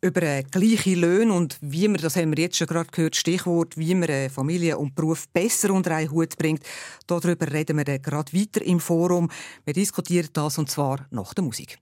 über 0.00 0.22
äh, 0.22 0.44
gleiche 0.44 0.94
Löhne 0.94 1.32
und 1.32 1.58
wie 1.60 1.88
man, 1.88 2.00
das 2.00 2.16
haben 2.16 2.36
wir 2.36 2.44
jetzt 2.44 2.56
schon 2.56 2.68
gerade 2.68 2.90
gehört, 2.90 3.16
Stichwort, 3.16 3.76
wie 3.76 3.94
man 3.94 4.08
äh, 4.08 4.28
Familie 4.28 4.78
und 4.78 4.94
Beruf 4.94 5.28
besser 5.28 5.72
unter 5.72 5.94
einen 5.94 6.10
Hut 6.10 6.38
bringt. 6.38 6.62
Darüber 7.06 7.50
reden 7.52 7.76
wir 7.78 7.88
äh, 7.88 7.98
gerade 7.98 8.32
weiter 8.32 8.62
im 8.62 8.80
Forum. 8.80 9.28
Wir 9.64 9.74
diskutieren 9.74 10.28
das 10.32 10.58
und 10.58 10.70
zwar 10.70 11.06
nach 11.10 11.34
der 11.34 11.44
Musik. 11.44 11.78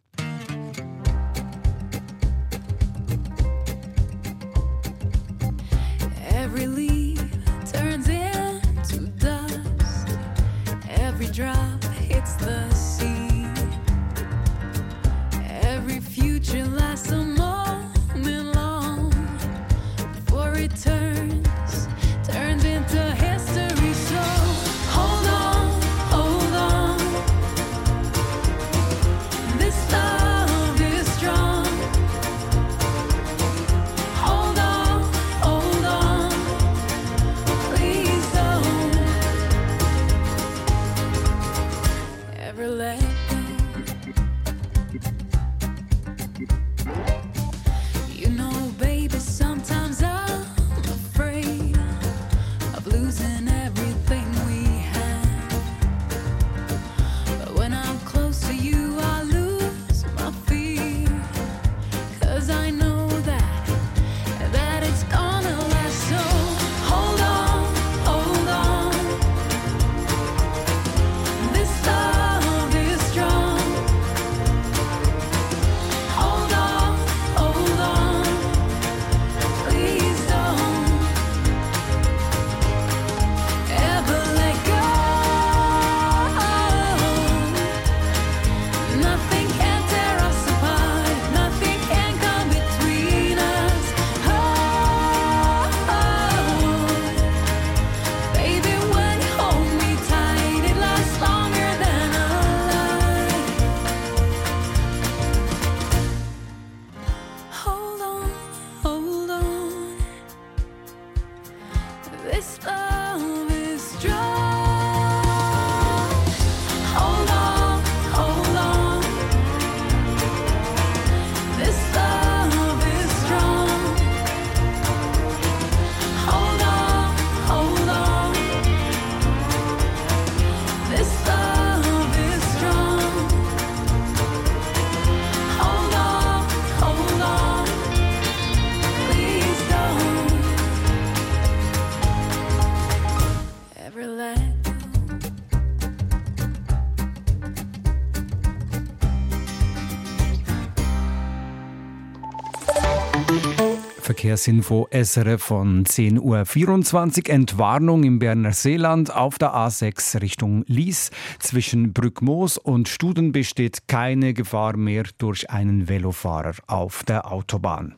Verkehrsinfo 154.27 154.89
SRF 154.91 155.41
von 155.41 155.85
10.24 155.85 157.29
Uhr. 157.29 157.33
Entwarnung 157.33 158.03
im 158.03 158.19
Berner 158.19 158.53
Seeland 158.53 159.15
auf 159.15 159.39
der 159.39 159.55
A6 159.55 160.21
Richtung 160.21 160.65
Lies. 160.67 161.13
Zwischen 161.39 161.93
Brückmoos 161.93 162.59
und 162.59 162.89
Studen 162.89 163.31
besteht 163.31 163.87
keine 163.87 164.35
Gefahr 164.35 164.77
mehr 164.77 165.05
durch 165.19 165.49
einen 165.51 165.89
Velofahrer 165.89 166.55
auf 166.67 167.05
der 167.05 167.31
Autobahn. 167.31 167.95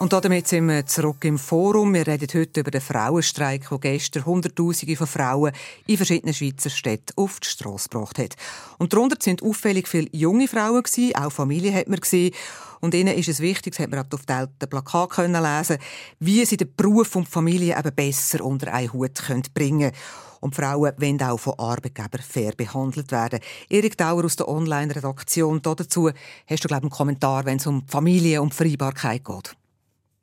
Und 0.00 0.12
damit 0.12 0.48
sind 0.48 0.66
wir 0.66 0.84
zurück 0.86 1.24
im 1.24 1.38
Forum. 1.38 1.94
Wir 1.94 2.06
reden 2.06 2.28
heute 2.34 2.60
über 2.60 2.70
den 2.72 2.80
Frauenstreik, 2.80 3.68
der 3.70 3.78
gestern 3.78 4.26
Hunderttausende 4.26 4.96
von 4.96 5.06
Frauen 5.06 5.52
in 5.86 5.96
verschiedenen 5.96 6.34
Schweizer 6.34 6.68
Städten 6.68 7.14
auf 7.16 7.38
die 7.38 7.48
Strasse 7.48 7.88
gebracht 7.88 8.18
hat. 8.18 8.34
Und 8.78 8.92
darunter 8.92 9.16
sind 9.20 9.42
auffällig 9.42 9.86
viele 9.86 10.08
junge 10.12 10.48
Frauen 10.48 10.82
gewesen, 10.82 11.14
auch 11.14 11.30
Familien 11.30 11.74
hat 11.74 11.88
man 11.88 12.00
gesehen. 12.00 12.34
Und 12.80 12.92
ihnen 12.92 13.16
ist 13.16 13.28
es 13.28 13.40
wichtig, 13.40 13.74
das 13.74 13.84
hat 13.84 13.90
man 13.90 14.00
auf 14.00 14.26
dem 14.26 14.68
Plakat 14.68 15.10
können 15.10 15.42
lesen, 15.42 15.78
wie 16.18 16.44
sie 16.44 16.56
den 16.56 16.74
Beruf 16.76 17.14
und 17.14 17.28
die 17.28 17.32
Familie 17.32 17.78
eben 17.78 17.94
besser 17.94 18.44
unter 18.44 18.74
einen 18.74 18.92
Hut 18.92 19.14
bringen 19.54 19.92
können. 19.92 19.92
Und 20.40 20.56
Frauen 20.56 20.92
wollen 20.98 21.22
auch 21.22 21.38
von 21.38 21.58
Arbeitgebern 21.58 22.20
fair 22.20 22.52
behandelt 22.54 23.10
werden. 23.12 23.40
Erik 23.70 23.96
Dauer 23.96 24.24
aus 24.24 24.36
der 24.36 24.48
Online-Redaktion. 24.48 25.62
Dazu 25.62 26.10
hast 26.46 26.64
du, 26.64 26.68
glaube 26.68 26.80
ich, 26.80 26.82
einen 26.82 26.90
Kommentar, 26.90 27.46
wenn 27.46 27.56
es 27.56 27.66
um 27.66 27.86
Familie 27.86 28.42
und 28.42 28.52
Freibarkeit 28.52 29.24
geht. 29.24 29.56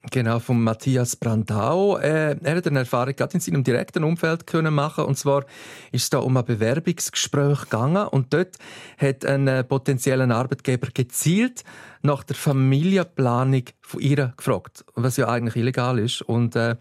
Genau, 0.09 0.39
von 0.39 0.63
Matthias 0.63 1.15
Brandau. 1.15 1.97
Äh, 1.97 2.35
er 2.41 2.55
hat 2.55 2.65
eine 2.65 2.79
Erfahrung 2.79 3.15
gerade 3.15 3.35
in 3.35 3.39
seinem 3.39 3.63
direkten 3.63 4.03
Umfeld 4.03 4.47
können 4.47 4.73
machen 4.73 5.05
und 5.05 5.15
zwar 5.15 5.45
ist 5.91 6.03
es 6.03 6.09
da 6.09 6.17
um 6.17 6.35
ein 6.37 6.45
Bewerbungsgespräch 6.45 7.61
gegangen 7.61 8.07
und 8.07 8.33
dort 8.33 8.57
hat 8.97 9.25
ein 9.25 9.47
äh, 9.47 9.63
potenzieller 9.63 10.29
Arbeitgeber 10.35 10.87
gezielt 10.91 11.63
nach 12.01 12.23
der 12.23 12.35
Familienplanung 12.35 13.65
von 13.81 14.01
ihr 14.01 14.33
gefragt, 14.35 14.83
was 14.95 15.17
ja 15.17 15.27
eigentlich 15.27 15.55
illegal 15.55 15.99
ist 15.99 16.23
und 16.23 16.55
äh, 16.55 16.77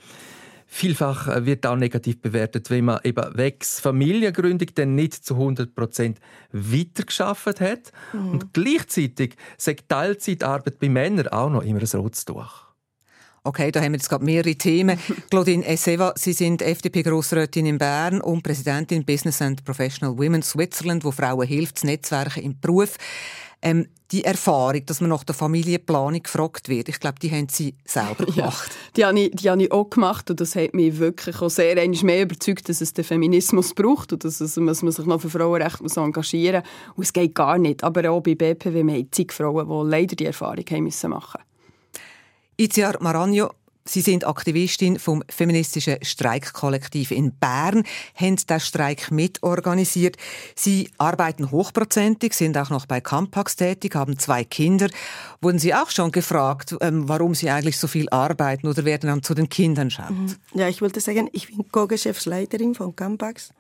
Vielfach 0.72 1.26
äh, 1.26 1.46
wird 1.46 1.66
auch 1.66 1.74
negativ 1.74 2.22
bewertet, 2.22 2.70
wenn 2.70 2.84
man 2.84 3.00
eben 3.02 3.36
wegs 3.36 3.80
Familiengründung 3.80 4.68
dann 4.76 4.94
nicht 4.94 5.14
zu 5.14 5.34
100 5.34 5.74
Prozent 5.74 6.20
weitergeschafft 6.52 7.60
hat. 7.60 7.90
Mhm. 8.12 8.30
Und 8.30 8.54
gleichzeitig 8.54 9.34
sagt 9.58 9.88
Teilzeitarbeit 9.88 10.78
bei 10.78 10.88
Männern 10.88 11.26
auch 11.26 11.50
noch 11.50 11.64
immer 11.64 11.80
ein 11.80 12.00
rotes 12.00 12.24
Tuch. 12.24 12.69
Okay, 13.42 13.70
da 13.70 13.80
haben 13.80 13.92
wir 13.92 13.98
jetzt 13.98 14.10
gerade 14.10 14.24
mehrere 14.24 14.54
Themen. 14.54 14.98
Claudine 15.30 15.64
Esseva, 15.64 16.12
Sie 16.16 16.34
sind 16.34 16.60
FDP-Grossrätin 16.60 17.64
in 17.64 17.78
Bern 17.78 18.20
und 18.20 18.42
Präsidentin 18.42 19.04
Business 19.04 19.40
and 19.40 19.64
Professional 19.64 20.18
Women 20.18 20.42
Switzerland, 20.42 21.04
wo 21.04 21.10
Frauen 21.10 21.46
hilft, 21.46 21.76
das 21.76 21.84
Netzwerken 21.84 22.42
im 22.42 22.60
Beruf. 22.60 22.98
Ähm, 23.62 23.86
die 24.10 24.24
Erfahrung, 24.24 24.84
dass 24.84 25.00
man 25.00 25.10
nach 25.10 25.24
der 25.24 25.34
Familienplanung 25.34 26.22
gefragt 26.22 26.68
wird, 26.68 26.88
ich 26.88 27.00
glaube, 27.00 27.18
die 27.20 27.30
haben 27.30 27.48
Sie 27.48 27.74
selber 27.84 28.26
gemacht. 28.34 28.70
Ja, 28.96 28.96
die, 28.96 29.04
habe 29.06 29.20
ich, 29.20 29.30
die 29.36 29.50
habe 29.50 29.62
ich 29.62 29.72
auch 29.72 29.88
gemacht 29.88 30.30
und 30.30 30.40
das 30.40 30.54
hat 30.54 30.74
mich 30.74 30.98
wirklich 30.98 31.40
auch 31.40 31.48
sehr 31.48 31.76
mehr 31.76 32.22
überzeugt, 32.22 32.68
dass 32.68 32.80
es 32.82 32.92
den 32.92 33.04
Feminismus 33.04 33.72
braucht 33.72 34.12
und 34.12 34.24
dass, 34.24 34.40
es, 34.40 34.54
dass 34.54 34.82
man 34.82 34.92
sich 34.92 35.06
noch 35.06 35.20
für 35.20 35.30
Frauenrechte 35.30 35.82
muss 35.82 35.96
engagieren 35.96 36.62
muss. 36.62 36.96
Und 36.96 37.04
es 37.04 37.12
geht 37.12 37.34
gar 37.34 37.56
nicht. 37.56 37.84
Aber 37.84 38.10
auch 38.10 38.20
bei 38.20 38.34
BPW, 38.34 38.84
wir 38.84 38.94
haben 38.94 39.12
zig 39.12 39.32
Frauen, 39.32 39.66
die 39.66 39.90
leider 39.90 40.16
die 40.16 40.26
Erfahrung 40.26 40.64
haben 40.68 40.84
müssen 40.84 41.10
machen 41.10 41.40
Itziar 42.60 42.98
Maranjo, 43.00 43.52
Sie 43.86 44.02
sind 44.02 44.26
Aktivistin 44.26 44.98
vom 44.98 45.24
feministischen 45.30 45.96
Streikkollektiv 46.02 47.10
in 47.10 47.32
Bern, 47.32 47.84
haben 48.14 48.36
den 48.36 48.60
Streik 48.60 49.10
mitorganisiert. 49.10 50.18
Sie 50.54 50.90
arbeiten 50.98 51.50
hochprozentig, 51.50 52.34
sind 52.34 52.58
auch 52.58 52.68
noch 52.68 52.84
bei 52.84 53.00
Campax 53.00 53.56
tätig, 53.56 53.94
haben 53.94 54.18
zwei 54.18 54.44
Kinder. 54.44 54.90
Wurden 55.40 55.58
Sie 55.58 55.74
auch 55.74 55.88
schon 55.88 56.12
gefragt, 56.12 56.76
ähm, 56.82 57.08
warum 57.08 57.34
Sie 57.34 57.48
eigentlich 57.48 57.78
so 57.78 57.88
viel 57.88 58.10
arbeiten 58.10 58.68
oder 58.68 58.84
werden 58.84 59.08
dann 59.08 59.22
zu 59.22 59.32
den 59.32 59.48
Kindern 59.48 59.90
schauen? 59.90 60.26
Mhm. 60.26 60.60
Ja, 60.60 60.68
ich 60.68 60.82
wollte 60.82 61.00
sagen, 61.00 61.30
ich 61.32 61.46
bin 61.46 61.64
Co-Geschäftsleiterin 61.72 62.74
von 62.74 62.94
Campax 62.94 63.54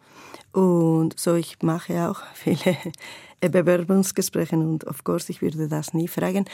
und 0.52 1.18
so 1.18 1.36
ich 1.36 1.56
mache 1.62 2.06
auch 2.06 2.20
viele 2.34 2.76
Bewerbungsgespräche 3.40 4.56
und 4.56 4.86
of 4.86 5.04
course 5.04 5.32
ich 5.32 5.40
würde 5.40 5.68
das 5.68 5.94
nie 5.94 6.06
fragen 6.06 6.44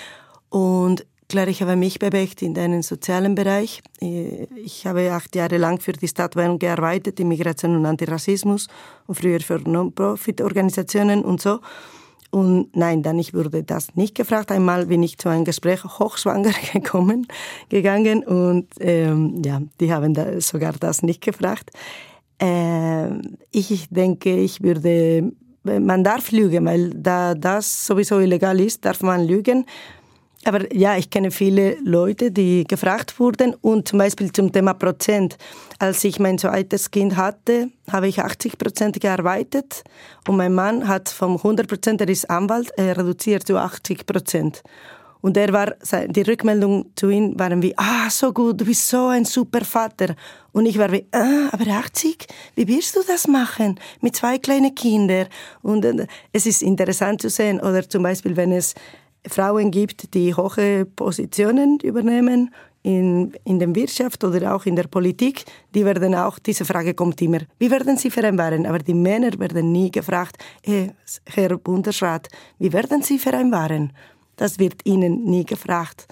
und 0.48 1.04
Klar, 1.28 1.48
ich 1.48 1.60
habe 1.60 1.74
mich 1.74 1.98
bewegt 1.98 2.40
in 2.42 2.56
einem 2.56 2.82
sozialen 2.82 3.34
Bereich. 3.34 3.82
Ich 4.00 4.86
habe 4.86 5.10
acht 5.12 5.34
Jahre 5.34 5.56
lang 5.56 5.80
für 5.80 5.92
die 5.92 6.06
Stadt 6.06 6.36
Bern 6.36 6.58
gearbeitet, 6.60 7.18
Immigration 7.18 7.74
und 7.74 7.84
Antirassismus 7.84 8.68
und 9.08 9.16
früher 9.16 9.40
für 9.40 9.58
Non-Profit-Organisationen 9.58 11.24
und 11.24 11.40
so. 11.40 11.58
Und 12.30 12.76
nein, 12.76 13.02
dann 13.02 13.18
ich 13.18 13.34
wurde 13.34 13.64
das 13.64 13.96
nicht 13.96 14.14
gefragt. 14.14 14.52
Einmal 14.52 14.86
bin 14.86 15.02
ich 15.02 15.18
zu 15.18 15.28
einem 15.28 15.44
Gespräch 15.44 15.82
hochschwanger 15.82 16.52
gekommen, 16.72 17.26
gegangen 17.70 18.22
und 18.22 18.68
ähm, 18.78 19.42
ja, 19.44 19.62
die 19.80 19.92
haben 19.92 20.14
da 20.14 20.40
sogar 20.40 20.74
das 20.74 21.02
nicht 21.02 21.22
gefragt. 21.22 21.70
Ähm, 22.38 23.36
ich 23.50 23.88
denke, 23.90 24.36
ich 24.36 24.62
würde, 24.62 25.32
man 25.64 26.04
darf 26.04 26.30
lügen, 26.30 26.66
weil 26.66 26.90
da 26.90 27.34
das 27.34 27.86
sowieso 27.86 28.20
illegal 28.20 28.60
ist, 28.60 28.84
darf 28.84 29.02
man 29.02 29.26
lügen. 29.26 29.64
Aber 30.46 30.72
ja, 30.72 30.96
ich 30.96 31.10
kenne 31.10 31.32
viele 31.32 31.76
Leute, 31.82 32.30
die 32.30 32.62
gefragt 32.62 33.18
wurden 33.18 33.52
und 33.62 33.88
zum 33.88 33.98
Beispiel 33.98 34.30
zum 34.30 34.52
Thema 34.52 34.74
Prozent. 34.74 35.36
Als 35.80 36.04
ich 36.04 36.20
mein 36.20 36.38
zweites 36.38 36.92
Kind 36.92 37.16
hatte, 37.16 37.70
habe 37.90 38.06
ich 38.06 38.22
80 38.22 38.56
Prozent 38.56 39.00
gearbeitet 39.00 39.82
und 40.28 40.36
mein 40.36 40.54
Mann 40.54 40.86
hat 40.86 41.08
vom 41.08 41.36
100 41.36 41.66
Prozent, 41.66 42.00
er 42.00 42.08
ist 42.08 42.30
Anwalt, 42.30 42.70
er 42.76 42.96
reduziert 42.96 43.44
zu 43.44 43.56
80 43.56 44.06
Prozent. 44.06 44.62
Und 45.20 45.36
er 45.36 45.52
war, 45.52 45.74
die 46.06 46.22
Rückmeldung 46.22 46.92
zu 46.94 47.08
ihm 47.08 47.36
waren 47.36 47.60
wie, 47.60 47.76
ah, 47.76 48.08
so 48.08 48.32
gut, 48.32 48.60
du 48.60 48.66
bist 48.66 48.88
so 48.88 49.08
ein 49.08 49.24
super 49.24 49.64
Vater. 49.64 50.14
Und 50.52 50.66
ich 50.66 50.78
war 50.78 50.92
wie, 50.92 51.04
ah, 51.10 51.48
aber 51.50 51.66
80? 51.66 52.28
Wie 52.54 52.68
wirst 52.68 52.94
du 52.94 53.00
das 53.04 53.26
machen? 53.26 53.80
Mit 54.00 54.14
zwei 54.14 54.38
kleinen 54.38 54.72
Kindern. 54.76 55.26
Und 55.62 55.84
äh, 55.84 56.06
es 56.32 56.46
ist 56.46 56.62
interessant 56.62 57.20
zu 57.20 57.30
sehen, 57.30 57.58
oder 57.58 57.88
zum 57.88 58.04
Beispiel, 58.04 58.36
wenn 58.36 58.52
es 58.52 58.76
Frauen 59.28 59.70
gibt, 59.70 60.14
die 60.14 60.34
hohe 60.34 60.84
Positionen 60.84 61.78
übernehmen 61.82 62.50
in, 62.82 63.32
in 63.44 63.58
der 63.58 63.74
Wirtschaft 63.74 64.22
oder 64.22 64.54
auch 64.54 64.64
in 64.64 64.76
der 64.76 64.84
Politik, 64.84 65.44
die 65.74 65.84
werden 65.84 66.14
auch, 66.14 66.38
diese 66.38 66.64
Frage 66.64 66.94
kommt 66.94 67.20
immer, 67.20 67.40
wie 67.58 67.70
werden 67.70 67.96
sie 67.96 68.10
vereinbaren? 68.10 68.64
Aber 68.64 68.78
die 68.78 68.94
Männer 68.94 69.36
werden 69.38 69.72
nie 69.72 69.90
gefragt, 69.90 70.36
hey, 70.62 70.92
Herr 71.26 71.58
Bundesrat, 71.58 72.28
wie 72.58 72.72
werden 72.72 73.02
sie 73.02 73.18
vereinbaren? 73.18 73.92
Das 74.36 74.58
wird 74.58 74.82
ihnen 74.84 75.24
nie 75.24 75.44
gefragt. 75.44 76.06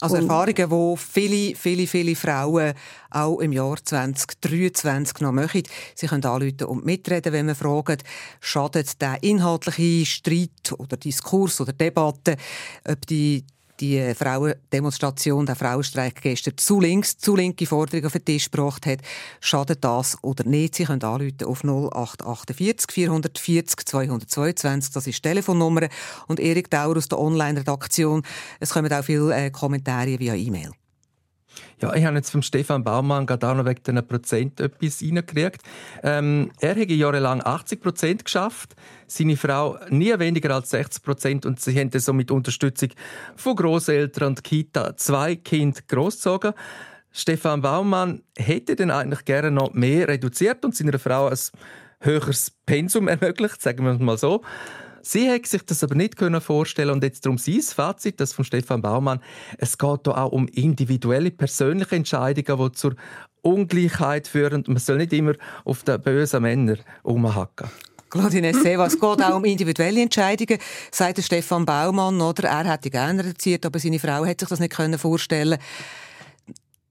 Also 0.00 0.16
Erfahrungen, 0.16 0.68
die 0.68 0.96
viele, 0.96 1.56
viele, 1.56 1.86
viele 1.86 2.16
Frauen 2.16 2.74
auch 3.10 3.38
im 3.38 3.52
Jahr 3.52 3.76
2023 3.82 5.20
noch 5.20 5.32
machen. 5.32 5.62
Sie 5.94 6.06
können 6.06 6.24
anrufen 6.24 6.64
und 6.64 6.84
mitreden, 6.84 7.32
wenn 7.32 7.46
man 7.46 7.54
fragt, 7.54 8.02
schadet 8.40 9.00
der 9.00 9.22
inhaltliche 9.22 10.04
Streit 10.04 10.72
oder 10.76 10.96
Diskurs 10.96 11.60
oder 11.60 11.72
Debatte, 11.72 12.36
ob 12.86 13.06
die 13.06 13.44
die 13.80 14.14
Frauendemonstration, 14.14 15.46
der 15.46 15.56
Frauenstreik 15.56 16.22
gestern 16.22 16.56
zu 16.56 16.80
links, 16.80 17.18
zu 17.18 17.36
linke 17.36 17.66
Forderungen 17.66 18.06
auf 18.06 18.12
den 18.12 18.24
Tisch 18.24 18.50
gebracht 18.50 18.86
hat. 18.86 19.00
Schadet 19.40 19.82
das 19.84 20.16
oder 20.22 20.44
nicht? 20.44 20.76
Sie 20.76 20.84
können 20.84 21.02
anrufen 21.02 21.44
auf 21.44 21.64
0848 21.64 22.90
440 22.90 23.86
222. 23.86 24.92
Das 24.92 25.06
ist 25.06 25.16
die 25.16 25.22
Telefonnummer. 25.22 25.88
Und 26.28 26.40
Erik 26.40 26.70
Dauer 26.70 26.96
aus 26.96 27.08
der 27.08 27.18
Online-Redaktion. 27.18 28.22
Es 28.60 28.70
kommen 28.70 28.92
auch 28.92 29.04
viele 29.04 29.34
äh, 29.34 29.50
Kommentare 29.50 30.18
via 30.18 30.34
E-Mail. 30.34 30.70
Ja, 31.80 31.94
ich 31.94 32.04
habe 32.04 32.16
jetzt 32.16 32.30
vom 32.30 32.42
Stefan 32.42 32.84
Baumann 32.84 33.26
gerade 33.26 33.48
auch 33.48 33.54
noch 33.54 33.64
wegen 33.64 33.82
den 33.82 34.06
Prozent 34.06 34.60
etwas 34.60 35.02
reingekriegt. 35.02 35.62
Ähm, 36.02 36.50
er 36.60 36.76
hat 36.76 36.90
jahrelang 36.90 37.42
80 37.44 37.80
Prozent 37.80 38.24
geschafft, 38.24 38.74
seine 39.06 39.36
Frau 39.36 39.78
nie 39.90 40.18
weniger 40.18 40.54
als 40.54 40.70
60 40.70 41.02
Prozent 41.02 41.46
und 41.46 41.60
sie 41.60 41.78
haben 41.78 41.90
so 41.98 42.12
mit 42.12 42.30
Unterstützung 42.30 42.90
von 43.36 43.56
Großeltern 43.56 44.28
und 44.28 44.44
Kita 44.44 44.96
zwei 44.96 45.36
Kinder 45.36 45.80
großgezogen. 45.88 46.52
Stefan 47.12 47.62
Baumann 47.62 48.22
hätte 48.36 48.74
dann 48.74 48.90
eigentlich 48.90 49.24
gerne 49.24 49.50
noch 49.50 49.72
mehr 49.72 50.08
reduziert 50.08 50.64
und 50.64 50.74
seiner 50.74 50.98
Frau 50.98 51.28
ein 51.28 51.38
höheres 52.00 52.50
Pensum 52.66 53.08
ermöglicht, 53.08 53.62
sagen 53.62 53.84
wir 53.84 53.92
es 53.92 54.00
mal 54.00 54.18
so. 54.18 54.42
Sie 55.06 55.28
hätte 55.28 55.48
sich 55.50 55.62
das 55.66 55.84
aber 55.84 55.94
nicht 55.94 56.18
vorstellen 56.40 56.88
und 56.88 57.04
jetzt 57.04 57.26
darum 57.26 57.36
sein 57.36 57.60
Fazit, 57.60 58.18
das 58.20 58.32
von 58.32 58.44
Stefan 58.44 58.80
Baumann. 58.80 59.20
Es 59.58 59.76
geht 59.76 60.00
hier 60.04 60.16
auch 60.16 60.32
um 60.32 60.48
individuelle, 60.48 61.30
persönliche 61.30 61.94
Entscheidungen, 61.94 62.70
die 62.70 62.72
zur 62.72 62.96
Ungleichheit 63.42 64.26
führen. 64.26 64.64
Man 64.66 64.78
soll 64.78 64.96
nicht 64.96 65.12
immer 65.12 65.34
auf 65.66 65.82
den 65.82 66.00
bösen 66.00 66.40
Männern 66.42 66.78
umhacken. 67.02 67.68
Claudine 68.08 68.54
Seva, 68.54 68.86
es 68.86 68.98
geht 68.98 69.22
auch 69.22 69.36
um 69.36 69.44
individuelle 69.44 70.00
Entscheidungen, 70.00 70.58
sagt 70.90 71.22
Stefan 71.22 71.66
Baumann. 71.66 72.20
Oder? 72.22 72.48
Er 72.48 72.72
hätte 72.72 72.88
gerne 72.88 73.24
reduziert, 73.24 73.66
aber 73.66 73.78
seine 73.78 73.98
Frau 73.98 74.24
hätte 74.24 74.46
sich 74.46 74.50
das 74.50 74.60
nicht 74.60 74.74
vorstellen 75.00 75.58
können 75.58 76.03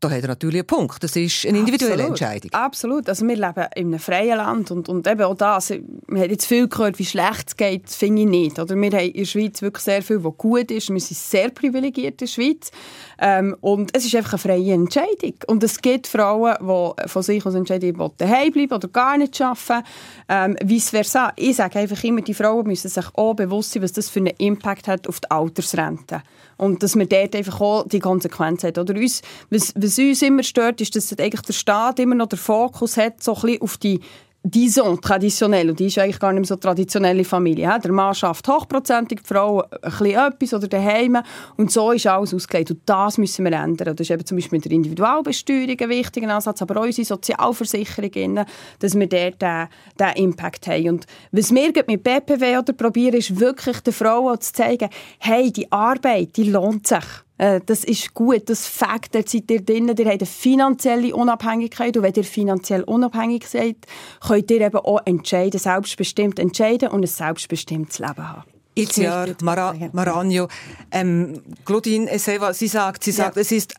da 0.03 0.09
hat 0.09 0.21
er 0.21 0.27
natürlich 0.27 0.59
einen 0.59 0.67
Punkt. 0.67 1.03
Das 1.03 1.15
ist 1.15 1.45
eine 1.45 1.59
individuelle 1.59 2.03
Absolut. 2.03 2.21
Entscheidung. 2.21 2.51
Absolut. 2.53 3.09
Also 3.09 3.27
wir 3.27 3.35
leben 3.35 3.65
in 3.75 3.87
einem 3.87 3.99
freien 3.99 4.37
Land 4.37 4.71
und, 4.71 4.89
und 4.89 5.07
eben 5.07 5.21
auch 5.21 5.35
das, 5.35 5.69
wir 5.69 6.21
haben 6.21 6.29
jetzt 6.29 6.45
viel 6.45 6.67
gehört, 6.67 6.99
wie 6.99 7.05
schlecht 7.05 7.47
es 7.47 7.57
geht, 7.57 7.89
finde 7.89 8.23
ich 8.23 8.27
nicht. 8.27 8.59
Oder 8.59 8.75
wir 8.75 8.91
haben 8.91 9.05
in 9.05 9.13
der 9.13 9.25
Schweiz 9.25 9.61
wirklich 9.61 9.83
sehr 9.83 10.01
viel, 10.01 10.23
was 10.23 10.37
gut 10.37 10.71
ist. 10.71 10.89
Wir 10.89 10.99
sind 10.99 11.17
sehr 11.17 11.49
privilegiert 11.49 12.13
in 12.13 12.17
der 12.17 12.27
Schweiz. 12.27 12.71
Ähm, 13.19 13.55
und 13.61 13.95
es 13.95 14.05
ist 14.05 14.15
einfach 14.15 14.33
eine 14.33 14.39
freie 14.39 14.73
Entscheidung. 14.73 15.35
Und 15.47 15.63
es 15.63 15.81
gibt 15.81 16.07
Frauen, 16.07 16.55
die 16.59 17.09
von 17.09 17.23
sich 17.23 17.45
aus 17.45 17.55
entscheiden, 17.55 17.93
die 17.93 18.07
daheim 18.17 18.51
bleiben 18.51 18.73
oder 18.73 18.87
gar 18.87 19.17
nicht 19.17 19.39
arbeiten. 19.41 19.85
Ähm, 20.29 20.57
vice 20.63 20.89
versa. 20.89 21.33
Ich 21.35 21.55
sage 21.55 21.79
einfach 21.79 22.03
immer, 22.03 22.21
die 22.21 22.33
Frauen 22.33 22.67
müssen 22.67 22.89
sich 22.89 23.05
auch 23.13 23.33
bewusst 23.33 23.71
sein, 23.71 23.83
was 23.83 23.93
das 23.93 24.09
für 24.09 24.19
einen 24.19 24.33
Impact 24.37 24.87
hat 24.87 25.07
auf 25.07 25.19
die 25.19 25.31
Altersrente. 25.31 26.21
Und 26.57 26.83
dass 26.83 26.95
man 26.95 27.09
dort 27.09 27.35
einfach 27.35 27.59
auch 27.61 27.87
die 27.87 27.99
Konsequenzen 27.99 28.67
hat. 28.67 28.77
Oder 28.77 28.95
uns, 28.95 29.21
was, 29.49 29.73
was 29.75 29.97
uns 29.97 30.21
immer 30.21 30.43
stört, 30.43 30.81
ist, 30.81 30.95
dass 30.95 31.11
eigentlich 31.17 31.41
der 31.41 31.53
Staat 31.53 31.99
immer 31.99 32.15
noch 32.15 32.27
den 32.27 32.39
Fokus 32.39 32.97
hat, 32.97 33.21
so 33.23 33.35
ein 33.35 33.41
bisschen 33.41 33.61
auf 33.61 33.77
die 33.77 33.99
Dison, 34.45 34.99
traditionell, 34.99 35.69
und 35.69 35.79
die 35.79 35.85
ist 35.85 35.97
eigentlich 35.97 36.19
gar 36.19 36.33
nicht 36.33 36.41
mehr 36.41 36.47
so 36.47 36.57
traditionelle 36.57 37.23
Familie. 37.23 37.79
Der 37.81 37.91
Mann 37.93 38.13
schafft 38.13 38.45
hochprozentig, 38.49 39.21
die 39.21 39.27
Frau 39.27 39.61
ein 39.61 39.69
bisschen 39.79 40.19
etwas 40.19 40.53
oder 40.53 40.67
daheim 40.67 41.17
und 41.55 41.71
so 41.71 41.93
ist 41.93 42.07
alles 42.07 42.33
ausgelegt. 42.33 42.71
Und 42.71 42.81
das 42.85 43.17
müssen 43.17 43.45
wir 43.45 43.53
ändern. 43.53 43.95
Das 43.95 44.05
ist 44.05 44.11
eben 44.11 44.25
zum 44.25 44.35
Beispiel 44.35 44.57
mit 44.57 44.65
der 44.65 44.73
Individualbesteuerung 44.73 45.79
ein 45.79 45.89
wichtiger 45.89 46.35
Ansatz, 46.35 46.61
aber 46.61 46.81
auch 46.81 46.85
unsere 46.85 47.05
Sozialversicherungen, 47.05 48.43
dass 48.79 48.99
wir 48.99 49.07
dort 49.07 49.41
diesen, 49.41 49.67
diesen 49.97 50.13
Impact 50.15 50.67
haben. 50.67 50.89
Und 50.89 51.05
was 51.31 51.53
wir 51.53 51.71
mit 51.87 52.03
BPW 52.03 52.57
oder 52.57 52.73
probieren, 52.73 53.15
ist 53.15 53.39
wirklich 53.39 53.79
den 53.79 53.93
Frauen 53.93 54.41
zu 54.41 54.51
zeigen, 54.51 54.89
hey, 55.19 55.53
die 55.53 55.71
Arbeit, 55.71 56.35
die 56.35 56.51
lohnt 56.51 56.85
sich. 56.85 57.05
Äh, 57.37 57.61
Das 57.65 57.83
ist 57.83 58.13
gut, 58.13 58.49
das 58.49 58.67
Fakt, 58.67 59.15
dort 59.15 59.29
seid 59.29 59.49
ihr 59.49 59.61
drin, 59.61 59.87
ihr 59.87 60.05
habt 60.05 60.07
eine 60.21 60.25
finanzielle 60.25 61.15
Unabhängigkeit 61.15 61.97
und 61.97 62.03
wenn 62.03 62.13
ihr 62.13 62.23
finanziell 62.23 62.83
unabhängig 62.83 63.47
seid, 63.47 63.77
könnt 64.25 64.51
ihr 64.51 64.61
eben 64.61 64.77
auch 64.77 65.01
entscheiden, 65.05 65.59
selbstbestimmt 65.59 66.39
entscheiden 66.39 66.89
und 66.89 67.01
ein 67.01 67.07
selbstbestimmtes 67.07 67.99
Leben 67.99 68.27
haben. 68.29 68.43
Itziar 68.75 69.27
Mara, 69.41 69.75
Maranjo, 69.91 70.47
ähm, 70.91 71.41
Claudine 71.63 72.09
Eseva, 72.09 72.53
sie 72.53 72.67
sagt, 72.67 73.03
sie 73.03 73.11
sagt, 73.11 73.37
es 73.37 73.51
ist 73.51 73.75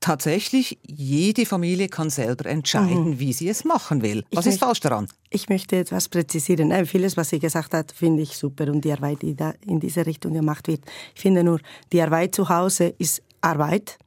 tatsächlich, 0.00 0.78
jede 0.86 1.46
Familie 1.46 1.88
kann 1.88 2.10
selber 2.10 2.46
entscheiden, 2.46 3.10
Mhm. 3.10 3.18
wie 3.20 3.32
sie 3.32 3.48
es 3.48 3.64
machen 3.64 4.02
will. 4.02 4.24
Ich 4.30 4.36
Was 4.36 4.46
ist 4.46 4.52
möchte- 4.54 4.64
falsch 4.66 4.80
daran? 4.80 5.08
Ich 5.30 5.48
möchte 5.48 5.76
etwas 5.76 6.08
präzisieren. 6.08 6.70
Äh, 6.70 6.86
Vieles, 6.86 7.16
was 7.16 7.30
sie 7.30 7.38
gesagt 7.38 7.74
hat, 7.74 7.92
finde 7.92 8.22
ich 8.22 8.36
super 8.36 8.68
und 8.70 8.84
die 8.84 8.92
Arbeit, 8.92 9.22
die 9.22 9.34
da 9.34 9.52
in 9.66 9.80
diese 9.80 10.06
Richtung 10.06 10.32
gemacht 10.34 10.68
wird. 10.68 10.82
Ich 11.14 11.20
finde 11.22 11.42
nur, 11.42 11.60
die 11.92 12.00
Arbeit 12.00 12.34
zu 12.34 12.48
Hause 12.48 12.94
ist 12.98 13.22
Arbeit, 13.40 13.98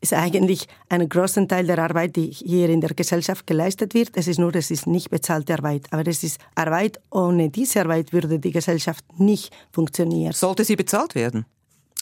ist 0.00 0.12
eigentlich 0.12 0.66
ein 0.88 1.08
großen 1.08 1.48
Teil 1.48 1.66
der 1.66 1.78
Arbeit, 1.80 2.14
die 2.14 2.26
hier 2.30 2.68
in 2.68 2.80
der 2.80 2.94
Gesellschaft 2.94 3.46
geleistet 3.48 3.94
wird. 3.94 4.10
Es 4.14 4.28
ist 4.28 4.38
nur, 4.38 4.54
es 4.54 4.70
ist 4.70 4.86
nicht 4.86 5.10
bezahlte 5.10 5.54
Arbeit, 5.54 5.86
aber 5.90 6.06
es 6.06 6.22
ist 6.22 6.38
Arbeit. 6.54 7.00
Ohne 7.10 7.50
diese 7.50 7.80
Arbeit 7.80 8.12
würde 8.12 8.38
die 8.38 8.52
Gesellschaft 8.52 9.04
nicht 9.18 9.52
funktionieren. 9.72 10.32
Sollte 10.32 10.64
sie 10.64 10.76
bezahlt 10.76 11.16
werden? 11.16 11.46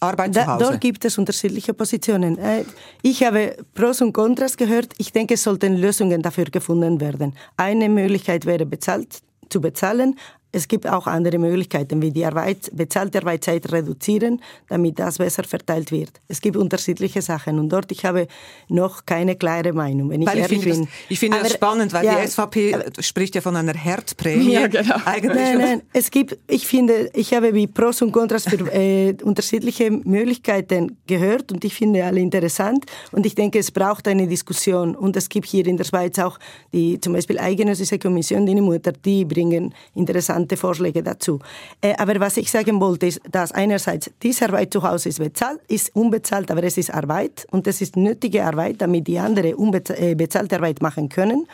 Arbeit 0.01 0.35
zu 0.35 0.41
Da, 0.41 0.47
Hause? 0.55 0.65
dort 0.65 0.81
gibt 0.81 1.05
es 1.05 1.17
unterschiedliche 1.19 1.73
Positionen. 1.75 2.39
Äh, 2.39 2.65
Ich 3.03 3.23
habe 3.25 3.57
Pros 3.75 4.01
und 4.03 4.13
Kontras 4.13 4.57
gehört. 4.57 4.93
Ich 4.99 5.13
denke, 5.13 5.35
es 5.35 5.43
sollten 5.43 5.75
Lösungen 5.77 6.23
dafür 6.23 6.45
gefunden 6.47 7.01
werden. 7.01 7.35
Eine 7.57 7.89
Möglichkeit 7.89 8.45
wäre, 8.47 8.67
bezahlt, 8.67 9.21
zu 9.49 9.61
bezahlen. 9.61 10.19
Es 10.57 10.67
gibt 10.69 10.89
auch 10.89 11.07
andere 11.07 11.39
Möglichkeiten, 11.39 12.01
wie 12.01 12.11
die 12.11 12.25
Arbeit, 12.25 12.71
bezahlte 12.73 13.19
Arbeitszeit 13.19 13.71
reduzieren, 13.71 14.41
damit 14.71 14.99
das 14.99 15.19
besser 15.19 15.45
verteilt 15.45 15.93
wird. 15.93 16.13
Es 16.29 16.41
gibt 16.41 16.57
unterschiedliche 16.57 17.21
Sachen 17.21 17.59
und 17.59 17.69
dort 17.69 17.93
ich 17.93 18.07
habe 18.07 18.27
noch 18.69 19.05
keine 19.05 19.37
klare 19.37 19.75
Meinung, 19.75 20.09
wenn 20.09 20.23
ich 20.23 20.27
Weil 20.27 20.39
ich 20.39 20.47
finde, 20.47 20.65
bin. 20.65 20.81
das, 20.81 20.89
ich 21.11 21.19
finde 21.19 21.37
das 21.37 21.47
Aber, 21.49 21.55
spannend, 21.55 21.93
weil 21.93 22.07
ja, 22.07 22.23
die 22.23 22.29
SVP 22.29 22.85
spricht 23.01 23.35
ja 23.35 23.43
von 23.43 23.55
einer 23.55 23.75
Herdprämie. 23.75 24.55
Ja, 24.55 24.67
genau. 24.67 24.97
Eigentlich. 25.05 25.35
Nein, 25.35 25.59
nein, 25.59 25.83
es 25.93 26.11
gibt, 26.11 26.39
ich 26.49 26.67
finde, 26.67 27.11
ich 27.13 27.35
habe 27.35 27.53
wie 27.53 27.67
Pros 27.67 28.01
und 28.01 28.13
Kontras 28.13 28.45
für 28.45 28.57
äh, 28.73 29.15
unterschiedliche 29.23 29.91
Möglichkeiten 29.91 30.97
gehört 31.07 31.53
und 31.53 31.63
ich 31.67 31.75
finde 31.75 32.03
alle 32.03 32.21
interessant 32.21 32.87
und 33.13 33.27
ich 33.27 33.35
denke, 33.35 33.59
es 33.59 33.71
braucht 33.71 34.09
eine 34.09 34.27
Diskussion 34.27 34.97
und 34.97 35.17
es 35.17 35.29
gibt 35.29 35.49
hier 35.49 35.67
in 35.67 35.77
der 35.77 35.85
Schweiz 35.85 36.19
auch 36.19 36.39
die 36.73 36.99
zum 36.99 37.13
Beispiel 37.13 37.39
Eidgenössische 37.39 37.99
Kommission 37.99 38.47
die 38.47 38.55
Mutter, 38.55 38.93
die 38.93 39.27
bringen 39.27 39.75
interessante 39.95 40.46
Vorschläge 40.55 41.03
dazu. 41.03 41.41
Äh, 41.81 41.95
aber 41.99 42.21
was 42.21 42.37
ich 42.37 42.49
sagen 42.51 42.81
wollte, 42.81 43.07
ist, 43.07 43.21
dass 43.29 43.51
einerseits 43.51 44.11
diese 44.23 44.45
Arbeit 44.45 44.73
zu 44.73 44.83
Hause 44.85 45.09
ist 45.09 45.19
bezahlt, 45.19 45.61
ist 45.67 45.91
unbezahlt, 45.97 46.51
aber 46.53 46.63
es 46.63 46.79
ist 46.79 46.95
Arbeit 46.95 47.47
und 47.51 47.67
es 47.67 47.81
ist 47.81 47.97
nötige 47.97 48.45
Arbeit, 48.45 48.81
damit 48.81 49.09
die 49.09 49.19
andere 49.19 49.57
unbezahlte 49.57 50.55
äh, 50.55 50.59
Arbeit 50.59 50.81
machen 50.81 51.09
können. 51.09 51.49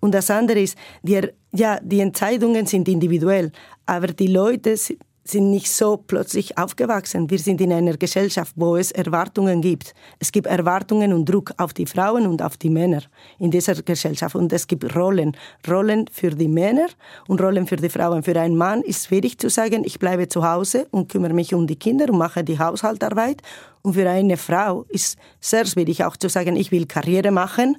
Und 0.00 0.14
das 0.14 0.30
andere 0.30 0.60
ist, 0.60 0.76
die, 1.02 1.20
ja, 1.52 1.80
die 1.82 1.98
Entscheidungen 1.98 2.66
sind 2.66 2.86
individuell, 2.88 3.50
aber 3.86 4.08
die 4.08 4.28
Leute 4.28 4.76
si- 4.76 4.98
sind 5.30 5.50
nicht 5.50 5.70
so 5.70 5.96
plötzlich 5.96 6.56
aufgewachsen. 6.58 7.30
Wir 7.30 7.38
sind 7.38 7.60
in 7.60 7.72
einer 7.72 7.96
Gesellschaft, 7.96 8.52
wo 8.56 8.76
es 8.76 8.92
Erwartungen 8.92 9.60
gibt. 9.60 9.94
Es 10.18 10.32
gibt 10.32 10.46
Erwartungen 10.46 11.12
und 11.12 11.26
Druck 11.26 11.52
auf 11.56 11.72
die 11.72 11.86
Frauen 11.86 12.26
und 12.26 12.42
auf 12.42 12.56
die 12.56 12.70
Männer 12.70 13.02
in 13.38 13.50
dieser 13.50 13.74
Gesellschaft. 13.74 14.34
Und 14.34 14.52
es 14.52 14.66
gibt 14.66 14.94
Rollen. 14.94 15.36
Rollen 15.68 16.06
für 16.12 16.30
die 16.30 16.48
Männer 16.48 16.88
und 17.26 17.40
Rollen 17.40 17.66
für 17.66 17.76
die 17.76 17.88
Frauen. 17.88 18.22
Für 18.22 18.38
einen 18.40 18.56
Mann 18.56 18.82
ist 18.82 18.98
es 18.98 19.06
schwierig 19.06 19.38
zu 19.38 19.50
sagen, 19.50 19.84
ich 19.84 19.98
bleibe 19.98 20.28
zu 20.28 20.48
Hause 20.48 20.86
und 20.90 21.08
kümmere 21.10 21.34
mich 21.34 21.54
um 21.54 21.66
die 21.66 21.76
Kinder 21.76 22.08
und 22.10 22.18
mache 22.18 22.44
die 22.44 22.58
Haushaltarbeit. 22.58 23.42
Und 23.82 23.94
für 23.94 24.08
eine 24.08 24.36
Frau 24.36 24.84
ist 24.88 25.18
es 25.40 25.50
sehr 25.50 25.66
schwierig 25.66 26.04
auch 26.04 26.16
zu 26.16 26.28
sagen, 26.28 26.56
ich 26.56 26.72
will 26.72 26.86
Karriere 26.86 27.30
machen 27.30 27.76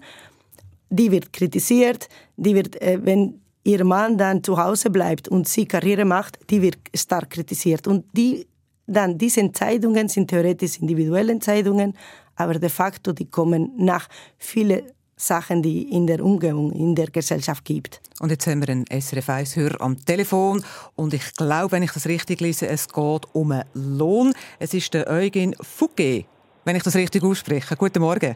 die 0.89 1.11
wird 1.11 1.31
kritisiert, 1.33 2.09
die 2.37 2.55
wird, 2.55 2.81
äh, 2.81 2.99
wenn 3.03 3.41
ihr 3.63 3.83
Mann 3.83 4.17
dann 4.17 4.43
zu 4.43 4.57
Hause 4.57 4.89
bleibt 4.89 5.27
und 5.27 5.47
sie 5.47 5.65
Karriere 5.65 6.05
macht, 6.05 6.39
die 6.49 6.61
wird 6.61 6.77
stark 6.93 7.29
kritisiert. 7.29 7.87
Und 7.87 8.05
die, 8.13 8.47
dann, 8.87 9.17
diese 9.17 9.41
Entscheidungen 9.41 10.07
sind 10.07 10.29
theoretisch 10.29 10.79
individuelle 10.79 11.31
Entscheidungen, 11.31 11.95
aber 12.35 12.55
de 12.55 12.69
facto, 12.69 13.11
die 13.11 13.29
kommen 13.29 13.71
nach 13.77 14.07
vielen 14.37 14.83
Sachen, 15.15 15.61
die 15.61 15.93
in 15.93 16.07
der 16.07 16.23
Umgebung, 16.23 16.71
in 16.71 16.95
der 16.95 17.07
Gesellschaft 17.07 17.65
gibt. 17.65 18.01
Und 18.21 18.31
jetzt 18.31 18.47
haben 18.47 18.61
wir 18.61 18.69
einen 18.69 18.85
SRF 18.87 19.27
1-Hörer 19.27 19.81
am 19.81 19.97
Telefon 20.05 20.63
und 20.95 21.13
ich 21.13 21.35
glaube, 21.35 21.73
wenn 21.73 21.83
ich 21.83 21.91
das 21.91 22.07
richtig 22.07 22.39
lese, 22.39 22.67
es 22.67 22.87
geht 22.87 23.23
um 23.33 23.51
einen 23.51 23.65
Lohn. 23.73 24.33
Es 24.59 24.73
ist 24.73 24.93
der 24.93 25.07
Eugen 25.09 25.55
Fouquet, 25.61 26.25
wenn 26.63 26.77
ich 26.77 26.83
das 26.83 26.95
richtig 26.95 27.23
ausspreche. 27.23 27.75
Guten 27.75 28.01
Morgen. 28.01 28.35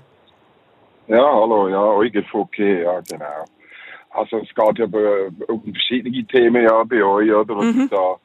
Ja, 1.08 1.24
hallo, 1.24 1.70
ja, 1.70 1.82
Eugen 1.82 2.26
Fouquet, 2.26 2.84
ja, 2.84 3.00
genau. 3.00 3.46
Also 4.14 4.38
es 4.38 4.54
geht 4.54 4.80
ja 4.80 4.86
um 5.48 5.64
verschiedene 5.64 6.26
Themen 6.26 6.64
ja 6.64 6.84
bei 6.84 7.04
euch, 7.04 7.32
oder, 7.32 7.58
was 7.58 7.74
mhm. 7.74 7.90
da 7.90 8.18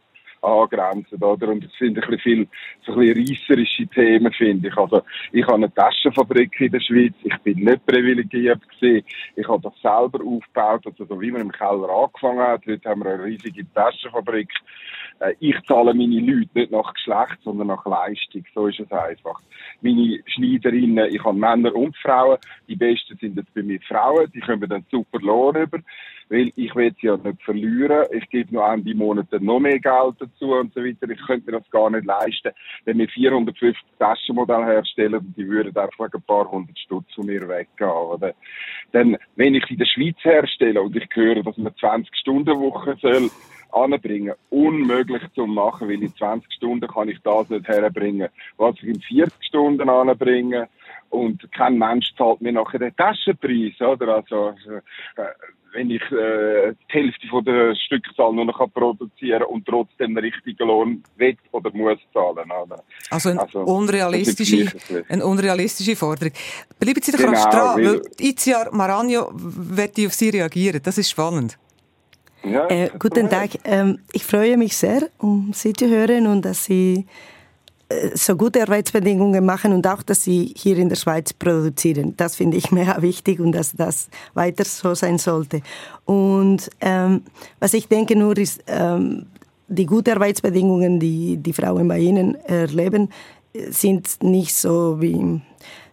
angrenzen, 0.42 1.22
oder? 1.22 1.48
Und 1.48 1.64
es 1.64 1.72
sind 1.78 1.98
ein 1.98 2.08
bisschen 2.08 2.18
viel, 2.20 2.48
so 2.86 2.92
ein 2.92 2.98
bisschen 2.98 3.28
reisserische 3.28 3.86
Themen, 3.88 4.32
finde 4.32 4.68
ich. 4.68 4.76
Also, 4.76 5.02
ich 5.32 5.44
habe 5.44 5.54
eine 5.54 5.74
Taschenfabrik 5.74 6.60
in 6.60 6.72
der 6.72 6.80
Schweiz, 6.80 7.14
ich 7.22 7.36
bin 7.38 7.58
nicht 7.64 7.84
privilegiert 7.86 8.60
gewesen. 8.68 9.04
Ich 9.36 9.48
habe 9.48 9.62
das 9.62 9.74
selber 9.80 10.24
aufgebaut, 10.24 10.86
also 10.86 11.04
so 11.04 11.20
wie 11.20 11.30
man 11.30 11.42
im 11.42 11.52
Keller 11.52 11.88
angefangen 11.88 12.40
hat. 12.40 12.66
Heute 12.66 12.88
haben 12.88 13.04
wir 13.04 13.14
eine 13.14 13.24
riesige 13.24 13.66
Taschenfabrik. 13.72 14.50
Äh, 15.20 15.34
Ich 15.40 15.56
zahle 15.66 15.94
meine 15.94 16.20
Leute 16.20 16.50
nicht 16.54 16.70
nach 16.70 16.92
Geschlecht, 16.94 17.38
sondern 17.42 17.68
nach 17.68 17.84
Leistung. 17.86 18.44
So 18.54 18.66
ist 18.66 18.80
es 18.80 18.90
einfach. 18.92 19.40
Meine 19.80 20.20
Schneiderinnen, 20.26 21.12
ich 21.12 21.22
habe 21.24 21.38
Männer 21.38 21.74
und 21.74 21.96
Frauen. 21.98 22.38
Die 22.68 22.76
besten 22.76 23.16
sind 23.18 23.36
jetzt 23.36 23.52
bei 23.54 23.62
mir 23.62 23.80
Frauen. 23.88 24.30
Die 24.32 24.40
können 24.40 24.68
dann 24.68 24.84
super 24.90 25.18
Lohn 25.20 25.56
über. 25.56 25.78
Weil 26.30 26.52
ich 26.56 26.74
will 26.74 26.94
sie 27.00 27.06
ja 27.06 27.16
nicht 27.16 27.42
verlieren. 27.42 28.04
Ich 28.12 28.28
gebe 28.28 28.54
noch 28.54 28.70
Ende 28.70 28.94
Monate 28.94 29.42
noch 29.42 29.60
mehr 29.60 29.78
Geld 29.78 30.16
dazu 30.18 30.52
und 30.52 30.74
so 30.74 30.84
weiter. 30.84 31.08
Ich 31.08 31.26
könnte 31.26 31.50
mir 31.50 31.58
das 31.58 31.70
gar 31.70 31.88
nicht 31.88 32.04
leisten, 32.04 32.50
wenn 32.84 32.98
wir 32.98 33.08
450 33.08 33.82
Taschenmodelle 33.98 34.66
herstellen 34.66 35.14
und 35.14 35.34
die 35.38 35.48
würden 35.48 35.74
einfach 35.74 36.12
ein 36.12 36.22
paar 36.22 36.50
hundert 36.50 36.78
Stutz 36.78 37.14
von 37.14 37.24
mir 37.24 37.48
weggehen. 37.48 37.88
Oder? 37.88 38.34
Dann, 38.92 39.16
wenn 39.36 39.54
ich 39.54 39.70
in 39.70 39.78
der 39.78 39.86
Schweiz 39.86 40.16
herstelle 40.22 40.80
und 40.80 40.96
ich 40.96 41.08
höre, 41.12 41.42
dass 41.42 41.56
man 41.58 41.74
20 41.76 42.14
Stunden 42.16 42.58
Woche 42.58 42.96
soll, 43.00 43.30
anbringen. 43.72 44.34
Unmöglich 44.50 45.22
zu 45.34 45.46
machen, 45.46 45.88
weil 45.88 46.02
in 46.02 46.14
20 46.14 46.52
Stunden 46.52 46.88
kann 46.88 47.08
ich 47.08 47.20
das 47.22 47.50
nicht 47.50 47.68
herbringen, 47.68 48.28
was 48.56 48.76
ich 48.76 48.84
in 48.84 49.00
40 49.00 49.44
Stunden 49.44 49.88
anbringe. 49.88 50.68
Und 51.10 51.50
kein 51.52 51.78
Mensch 51.78 52.14
zahlt 52.16 52.40
mir 52.40 52.52
nachher 52.52 52.78
den 52.78 52.96
Taschenpreis, 52.96 53.80
oder? 53.80 54.16
Also, 54.16 54.54
äh, 55.16 55.22
wenn 55.78 55.90
ich 55.90 56.02
äh, 56.10 56.72
die 56.72 56.92
Hälfte 56.96 57.26
von 57.28 57.44
der 57.44 57.74
Stückzahl 57.84 58.32
nur 58.32 58.44
noch 58.46 58.58
kann 58.58 58.70
produzieren 58.72 59.44
und 59.44 59.64
trotzdem 59.66 60.14
den 60.14 60.24
richtigen 60.28 60.66
Lohn 60.66 61.02
will 61.16 61.36
oder 61.52 61.70
muss 61.72 61.98
zahlen. 62.12 62.50
Oder? 62.64 62.82
Also, 63.10 63.28
eine, 63.30 63.40
Also, 63.40 63.60
unrealistische, 63.60 64.72
eine 65.08 65.24
unrealistische 65.24 65.94
Forderung. 65.94 66.32
Bleiben 66.80 67.00
Sie 67.02 67.12
doch 67.12 67.18
Genau, 67.18 67.32
rasch 67.32 67.44
dran, 67.54 67.76
weil- 67.76 67.84
weil 68.00 68.02
Iziar 68.30 68.66
Maranjo 68.74 69.22
wird 69.34 69.94
auf 70.06 70.14
Sie 70.14 70.30
reagieren. 70.30 70.80
Das 70.82 70.98
ist 70.98 71.10
spannend. 71.10 71.56
Ja, 72.44 72.66
Äh, 72.68 72.90
guten. 72.98 73.28
Tag. 73.28 73.50
Ähm, 73.64 73.98
ich 74.12 74.24
freue 74.24 74.56
mich 74.56 74.76
sehr, 74.76 75.02
um 75.18 75.52
Sie 75.52 75.72
zu 75.72 75.86
hören 75.88 76.26
und 76.26 76.44
dass 76.44 76.64
Sie, 76.64 77.06
so 78.14 78.36
gute 78.36 78.62
Arbeitsbedingungen 78.62 79.44
machen 79.44 79.72
und 79.72 79.86
auch, 79.86 80.02
dass 80.02 80.22
sie 80.22 80.52
hier 80.56 80.76
in 80.76 80.88
der 80.88 80.96
Schweiz 80.96 81.32
produzieren. 81.32 82.14
Das 82.16 82.36
finde 82.36 82.56
ich 82.56 82.70
mehr 82.72 83.00
wichtig 83.00 83.40
und 83.40 83.52
dass 83.52 83.72
das 83.72 84.08
weiter 84.34 84.64
so 84.64 84.94
sein 84.94 85.18
sollte. 85.18 85.62
Und 86.04 86.70
ähm, 86.80 87.22
was 87.60 87.74
ich 87.74 87.88
denke 87.88 88.16
nur 88.16 88.36
ist, 88.36 88.62
ähm, 88.66 89.26
die 89.68 89.86
guten 89.86 90.10
Arbeitsbedingungen, 90.10 90.98
die 90.98 91.36
die 91.36 91.52
Frauen 91.52 91.88
bei 91.88 91.98
Ihnen 91.98 92.34
erleben, 92.46 93.10
sind 93.70 94.22
nicht 94.22 94.54
so 94.54 95.00
wie 95.00 95.40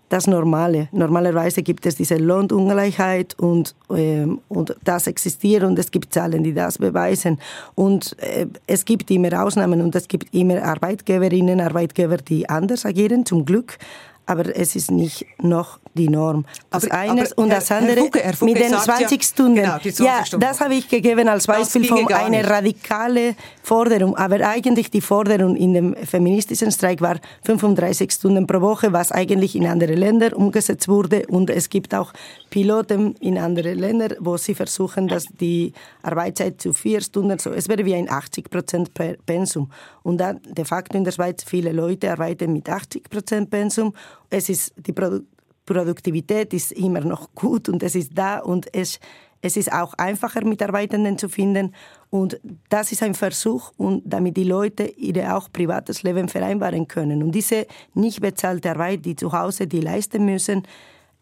das 0.10 0.28
Normale. 0.28 0.88
Normalerweise 0.92 1.64
gibt 1.64 1.86
es 1.86 1.96
diese 1.96 2.16
Lohnungleichheit 2.16 3.36
und, 3.40 3.76
ähm, 3.90 4.40
und 4.50 4.76
das 4.84 5.08
existiert 5.08 5.64
und 5.64 5.78
es 5.80 5.92
gibt 5.92 6.14
Zahlen, 6.14 6.44
die 6.44 6.54
das 6.54 6.78
beweisen. 6.78 7.40
Und 7.76 8.16
äh, 8.20 8.48
es 8.68 8.86
gibt 8.86 9.10
immer 9.12 9.44
Ausnahmen 9.44 9.82
und 9.82 9.96
es 9.96 10.08
gibt 10.08 10.34
immer 10.34 10.62
Arbeitgeberinnen, 10.64 11.60
Arbeitgeber, 11.60 12.18
die 12.18 12.48
anders 12.50 12.86
agieren, 12.86 13.26
zum 13.26 13.46
Glück 13.46 13.78
aber 14.26 14.56
es 14.56 14.76
ist 14.76 14.92
nicht 14.92 15.26
noch 15.42 15.80
die 15.96 16.10
Norm. 16.10 16.46
Das 16.70 16.86
aber, 16.86 16.94
eine 16.94 17.28
und 17.36 17.50
das 17.50 17.72
andere 17.72 18.10
Herr 18.14 18.24
Herr 18.24 18.34
Fugge 18.34 18.54
mit 18.54 18.62
den 18.62 18.74
20 18.74 19.12
ja, 19.12 19.28
Stunden. 19.28 19.56
Genau, 19.56 19.78
20 19.80 20.00
ja, 20.00 20.26
Stunden. 20.26 20.46
das 20.46 20.60
habe 20.62 20.76
ich 20.76 20.88
gegeben 20.88 21.28
als 21.28 21.48
Beispiel 21.48 21.86
von 21.86 22.14
einer 22.14 22.50
radikale 22.50 23.36
Forderung. 23.64 24.16
Aber 24.18 24.46
eigentlich 24.48 24.92
die 24.92 25.02
Forderung 25.02 25.56
in 25.56 25.74
dem 25.74 25.96
feministischen 25.96 26.72
Streik 26.72 27.02
war 27.02 27.18
35 27.46 28.12
Stunden 28.12 28.46
pro 28.46 28.62
Woche, 28.62 28.92
was 28.94 29.12
eigentlich 29.12 29.56
in 29.56 29.66
andere 29.66 29.96
Länder 29.96 30.36
umgesetzt 30.36 30.88
wurde. 30.88 31.26
Und 31.28 31.50
es 31.50 31.70
gibt 31.70 31.96
auch 31.96 32.12
Piloten 32.50 33.16
in 33.20 33.38
anderen 33.38 33.78
Ländern, 33.78 34.16
wo 34.20 34.38
sie 34.38 34.56
versuchen, 34.56 35.08
dass 35.08 35.26
die 35.40 35.74
Arbeitszeit 36.04 36.62
zu 36.62 36.74
vier 36.74 37.02
Stunden, 37.02 37.40
so 37.40 37.52
es 37.52 37.70
wäre 37.70 37.86
wie 37.86 37.96
ein 37.96 38.10
80 38.10 38.50
Prozent 38.50 38.92
Pensum. 39.26 39.70
Und 40.04 40.18
dann 40.18 40.42
de 40.44 40.66
facto 40.66 40.98
in 40.98 41.04
der 41.04 41.12
Schweiz 41.12 41.44
viele 41.44 41.72
Leute 41.72 42.12
arbeiten 42.12 42.54
mit 42.54 42.70
80 42.70 43.10
Prozent 43.10 43.50
Pensum 43.50 43.94
es 44.30 44.50
ist, 44.50 44.74
die 44.78 44.92
Produ 44.92 45.22
Produktivität 45.66 46.54
ist 46.54 46.72
immer 46.72 47.02
noch 47.02 47.30
gut 47.36 47.70
und 47.70 47.84
es 47.84 47.96
ist 47.96 48.12
da 48.14 48.40
und 48.40 48.74
es, 48.74 49.00
es 49.42 49.58
ist 49.58 49.72
auch 49.72 49.94
einfacher, 49.96 50.46
Mitarbeitenden 50.46 51.18
zu 51.18 51.30
finden. 51.30 51.74
Und 52.10 52.40
das 52.70 52.92
ist 52.92 53.04
ein 53.04 53.14
Versuch, 53.14 53.72
und 53.78 54.04
damit 54.06 54.38
die 54.38 54.44
Leute 54.44 54.84
ihr 54.84 55.36
auch 55.36 55.52
privates 55.52 56.04
Leben 56.04 56.30
vereinbaren 56.30 56.88
können. 56.88 57.22
Und 57.22 57.34
diese 57.34 57.68
nicht 57.94 58.22
bezahlte 58.22 58.72
Arbeit, 58.72 59.06
die 59.06 59.16
zu 59.16 59.32
Hause 59.32 59.68
die 59.68 59.82
leisten 59.82 60.26
müssen, 60.26 60.64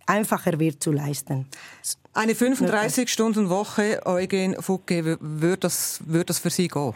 einfacher 0.05 0.59
wird 0.59 0.83
zu 0.83 0.91
leisten. 0.91 1.47
Eine 2.13 2.33
35-Stunden-Woche, 2.33 4.01
Eugen 4.05 4.61
Fucke, 4.61 5.17
würde 5.19 5.57
das, 5.57 5.99
würde 6.05 6.25
das 6.25 6.39
für 6.39 6.49
Sie 6.49 6.67
gehen? 6.67 6.93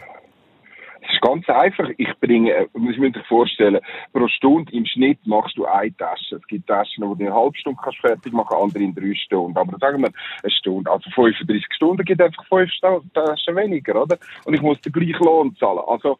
Ist 1.18 1.22
ganz 1.22 1.48
einfach. 1.48 1.88
Ich 1.96 2.08
bringe, 2.20 2.68
muss 2.74 2.92
ich 2.92 2.98
mir 2.98 3.12
vorstellen, 3.28 3.80
pro 4.12 4.28
Stunde 4.28 4.72
im 4.72 4.86
Schnitt 4.86 5.18
machst 5.26 5.56
du 5.56 5.66
eine 5.66 5.94
Tasche. 5.96 6.36
Es 6.36 6.46
gibt 6.46 6.68
Taschen, 6.68 7.02
die 7.02 7.08
du 7.08 7.12
in 7.14 7.26
einer 7.26 7.34
halben 7.34 7.56
Stunde 7.56 7.80
kannst 7.82 7.98
fertig 7.98 8.32
machen, 8.32 8.56
andere 8.56 8.82
in 8.84 8.94
drei 8.94 9.14
Stunden. 9.14 9.58
Aber 9.58 9.76
sagen 9.78 10.00
wir 10.02 10.10
eine 10.42 10.50
Stunde. 10.50 10.90
Also 10.90 11.10
35 11.10 11.66
Stunden 11.74 12.04
gibt 12.04 12.22
einfach 12.22 12.44
fünf 12.46 12.70
Taschen 12.80 13.56
weniger, 13.56 14.00
oder? 14.00 14.16
Und 14.44 14.54
ich 14.54 14.62
muss 14.62 14.80
den 14.80 14.92
gleichen 14.92 15.24
Lohn 15.24 15.56
zahlen. 15.56 15.80
Also, 15.88 16.18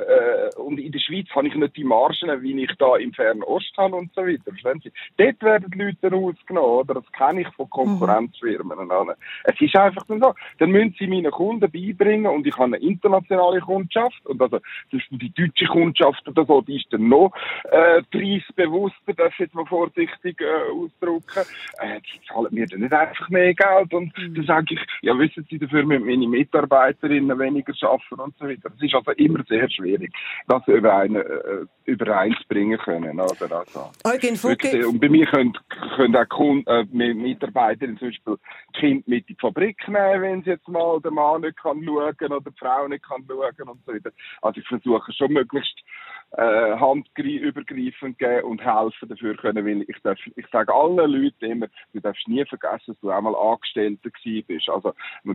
äh, 0.00 0.50
und 0.56 0.78
in 0.78 0.92
der 0.92 0.98
Schweiz 0.98 1.28
habe 1.30 1.48
ich 1.48 1.54
nicht 1.54 1.76
die 1.76 1.84
Margen, 1.84 2.42
wie 2.42 2.64
ich 2.64 2.72
da 2.78 2.96
im 2.96 3.12
Fernen 3.12 3.42
Ost 3.42 3.72
habe 3.76 3.96
und 3.96 4.12
so 4.14 4.22
weiter. 4.22 4.44
Verstehen 4.44 4.80
Sie? 4.82 4.92
Dort 5.16 5.42
werden 5.42 5.70
die 5.70 5.78
Leute 5.78 6.10
rausgenommen, 6.10 6.70
oder? 6.70 6.94
Das 6.94 7.12
kenne 7.12 7.42
ich 7.42 7.48
von 7.54 7.70
Konkurrenzfirmen. 7.70 8.78
Mhm. 8.78 9.12
Es 9.44 9.60
ist 9.60 9.76
einfach 9.76 10.04
so. 10.06 10.34
Dann 10.58 10.70
müssen 10.70 10.94
sie 10.98 11.06
meinen 11.06 11.30
Kunden 11.30 11.70
beibringen 11.70 12.30
und 12.30 12.46
ich 12.46 12.54
habe 12.54 12.76
eine 12.76 12.78
internationale 12.78 13.60
Kundschaft 13.60 14.24
und 14.26 14.40
also 14.40 14.60
die 14.92 15.32
deutsche 15.34 15.66
Kundschaft 15.66 16.26
oder 16.28 16.44
so, 16.44 16.60
die 16.60 16.76
ist 16.76 16.92
dann 16.92 17.08
noch 17.08 17.32
äh, 17.64 18.02
preisbewusster, 18.10 19.14
das 19.16 19.32
jetzt 19.38 19.54
mal 19.54 19.66
vorsichtig 19.66 20.40
äh, 20.40 20.70
ausdrücken. 20.72 21.46
Äh, 21.78 22.00
die 22.00 22.26
zahlen 22.26 22.48
mir 22.50 22.66
dann 22.66 22.80
nicht 22.80 22.92
einfach 22.92 23.28
mehr 23.28 23.54
Geld 23.54 23.92
und 23.92 24.16
mhm. 24.16 24.34
dann 24.34 24.44
sage 24.44 24.74
ich, 24.74 24.80
ja 25.02 25.18
wissen 25.18 25.46
Sie, 25.50 25.58
dafür 25.58 25.84
müssen 25.84 26.06
meine 26.06 26.28
Mitarbeiterinnen 26.28 27.38
weniger 27.38 27.72
arbeiten 27.82 28.20
und 28.20 28.36
so 28.38 28.46
weiter. 28.46 28.70
Das 28.70 28.80
ist 28.80 28.94
also 28.94 29.10
immer 29.12 29.42
sehr 29.48 29.68
schwierig 29.70 29.89
schwierig, 29.90 30.12
das 30.46 30.66
überein, 30.66 31.16
äh, 31.16 31.66
übereinzubringen 31.84 32.78
können. 32.78 33.20
Oder? 33.20 33.58
Also, 33.58 33.90
Eugen 34.04 34.36
Fugge. 34.36 34.86
Und 34.86 35.00
bei 35.00 35.08
mir 35.08 35.26
können, 35.26 35.52
können 35.96 36.16
auch 36.16 36.28
Kunden, 36.28 36.68
äh, 36.68 36.84
Mitarbeiter 37.14 37.86
zum 37.86 38.08
Beispiel 38.08 38.36
Kind 38.74 39.08
mit 39.08 39.28
in 39.28 39.34
die 39.34 39.40
Fabrik 39.40 39.76
nehmen, 39.88 40.22
wenn 40.22 40.42
sie 40.42 40.50
jetzt 40.50 40.68
mal 40.68 41.00
der 41.00 41.10
Mann 41.10 41.42
nicht 41.42 41.56
kann 41.56 41.82
schauen 41.84 42.32
oder 42.32 42.40
die 42.40 42.58
Frau 42.58 42.88
nicht 42.88 43.04
kann 43.06 43.24
schauen 43.28 43.68
und 43.68 43.80
so 43.86 43.92
weiter. 43.92 44.10
Also 44.42 44.60
ich 44.60 44.66
versuche 44.66 45.12
schon 45.12 45.32
möglichst 45.32 45.80
äh, 46.32 46.76
handübergreifend 46.76 48.18
geben 48.18 48.44
und 48.44 48.64
helfen 48.64 49.08
dafür 49.08 49.36
können, 49.36 49.66
weil 49.66 49.82
ich 49.82 49.96
darf, 50.02 50.18
ich 50.36 50.46
sage 50.52 50.72
allen 50.72 50.96
Leuten 50.96 51.44
immer, 51.44 51.66
du 51.92 52.00
darfst 52.00 52.28
nie 52.28 52.44
vergessen, 52.44 52.84
dass 52.86 53.00
du 53.00 53.10
einmal 53.10 53.34
Angestellter 53.34 54.10
gewesen 54.10 54.44
bist. 54.46 54.68
Also 54.68 54.92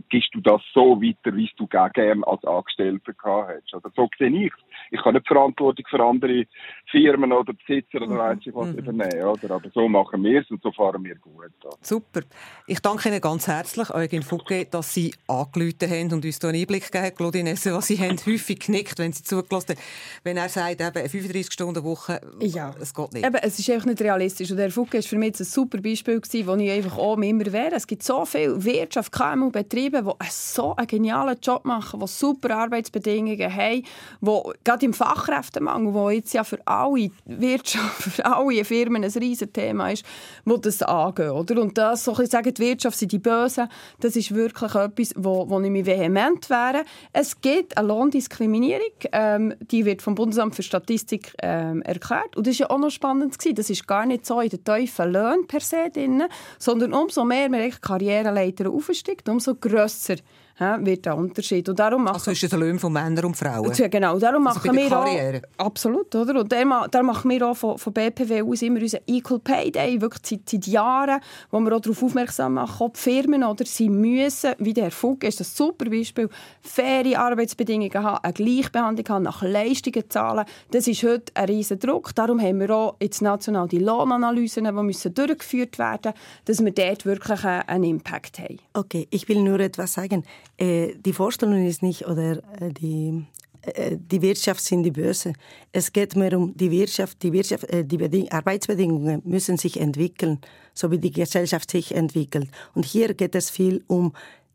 gibst 0.08 0.34
du 0.34 0.40
das 0.40 0.62
so 0.72 1.00
weiter, 1.02 1.36
wie 1.36 1.50
du 1.56 1.66
gerne 1.66 2.26
als 2.26 2.44
Angestellter 2.44 3.12
gehabt 3.12 3.62
hast. 3.62 3.74
Also 3.74 3.88
so 3.94 4.08
sehe 4.18 4.46
ich 4.46 4.52
Ich 4.90 5.02
kann 5.02 5.14
nicht 5.14 5.26
Verantwortung 5.26 5.84
für 5.88 6.02
andere 6.02 6.46
Firmen 6.90 7.32
oder 7.32 7.52
Besitzer 7.52 7.98
oder 7.98 8.14
mhm. 8.14 8.18
weiss 8.18 8.38
ich 8.46 8.54
was 8.54 8.68
mhm. 8.68 8.78
übernehmen, 8.78 9.24
oder? 9.24 9.54
Aber 9.54 9.70
so 9.70 9.88
machen 9.88 10.24
wir 10.24 10.40
es 10.40 10.50
und 10.50 10.62
so 10.62 10.72
fahren 10.72 11.04
wir 11.04 11.16
gut. 11.16 11.50
Oder? 11.62 11.76
Super. 11.80 12.20
Ich 12.66 12.80
danke 12.80 13.08
Ihnen 13.08 13.20
ganz 13.20 13.46
herzlich, 13.46 13.90
Eugen 13.90 14.22
Fugge, 14.22 14.64
dass 14.64 14.94
Sie 14.94 15.14
angerufen 15.28 15.90
haben 15.90 16.12
und 16.14 16.24
uns 16.24 16.38
hier 16.40 16.48
einen 16.48 16.60
Einblick 16.60 16.84
gegeben 16.90 17.04
haben. 17.04 17.16
Claudine 17.16 17.52
was 17.52 17.86
Sie 17.86 17.98
haben 17.98 18.16
häufig 18.26 18.60
genickt, 18.60 18.98
wenn 18.98 19.12
Sie 19.12 19.22
zugelassen 19.22 19.76
haben, 19.76 19.82
wenn 20.24 20.36
er 20.36 20.48
sagt, 20.48 20.85
eben 20.86 20.98
eine 20.98 21.08
35-Stunden-Woche, 21.08 22.20
ja. 22.40 22.74
es 22.80 22.94
geht 22.94 23.12
nicht. 23.12 23.26
Eben, 23.26 23.36
es 23.36 23.58
ist 23.58 23.70
einfach 23.70 23.86
nicht 23.86 24.00
realistisch. 24.00 24.50
Und 24.50 24.56
der 24.56 24.70
Fugge 24.70 24.98
war 24.98 25.02
für 25.02 25.16
mich 25.16 25.38
ein 25.38 25.44
super 25.44 25.78
Beispiel, 25.78 26.20
gewesen, 26.20 26.46
wo 26.46 26.54
ich 26.54 26.70
einfach 26.70 26.98
auch 26.98 27.18
immer 27.18 27.52
wäre. 27.52 27.74
Es 27.74 27.86
gibt 27.86 28.02
so 28.02 28.24
viele 28.24 28.62
Wirtschaft, 28.64 29.12
KMU-Betriebe, 29.12 30.02
die 30.02 30.26
so 30.30 30.74
einen 30.76 30.86
genialen 30.86 31.36
Job 31.40 31.64
machen, 31.64 32.00
die 32.00 32.06
super 32.06 32.56
Arbeitsbedingungen 32.56 33.54
haben, 33.54 33.82
die 34.20 34.40
gerade 34.64 34.86
im 34.86 34.92
Fachkräftemangel, 34.94 35.94
wo 35.94 36.10
jetzt 36.10 36.32
ja 36.34 36.44
für 36.44 36.58
alle 36.66 37.10
Wirtschaft, 37.24 38.02
für 38.02 38.26
alle 38.26 38.64
Firmen 38.64 39.04
ein 39.04 39.10
riesen 39.10 39.52
Thema 39.52 39.90
ist, 39.90 40.04
wo 40.44 40.56
das 40.56 40.82
angehen. 40.82 41.30
Oder? 41.30 41.60
Und 41.60 41.76
das, 41.78 42.04
so 42.04 42.18
ich 42.18 42.30
sagen, 42.30 42.52
die 42.52 42.62
Wirtschaft 42.62 42.98
sind 42.98 43.12
die 43.12 43.18
Bösen, 43.18 43.68
das 44.00 44.16
ist 44.16 44.34
wirklich 44.34 44.74
etwas, 44.74 45.12
wo, 45.16 45.48
wo 45.48 45.60
ich 45.60 45.70
mich 45.70 45.86
vehement 45.86 46.48
wäre. 46.50 46.84
Es 47.12 47.40
gibt 47.40 47.76
eine 47.76 47.88
Lohndiskriminierung, 47.88 48.92
ähm, 49.12 49.54
die 49.60 49.84
wird 49.84 50.02
vom 50.02 50.14
Bundesamt 50.14 50.54
für 50.54 50.62
Statistik 50.76 51.34
ähm, 51.42 51.82
erklärt. 51.82 52.36
Und 52.36 52.46
das 52.46 52.60
war 52.60 52.66
ja 52.66 52.70
auch 52.70 52.78
noch 52.78 52.90
spannend. 52.90 53.38
Gewesen. 53.38 53.54
Das 53.54 53.70
ist 53.70 53.86
gar 53.86 54.06
nicht 54.06 54.26
so 54.26 54.40
in 54.40 54.50
den 54.50 54.64
tiefen 54.64 55.12
Löhnen 55.12 55.46
per 55.46 55.60
se 55.60 55.90
drin, 55.92 56.24
sondern 56.58 56.92
umso 56.92 57.24
mehr 57.24 57.48
man 57.48 57.70
Karriereleiter 57.70 58.70
aufsteigt, 58.70 59.28
umso 59.28 59.54
grösser 59.54 60.16
wird 60.58 61.06
der 61.06 61.16
Unterschied. 61.16 61.68
Und 61.68 61.78
darum 61.78 62.04
machen, 62.04 62.14
also 62.14 62.30
zwischen 62.30 62.50
den 62.50 62.60
Löhnen 62.60 62.78
von 62.78 62.92
Männern 62.92 63.26
und 63.26 63.36
Frauen? 63.36 63.72
Ja, 63.74 63.88
genau. 63.88 64.18
Darum 64.18 64.46
also 64.46 64.60
machen 64.60 64.76
wir 64.76 64.88
Karriere. 64.88 65.42
auch... 65.58 65.66
Absolut, 65.66 66.14
oder? 66.14 66.40
Und 66.40 66.52
darum 66.52 67.06
machen 67.06 67.30
wir 67.30 67.48
auch 67.48 67.56
von, 67.56 67.78
von 67.78 67.92
BPW 67.92 68.42
aus 68.42 68.62
immer 68.62 68.80
unseren 68.80 69.02
Equal 69.06 69.38
Pay 69.38 69.70
Day, 69.70 70.00
wirklich 70.00 70.22
seit, 70.24 70.48
seit 70.48 70.66
Jahren, 70.66 71.20
wo 71.50 71.60
wir 71.60 71.76
auch 71.76 71.80
darauf 71.80 72.02
aufmerksam 72.02 72.54
machen, 72.54 72.84
ob 72.84 72.96
Firmen 72.96 73.44
oder 73.44 73.64
sie 73.64 73.88
müssen, 73.88 74.52
wie 74.58 74.72
der 74.72 74.90
Fug 74.90 75.24
ist 75.24 75.40
das 75.40 75.56
super 75.56 75.90
Beispiel, 75.90 76.28
faire 76.62 77.18
Arbeitsbedingungen 77.18 78.02
haben, 78.02 78.18
eine 78.22 78.32
Gleichbehandlung 78.32 79.08
haben, 79.08 79.22
nach 79.24 79.42
Leistungen 79.42 80.04
zahlen. 80.08 80.44
Das 80.70 80.86
ist 80.86 81.02
heute 81.02 81.32
ein 81.34 81.46
riesen 81.46 81.78
Druck. 81.78 82.14
Darum 82.14 82.40
haben 82.40 82.60
wir 82.60 82.70
auch 82.70 82.96
jetzt 83.00 83.22
national 83.22 83.68
die 83.68 83.78
Lohnanalysen, 83.78 84.64
die 84.64 84.72
müssen 84.72 85.14
durchgeführt 85.14 85.78
werden 85.78 86.12
dass 86.44 86.64
wir 86.64 86.72
dort 86.72 87.04
wirklich 87.06 87.44
einen 87.44 87.84
Impact 87.84 88.38
haben. 88.38 88.58
Okay, 88.74 89.06
ich 89.10 89.28
will 89.28 89.40
nur 89.42 89.60
etwas 89.60 89.94
sagen. 89.94 90.24
Äh, 90.58 90.94
die 90.96 91.12
Vorstellung 91.12 91.66
ist 91.66 91.82
nicht, 91.82 92.06
oder 92.06 92.42
äh, 92.60 92.72
die, 92.72 93.24
äh, 93.62 93.96
die 93.96 94.22
Wirtschaft 94.22 94.62
sind 94.62 94.82
die 94.82 94.90
Börse. 94.90 95.34
Es 95.72 95.92
geht 95.92 96.16
mehr 96.16 96.36
um 96.36 96.56
die 96.56 96.70
Wirtschaft. 96.70 97.22
Die, 97.22 97.32
Wirtschaft, 97.32 97.66
die 97.70 98.32
Arbeitsbedingungen 98.32 99.22
müssen 99.24 99.58
sich 99.58 99.78
entwickeln, 99.80 100.40
so 100.74 100.90
wie 100.90 100.98
die 100.98 101.12
Gesellschaft 101.12 101.70
sich 101.70 101.94
entwickelt. 101.94 102.48
Und 102.74 102.84
hier 102.84 103.14
geht 103.14 103.34
es 103.34 103.50
viel 103.50 103.84
um 103.86 104.12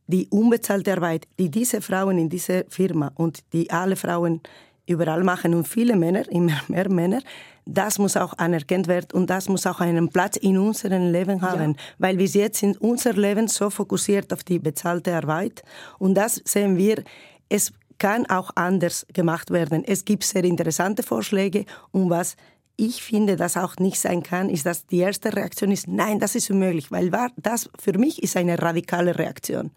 die 0.08 0.28
unbezahlte 0.30 0.94
Arbeit, 0.94 1.28
die 1.40 1.50
diese 1.50 1.82
Frauen 1.82 2.18
in 2.18 2.30
dieser 2.30 2.66
Firma 2.68 3.12
und 3.16 3.40
die 3.54 3.70
alle 3.70 3.96
Frauen 3.96 4.42
überall 4.86 5.24
machen 5.24 5.54
und 5.54 5.68
viele 5.68 5.96
Männer, 5.96 6.30
immer 6.32 6.60
mehr 6.68 6.90
Männer, 6.90 7.22
das 7.66 8.00
muss 8.00 8.18
auch 8.18 8.34
anerkannt 8.38 8.88
werden 8.88 9.10
und 9.14 9.30
das 9.30 9.48
muss 9.48 9.68
auch 9.68 9.80
einen 9.80 10.10
Platz 10.10 10.38
in 10.38 10.58
unserem 10.58 11.12
Leben 11.12 11.42
haben, 11.42 11.72
ja. 11.72 11.78
weil 12.00 12.18
bis 12.18 12.34
jetzt 12.34 12.60
sind 12.60 12.82
unser 12.82 13.14
Leben 13.14 13.48
so 13.48 13.70
fokussiert 13.70 14.34
auf 14.34 14.44
die 14.44 14.60
bezahlte 14.60 15.16
Arbeit 15.16 15.64
und 16.00 16.16
das 16.16 16.42
sehen 16.46 16.78
wir, 16.78 17.04
es 17.50 17.72
kann 17.98 18.26
auch 18.26 18.50
anders 18.56 19.06
gemacht 19.14 19.52
werden. 19.52 19.84
Es 19.86 20.06
gibt 20.06 20.24
sehr 20.24 20.44
interessante 20.44 21.04
Vorschläge 21.04 21.66
und 21.92 22.10
was 22.10 22.36
ich 22.76 23.04
finde, 23.04 23.36
das 23.36 23.58
auch 23.58 23.76
nicht 23.78 24.00
sein 24.00 24.24
kann, 24.24 24.50
ist, 24.50 24.66
dass 24.66 24.88
die 24.88 24.98
erste 24.98 25.36
Reaktion 25.36 25.72
ist, 25.72 25.88
nein, 25.88 26.20
das 26.20 26.34
ist 26.34 26.50
unmöglich, 26.50 26.92
weil 26.92 27.12
das 27.38 27.70
für 27.78 27.96
mich 28.00 28.24
ist 28.24 28.36
eine 28.36 28.60
radikale 28.60 29.20
Reaktion. 29.20 29.70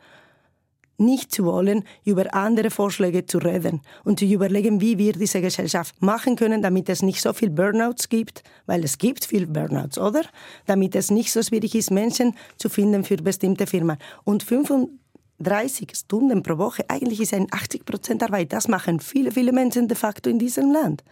Nicht 0.98 1.32
zu 1.32 1.44
wollen, 1.44 1.84
über 2.04 2.34
andere 2.34 2.70
Vorschläge 2.70 3.26
zu 3.26 3.38
reden 3.38 3.80
und 4.04 4.18
zu 4.18 4.24
überlegen, 4.24 4.80
wie 4.80 4.98
wir 4.98 5.12
diese 5.12 5.40
Gesellschaft 5.40 6.00
machen 6.00 6.36
können, 6.36 6.62
damit 6.62 6.88
es 6.88 7.02
nicht 7.02 7.20
so 7.20 7.32
viel 7.32 7.50
Burnouts 7.50 8.08
gibt, 8.08 8.42
weil 8.66 8.84
es 8.84 8.98
gibt 8.98 9.24
viel 9.24 9.46
Burnouts, 9.46 9.98
oder? 9.98 10.22
Damit 10.66 10.94
es 10.94 11.10
nicht 11.10 11.32
so 11.32 11.42
schwierig 11.42 11.74
ist, 11.74 11.90
Menschen 11.90 12.34
zu 12.56 12.68
finden 12.68 13.04
für 13.04 13.16
bestimmte 13.16 13.66
Firmen. 13.66 13.96
Und 14.24 14.42
35 14.42 15.96
Stunden 15.96 16.42
pro 16.42 16.58
Woche, 16.58 16.84
eigentlich 16.88 17.20
ist 17.20 17.34
ein 17.34 17.46
80 17.50 17.84
Prozent 17.84 18.22
Arbeit. 18.22 18.52
Das 18.52 18.68
machen 18.68 19.00
viele, 19.00 19.32
viele 19.32 19.52
Menschen 19.52 19.88
de 19.88 19.96
facto 19.96 20.30
in 20.30 20.38
diesem 20.38 20.72
Land. 20.72 21.02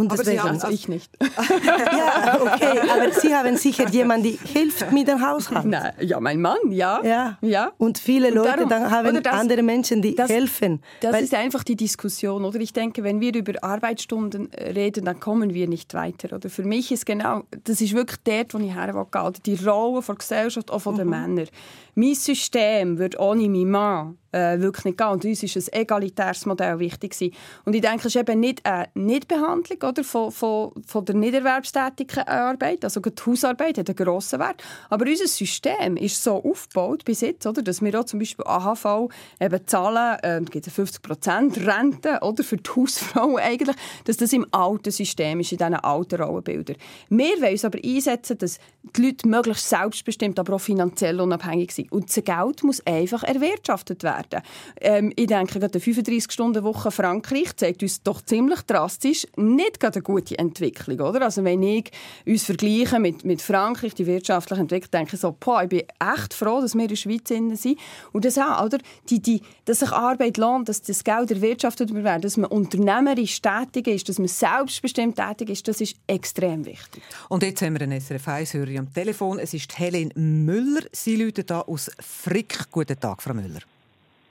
Und 0.00 0.10
aber 0.10 0.24
Sie 0.24 0.40
haben, 0.40 0.58
ich 0.70 0.88
nicht. 0.88 1.12
ja, 1.20 2.40
okay, 2.40 2.80
aber 2.90 3.12
Sie 3.12 3.34
haben 3.34 3.58
sicher 3.58 3.86
jemanden, 3.90 4.30
der 4.30 4.50
hilft 4.50 4.90
mit 4.92 5.06
dem 5.06 5.20
Haushalt. 5.20 5.66
Na, 5.66 5.92
ja, 6.00 6.18
mein 6.20 6.40
Mann, 6.40 6.56
ja. 6.70 7.04
Ja. 7.04 7.38
ja. 7.42 7.72
Und 7.76 7.98
viele 7.98 8.28
und 8.28 8.36
Leute 8.36 8.66
dann 8.66 8.90
haben 8.90 9.22
das, 9.22 9.30
andere 9.34 9.62
Menschen, 9.62 10.00
die 10.00 10.14
das, 10.14 10.30
helfen. 10.30 10.80
Das 11.02 11.20
ist 11.20 11.34
einfach 11.34 11.64
die 11.64 11.76
Diskussion, 11.76 12.46
oder? 12.46 12.60
Ich 12.60 12.72
denke, 12.72 13.04
wenn 13.04 13.20
wir 13.20 13.34
über 13.34 13.62
Arbeitsstunden 13.62 14.48
reden, 14.54 15.04
dann 15.04 15.20
kommen 15.20 15.52
wir 15.52 15.68
nicht 15.68 15.92
weiter. 15.92 16.34
Oder 16.34 16.48
für 16.48 16.64
mich 16.64 16.90
ist 16.90 17.04
genau, 17.04 17.42
das 17.64 17.82
ist 17.82 17.94
wirklich 17.94 18.20
dort, 18.24 18.54
wo 18.54 18.58
ich 18.58 18.74
her 18.74 18.94
will, 18.94 19.32
die 19.44 19.62
Rolle 19.62 20.00
der 20.02 20.14
Gesellschaft, 20.14 20.70
auch 20.70 20.78
von 20.78 20.96
den 20.96 21.08
mhm. 21.08 21.10
Männern. 21.10 21.48
Mein 21.94 22.14
System 22.14 22.98
wird 22.98 23.18
ohne 23.18 23.48
meinen 23.48 23.70
Mann 23.70 24.18
äh, 24.32 24.58
wirklich 24.60 24.84
nicht 24.84 24.98
gehen. 24.98 25.08
Und 25.08 25.24
uns 25.24 25.42
ist 25.42 25.56
ein 25.56 25.80
egalitäres 25.80 26.46
Modell 26.46 26.78
wichtig 26.78 27.12
gewesen. 27.12 27.34
Und 27.64 27.74
ich 27.74 27.80
denke, 27.80 28.08
es 28.08 28.14
ist 28.14 28.16
eben 28.16 28.40
nicht 28.40 28.64
eine 28.64 28.88
Nichtbehandlung 28.94 29.78
oder, 29.82 30.04
von, 30.04 30.30
von, 30.30 30.72
von 30.86 31.04
der 31.04 31.14
niederwerbstätigen 31.16 32.26
Arbeit, 32.26 32.84
also 32.84 33.00
die 33.00 33.12
Hausarbeit 33.26 33.78
hat 33.78 33.88
einen 33.88 33.96
grossen 33.96 34.38
Wert. 34.38 34.62
Aber 34.88 35.06
unser 35.06 35.26
System 35.26 35.96
ist 35.96 36.22
so 36.22 36.42
aufgebaut 36.42 37.04
bis 37.04 37.22
jetzt, 37.22 37.46
oder, 37.46 37.62
dass 37.62 37.82
wir 37.82 37.98
auch 37.98 38.04
zum 38.04 38.18
Beispiel 38.18 38.44
AHV 38.46 39.10
eben 39.40 39.66
zahlen, 39.66 40.18
äh, 40.22 40.40
gibt 40.50 40.66
50% 40.66 41.66
Rente 41.66 42.18
oder, 42.22 42.44
für 42.44 42.56
die 42.56 42.70
Hausfrau 42.70 43.36
eigentlich, 43.36 43.76
dass 44.04 44.16
das 44.16 44.32
im 44.32 44.46
alten 44.52 44.90
System 44.90 45.40
ist, 45.40 45.52
in 45.52 45.58
diesen 45.58 45.74
alten 45.74 46.20
Rollenbildern. 46.20 46.76
Wir 47.08 47.40
wollen 47.40 47.52
uns 47.52 47.64
aber 47.64 47.78
einsetzen, 47.82 48.38
dass 48.38 48.58
die 48.96 49.06
Leute 49.06 49.28
möglichst 49.28 49.68
selbstbestimmt, 49.68 50.38
aber 50.38 50.54
auch 50.54 50.60
finanziell 50.60 51.20
unabhängig 51.20 51.72
sind. 51.72 51.79
Und 51.90 52.14
das 52.14 52.24
Geld 52.24 52.62
muss 52.62 52.84
einfach 52.86 53.22
erwirtschaftet 53.22 54.02
werden. 54.02 54.42
Ähm, 54.80 55.12
ich 55.16 55.26
denke, 55.26 55.58
gerade 55.58 55.74
eine 55.74 55.82
35-Stunden-Woche 55.82 56.90
Frankreich 56.90 57.56
zeigt 57.56 57.82
uns 57.82 58.02
doch 58.02 58.22
ziemlich 58.22 58.62
drastisch 58.62 59.26
nicht 59.36 59.80
gerade 59.80 59.96
eine 59.96 60.02
gute 60.02 60.38
Entwicklung. 60.38 61.00
Oder? 61.00 61.22
Also 61.22 61.44
wenn 61.44 61.62
ich 61.62 61.90
uns 62.26 62.44
vergleiche 62.44 62.98
mit, 62.98 63.24
mit 63.24 63.42
Frankreich, 63.42 63.94
die 63.94 64.06
wirtschaftliche 64.06 64.60
Entwicklung, 64.62 64.90
denke 64.90 65.14
ich 65.14 65.20
so, 65.20 65.36
boah, 65.38 65.62
ich 65.62 65.68
bin 65.68 65.82
echt 66.14 66.34
froh, 66.34 66.60
dass 66.60 66.74
wir 66.74 66.82
in 66.82 66.88
der 66.88 66.96
Schweiz 66.96 67.28
sind. 67.28 67.78
Und 68.12 68.24
das 68.24 68.38
auch, 68.38 68.64
oder? 68.64 68.78
Die, 69.08 69.20
die, 69.20 69.42
dass 69.64 69.80
sich 69.80 69.90
Arbeit 69.92 70.36
lohnt, 70.36 70.68
dass 70.68 70.82
das 70.82 71.04
Geld 71.04 71.30
erwirtschaftet 71.30 71.92
wird, 71.94 72.24
dass 72.24 72.36
man 72.36 72.50
unternehmerisch 72.50 73.40
tätig 73.40 73.86
ist, 73.86 74.08
dass 74.08 74.18
man 74.18 74.28
selbstbestimmt 74.28 75.16
tätig 75.16 75.50
ist, 75.50 75.68
das 75.68 75.80
ist 75.80 75.96
extrem 76.06 76.64
wichtig. 76.64 77.02
Und 77.28 77.42
jetzt 77.42 77.62
haben 77.62 77.74
wir 77.74 77.82
einen 77.82 78.00
SRF 78.00 78.28
1 78.28 78.54
am 78.54 78.92
Telefon. 78.92 79.38
Es 79.38 79.54
ist 79.54 79.78
Helen 79.78 80.12
Müller. 80.14 80.82
Sie 80.92 81.16
läutet 81.16 81.50
da 81.50 81.60
aus 81.70 81.90
Frick. 82.00 82.70
Guten 82.70 82.98
Tag, 82.98 83.22
Frau 83.22 83.34
Müller. 83.34 83.60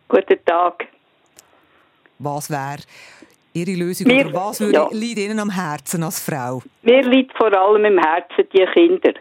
Guten 0.08 0.44
Tag. 0.46 0.88
Was 2.20 2.50
wäre 2.50 2.84
Ihre 3.54 3.76
Lösung 3.76 4.08
mir, 4.08 4.28
oder 4.28 4.34
was 4.34 4.60
würde, 4.60 4.74
ja. 4.74 4.88
liegt 4.92 5.20
Ihnen 5.20 5.40
am 5.40 5.50
Herzen 5.50 6.04
als 6.04 6.20
Frau? 6.20 6.62
Mir 6.82 7.02
liegt 7.04 7.36
vor 7.38 7.54
allem 7.54 7.86
im 7.86 7.98
Herzen 7.98 8.48
die 8.54 8.66
Kinder. 8.74 9.14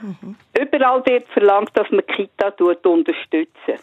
Mhm. 0.00 0.36
Überall 0.58 1.04
wird 1.06 1.28
verlangt, 1.28 1.70
dass 1.74 1.90
man 1.90 2.06
Kita 2.06 2.48
unterstützen. 2.88 3.78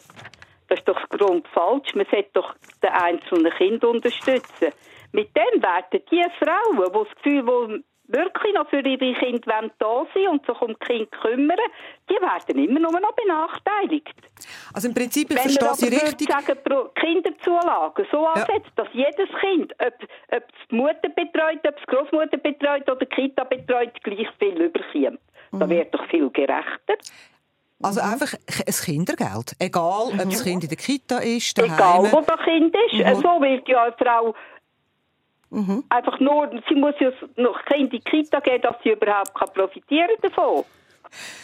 Das 0.67 0.79
ist 0.79 0.87
doch 0.87 1.09
grundfalsch. 1.09 1.93
Man 1.93 2.05
sollte 2.09 2.29
doch 2.33 2.55
den 2.81 2.89
einzelnen 2.89 3.51
Kind 3.53 3.83
unterstützen. 3.83 4.69
Mit 5.11 5.29
dem 5.35 5.61
werden 5.61 6.01
die 6.09 6.25
Frauen, 6.39 6.77
die 6.77 6.91
das 6.91 7.15
Gefühl, 7.15 7.83
wirklich 8.07 8.53
noch 8.53 8.67
für 8.69 8.81
ihre 8.81 9.13
Kinder 9.13 9.71
da 9.79 10.05
sein 10.13 10.27
und 10.27 10.45
sich 10.45 10.61
um 10.61 10.75
die 10.75 10.85
Kinder 10.85 11.17
kümmern, 11.21 11.57
die 12.09 12.15
werden 12.15 12.63
immer 12.63 12.79
nur 12.79 12.99
noch 12.99 13.13
benachteiligt. 13.13 14.13
Also 14.73 14.89
im 14.89 14.93
Prinzip, 14.93 15.31
ich 15.31 15.39
verstehe 15.39 15.73
Sie 15.75 15.87
richtig... 15.87 16.29
Sagen, 16.29 16.57
Kinderzulagen 16.95 18.05
so 18.11 18.23
ja. 18.23 18.33
ansetzt, 18.33 18.71
dass 18.75 18.87
jedes 18.93 19.29
Kind, 19.39 19.73
ob, 19.79 19.93
ob 20.31 20.43
es 20.43 20.67
die 20.69 20.75
Mutter 20.75 21.09
betreut, 21.15 21.59
ob 21.67 21.75
es 21.75 21.83
die 21.87 21.95
Großmutter 21.95 22.37
betreut 22.37 22.89
oder 22.89 22.95
die 22.97 23.05
Kita 23.05 23.43
betreut, 23.43 23.91
gleich 24.03 24.27
viel 24.37 24.61
überkommt. 24.61 25.19
Mhm. 25.51 25.59
Das 25.59 25.69
wäre 25.69 25.85
doch 25.85 26.05
viel 26.09 26.29
gerechter. 26.29 26.95
Also 27.81 28.01
mhm. 28.01 28.13
einfach 28.13 28.33
ein 28.33 28.73
Kindergeld. 28.73 29.55
Egal, 29.59 30.07
ob 30.13 30.29
das 30.29 30.43
Kind 30.43 30.63
in 30.63 30.69
der 30.69 30.77
Kita 30.77 31.17
ist, 31.19 31.57
daheim. 31.57 31.73
Egal, 31.73 32.11
wo 32.11 32.21
das 32.21 32.39
Kind 32.43 32.75
ist. 32.75 32.93
Mhm. 32.93 33.15
So 33.15 33.41
wird 33.41 33.67
ja 33.67 33.83
eine 33.83 33.93
Frau 33.93 34.33
Mhm. 35.53 35.83
Einfach 35.89 36.19
nur, 36.19 36.49
sie 36.67 36.75
muss 36.75 36.95
ja 36.99 37.11
noch 37.35 37.59
in 37.75 37.89
die 37.89 37.99
Kita 37.99 38.39
gehen, 38.39 38.61
dass 38.61 38.75
sie 38.83 38.89
überhaupt 38.89 39.35
kann 39.35 39.49
profitieren 39.53 40.17
davon. 40.21 40.65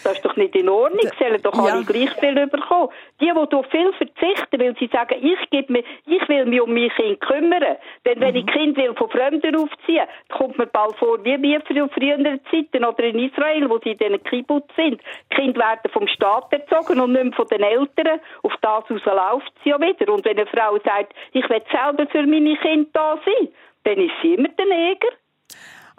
Das 0.03 0.13
ist 0.13 0.25
doch 0.25 0.35
nicht 0.35 0.55
in 0.55 0.69
Ordnung. 0.69 1.01
Sie 1.01 1.23
sollen 1.23 1.41
doch 1.41 1.53
alle 1.53 1.83
gleich 1.83 2.11
viel 2.15 2.47
bekommen. 2.47 2.89
Die, 3.21 3.25
die 3.25 3.31
hier 3.31 3.63
viel 3.65 3.93
verzichten, 3.93 4.59
weil 4.59 4.75
sie 4.79 4.89
sagen, 4.91 5.15
ich, 5.21 5.49
gebe 5.49 5.73
mir, 5.73 5.83
ich 6.07 6.27
will 6.27 6.45
mich 6.45 6.61
um 6.61 6.73
mein 6.73 6.89
Kind 6.89 7.19
kümmern. 7.21 7.63
Denn 8.05 8.19
wenn 8.19 8.31
mhm. 8.31 8.37
ich 8.37 8.45
Kind 8.47 8.77
will 8.77 8.93
von 8.95 9.09
Fremden 9.09 9.55
aufziehen, 9.55 10.07
kommt 10.29 10.57
mir 10.57 10.67
bald 10.67 10.95
vor, 10.95 11.23
wie 11.23 11.41
wir 11.41 11.61
früher 11.61 11.89
früheren 11.89 12.39
Zeiten 12.49 12.85
oder 12.85 13.03
in 13.03 13.19
Israel, 13.19 13.69
wo 13.69 13.77
sie 13.79 13.91
in 13.91 13.97
diesen 13.97 14.23
Kibbutz 14.23 14.69
sind. 14.75 15.01
Die 15.31 15.35
Kinder 15.35 15.59
werden 15.59 15.91
vom 15.91 16.07
Staat 16.07 16.51
erzogen 16.51 16.99
und 16.99 17.11
nicht 17.11 17.23
mehr 17.23 17.33
von 17.33 17.47
den 17.47 17.61
Eltern. 17.61 18.19
Auf 18.43 18.53
das 18.61 18.89
raus 18.89 19.01
läuft 19.05 19.53
sie 19.63 19.69
ja 19.69 19.79
wieder. 19.79 20.11
Und 20.11 20.25
wenn 20.25 20.37
eine 20.37 20.47
Frau 20.47 20.77
sagt, 20.83 21.13
ich 21.33 21.47
will 21.49 21.61
selber 21.71 22.07
für 22.09 22.25
meine 22.25 22.57
Kinder 22.57 22.89
da 22.93 23.19
sein, 23.23 23.49
dann 23.83 23.97
ist 23.97 24.11
sie 24.21 24.33
immer 24.33 24.49
der 24.49 24.65
Neger. 24.65 25.09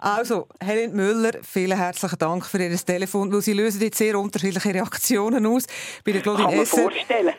Also, 0.03 0.47
Helen 0.59 0.95
Müller, 0.95 1.33
vielen 1.43 1.77
herzlichen 1.77 2.17
Dank 2.17 2.43
für 2.47 2.57
Ihr 2.57 2.75
Telefon, 2.75 3.31
weil 3.31 3.41
Sie 3.41 3.53
lösen 3.53 3.83
jetzt 3.83 3.99
sehr 3.99 4.17
unterschiedliche 4.17 4.73
Reaktionen 4.73 5.45
aus. 5.45 5.67
Bei 6.03 6.11
der 6.11 6.21
Claudine 6.21 6.55
Essen, 6.55 6.89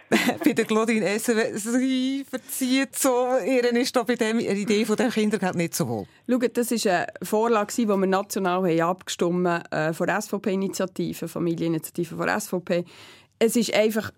bei 0.45 0.53
der 0.53 0.65
Claudine 0.65 1.07
Essen, 1.07 1.41
sie 1.57 2.25
verzieht 2.25 2.97
so, 2.97 3.27
Ihren 3.45 3.75
ist 3.75 3.97
da 3.97 4.05
bei 4.05 4.15
der 4.15 4.37
Idee 4.37 4.85
von 4.85 4.95
dem 4.95 5.11
Kindergeld 5.11 5.57
nicht 5.57 5.75
so 5.75 5.89
wohl. 5.89 6.07
Schaut, 6.31 6.57
das 6.57 6.71
war 6.71 6.93
eine 6.93 7.07
Vorlage, 7.21 7.75
die 7.77 7.89
wir 7.89 7.97
national 7.97 8.63
haben 8.63 8.81
abgestimmt 8.81 9.49
haben, 9.49 9.65
äh, 9.73 9.93
von 9.93 10.07
der 10.07 10.23
SVP-Initiative, 10.23 11.27
Familieninitiative 11.27 12.15
von 12.15 12.27
der 12.27 12.39
SVP. 12.39 12.85
Es 13.41 13.57
ist 13.57 13.75
einfach 13.75 14.13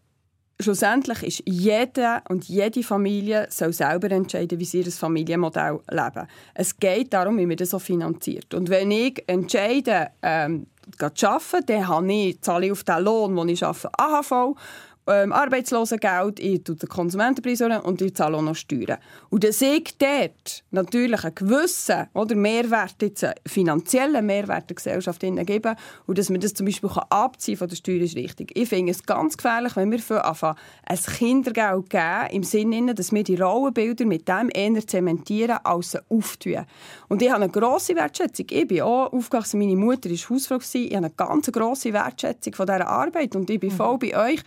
schlussendlich 0.60 1.22
ist 1.22 1.42
jede 1.46 2.22
und 2.28 2.48
jede 2.48 2.82
Familie 2.82 3.46
soll 3.50 3.72
selber 3.72 4.10
entscheiden, 4.10 4.58
wie 4.58 4.64
sie 4.64 4.80
ihr 4.80 4.92
Familienmodell 4.92 5.80
leben. 5.90 6.28
Es 6.54 6.76
geht 6.78 7.12
darum, 7.12 7.38
wie 7.38 7.46
man 7.46 7.56
das 7.56 7.70
so 7.70 7.78
finanziert. 7.78 8.54
Und 8.54 8.68
wenn 8.70 8.90
ich 8.90 9.22
entscheide, 9.26 10.08
ähm, 10.22 10.66
zu 11.14 11.28
arbeiten, 11.28 11.66
dann 11.66 11.88
habe 11.88 12.12
ich, 12.12 12.40
zahle 12.42 12.66
ich 12.66 12.72
auf 12.72 12.84
den 12.84 13.02
Lohn, 13.02 13.34
den 13.36 13.48
ich 13.48 13.64
arbeite, 13.64 13.90
AHV 13.98 14.54
ähm, 15.06 15.32
Arbeitslosengeld, 15.32 16.40
ich 16.40 16.64
tue 16.64 16.76
den 16.76 16.88
Konsumentenpreis 16.88 17.60
und 17.60 18.00
ich 18.00 18.14
zahle 18.14 18.36
auch 18.36 18.42
noch 18.42 18.54
Steuern. 18.54 18.98
Und 19.28 19.44
dass 19.44 19.60
ich 19.60 19.96
dort 19.98 20.64
natürlich 20.70 21.24
einen 21.24 21.34
gewissen 21.34 22.06
oder 22.14 22.34
Mehrwert, 22.34 22.96
jetzt 23.02 23.24
einen 23.24 23.34
finanziellen 23.46 24.24
Mehrwert 24.24 24.70
der 24.70 24.76
Gesellschaft 24.76 25.20
geben 25.20 25.76
und 26.06 26.18
dass 26.18 26.30
man 26.30 26.40
das 26.40 26.54
zum 26.54 26.66
Beispiel 26.66 26.90
abziehen 27.10 27.56
von 27.56 27.68
der 27.68 27.76
Steuer 27.76 28.00
ist 28.00 28.16
richtig. 28.16 28.52
Ich 28.54 28.68
finde 28.68 28.92
es 28.92 29.02
ganz 29.02 29.36
gefährlich, 29.36 29.76
wenn 29.76 29.92
wir 29.92 30.24
anfangen, 30.24 30.56
ein 30.86 30.98
Kindergeld 30.98 31.90
geben, 31.90 32.26
im 32.30 32.42
Sinne, 32.42 32.94
dass 32.94 33.12
wir 33.12 33.24
die 33.24 33.36
Rollenbilder 33.36 34.06
mit 34.06 34.28
dem 34.28 34.50
eher 34.54 34.86
zementieren, 34.86 35.58
als 35.64 35.96
auftun. 36.08 36.64
Und 37.08 37.22
ich 37.22 37.30
habe 37.30 37.44
eine 37.44 37.52
grosse 37.52 37.94
Wertschätzung. 37.94 38.46
Ich 38.50 38.68
bin 38.68 38.82
auch 38.82 39.12
aufgewachsen, 39.12 39.58
meine 39.58 39.76
Mutter 39.76 40.10
war 40.10 40.16
Hausfrau, 40.16 40.56
ich 40.56 40.90
habe 40.90 40.96
eine 40.96 41.10
ganz 41.10 41.52
grosse 41.52 41.92
Wertschätzung 41.92 42.54
von 42.54 42.66
dieser 42.66 42.86
Arbeit 42.86 43.36
und 43.36 43.50
ich 43.50 43.60
bin 43.60 43.70
voll 43.70 43.98
bei 43.98 44.16
euch. 44.16 44.40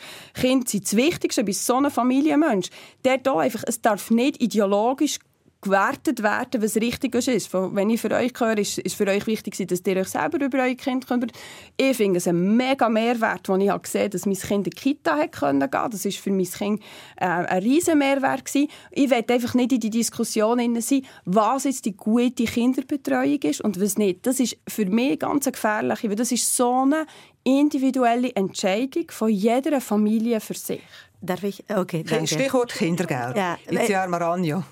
Kinder 0.47 0.69
sind 0.69 0.85
das 0.85 0.95
Wichtigste 0.95 1.43
bei 1.43 1.51
so 1.51 1.75
einem 1.75 1.91
Familienmensch. 1.91 2.69
Der 3.03 3.17
da 3.17 3.39
einfach, 3.39 3.63
es 3.67 3.81
darf 3.81 4.11
nicht 4.11 4.41
ideologisch 4.41 5.19
gewertet 5.61 6.21
werden, 6.21 6.61
was 6.61 6.75
richtig 6.75 7.15
ist. 7.15 7.51
Wenn 7.51 7.89
ich 7.89 7.99
für 7.99 8.11
euch 8.11 8.31
höre, 8.37 8.57
ist, 8.59 8.79
es 8.83 8.93
für 8.93 9.07
euch 9.07 9.25
wichtig, 9.25 9.57
dass 9.67 9.81
ihr 9.85 9.97
euch 9.97 10.07
selber 10.07 10.39
über 10.45 10.59
euer 10.59 10.75
Kind 10.75 11.07
kümmert. 11.07 11.31
Ich 11.75 11.97
finde 11.97 12.17
es 12.17 12.27
ein 12.27 12.55
mega 12.55 12.87
Mehrwert, 12.87 13.49
als 13.49 13.63
ich 13.63 13.81
gesehen 13.81 14.01
habe, 14.01 14.09
dass 14.11 14.25
mein 14.25 14.35
Kind 14.35 14.67
in 14.67 14.69
die 14.69 14.69
Kita 14.69 15.15
gehen 15.25 15.31
konnte. 15.31 15.67
Das 15.67 16.05
war 16.05 16.11
für 16.11 16.31
mein 16.31 16.45
Kind 16.45 16.81
äh, 17.17 17.25
ein 17.25 17.63
riesen 17.63 17.97
Mehrwert. 17.97 18.43
Ich 18.53 19.09
will 19.09 19.25
einfach 19.27 19.55
nicht 19.55 19.71
in 19.73 19.79
die 19.79 19.89
Diskussion 19.89 20.59
sein, 20.79 21.01
was 21.25 21.63
jetzt 21.63 21.85
die 21.85 21.97
gute 21.97 22.45
Kinderbetreuung 22.45 23.41
ist 23.41 23.61
und 23.61 23.81
was 23.81 23.97
nicht. 23.97 24.25
Das 24.27 24.39
ist 24.39 24.57
für 24.67 24.85
mich 24.85 25.19
ganz 25.19 25.45
gefährlich, 25.45 26.03
weil 26.03 26.15
das 26.15 26.31
ist 26.31 26.55
so 26.55 26.83
eine 26.83 27.07
individuelle 27.47 28.35
Entscheidung 28.35 29.09
von 29.09 29.29
jeder 29.29 29.79
Familie 29.79 30.39
für 30.39 30.53
sich. 30.53 30.81
Darf 31.21 31.43
ich? 31.43 31.63
Okay, 31.69 32.03
danke. 32.03 32.27
Stichwort 32.27 32.73
Kindergeld. 32.73 33.37
Ja. 33.37 33.57
Itzia 33.69 34.05
Maranjo. 34.07 34.63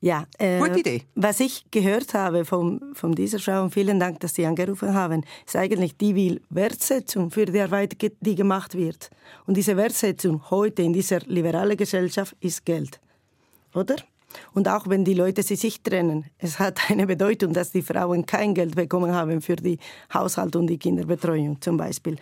Ja, 0.00 0.26
äh, 0.38 0.58
Gute 0.58 0.80
Idee. 0.80 1.02
Was 1.14 1.40
ich 1.40 1.64
gehört 1.70 2.14
habe 2.14 2.44
von, 2.44 2.80
von 2.94 3.12
dieser 3.14 3.38
Frau, 3.38 3.62
und 3.62 3.72
vielen 3.72 3.98
Dank, 3.98 4.20
dass 4.20 4.34
Sie 4.34 4.46
angerufen 4.46 4.94
haben, 4.94 5.24
ist 5.44 5.56
eigentlich, 5.56 5.96
die 5.96 6.14
will 6.14 6.40
Wertsetzung 6.50 7.30
für 7.30 7.46
die 7.46 7.60
Arbeit, 7.60 7.96
die 8.20 8.34
gemacht 8.34 8.76
wird. 8.76 9.10
Und 9.46 9.56
diese 9.56 9.76
Wertsetzung 9.76 10.50
heute 10.50 10.82
in 10.82 10.92
dieser 10.92 11.20
liberalen 11.20 11.76
Gesellschaft 11.76 12.36
ist 12.40 12.64
Geld. 12.64 13.00
Oder? 13.74 13.96
Und 14.54 14.68
auch 14.68 14.88
wenn 14.88 15.04
die 15.04 15.14
Leute 15.14 15.42
sich 15.42 15.82
trennen, 15.82 16.24
es 16.38 16.58
hat 16.58 16.90
eine 16.90 17.06
Bedeutung, 17.06 17.52
dass 17.52 17.72
die 17.72 17.82
Frauen 17.82 18.26
kein 18.26 18.54
Geld 18.54 18.76
bekommen 18.76 19.12
haben 19.12 19.40
für 19.40 19.56
die 19.56 19.78
Haushalt 20.12 20.56
und 20.56 20.66
die 20.68 20.78
Kinderbetreuung 20.78 21.60
zum 21.60 21.76
Beispiel. 21.76 22.16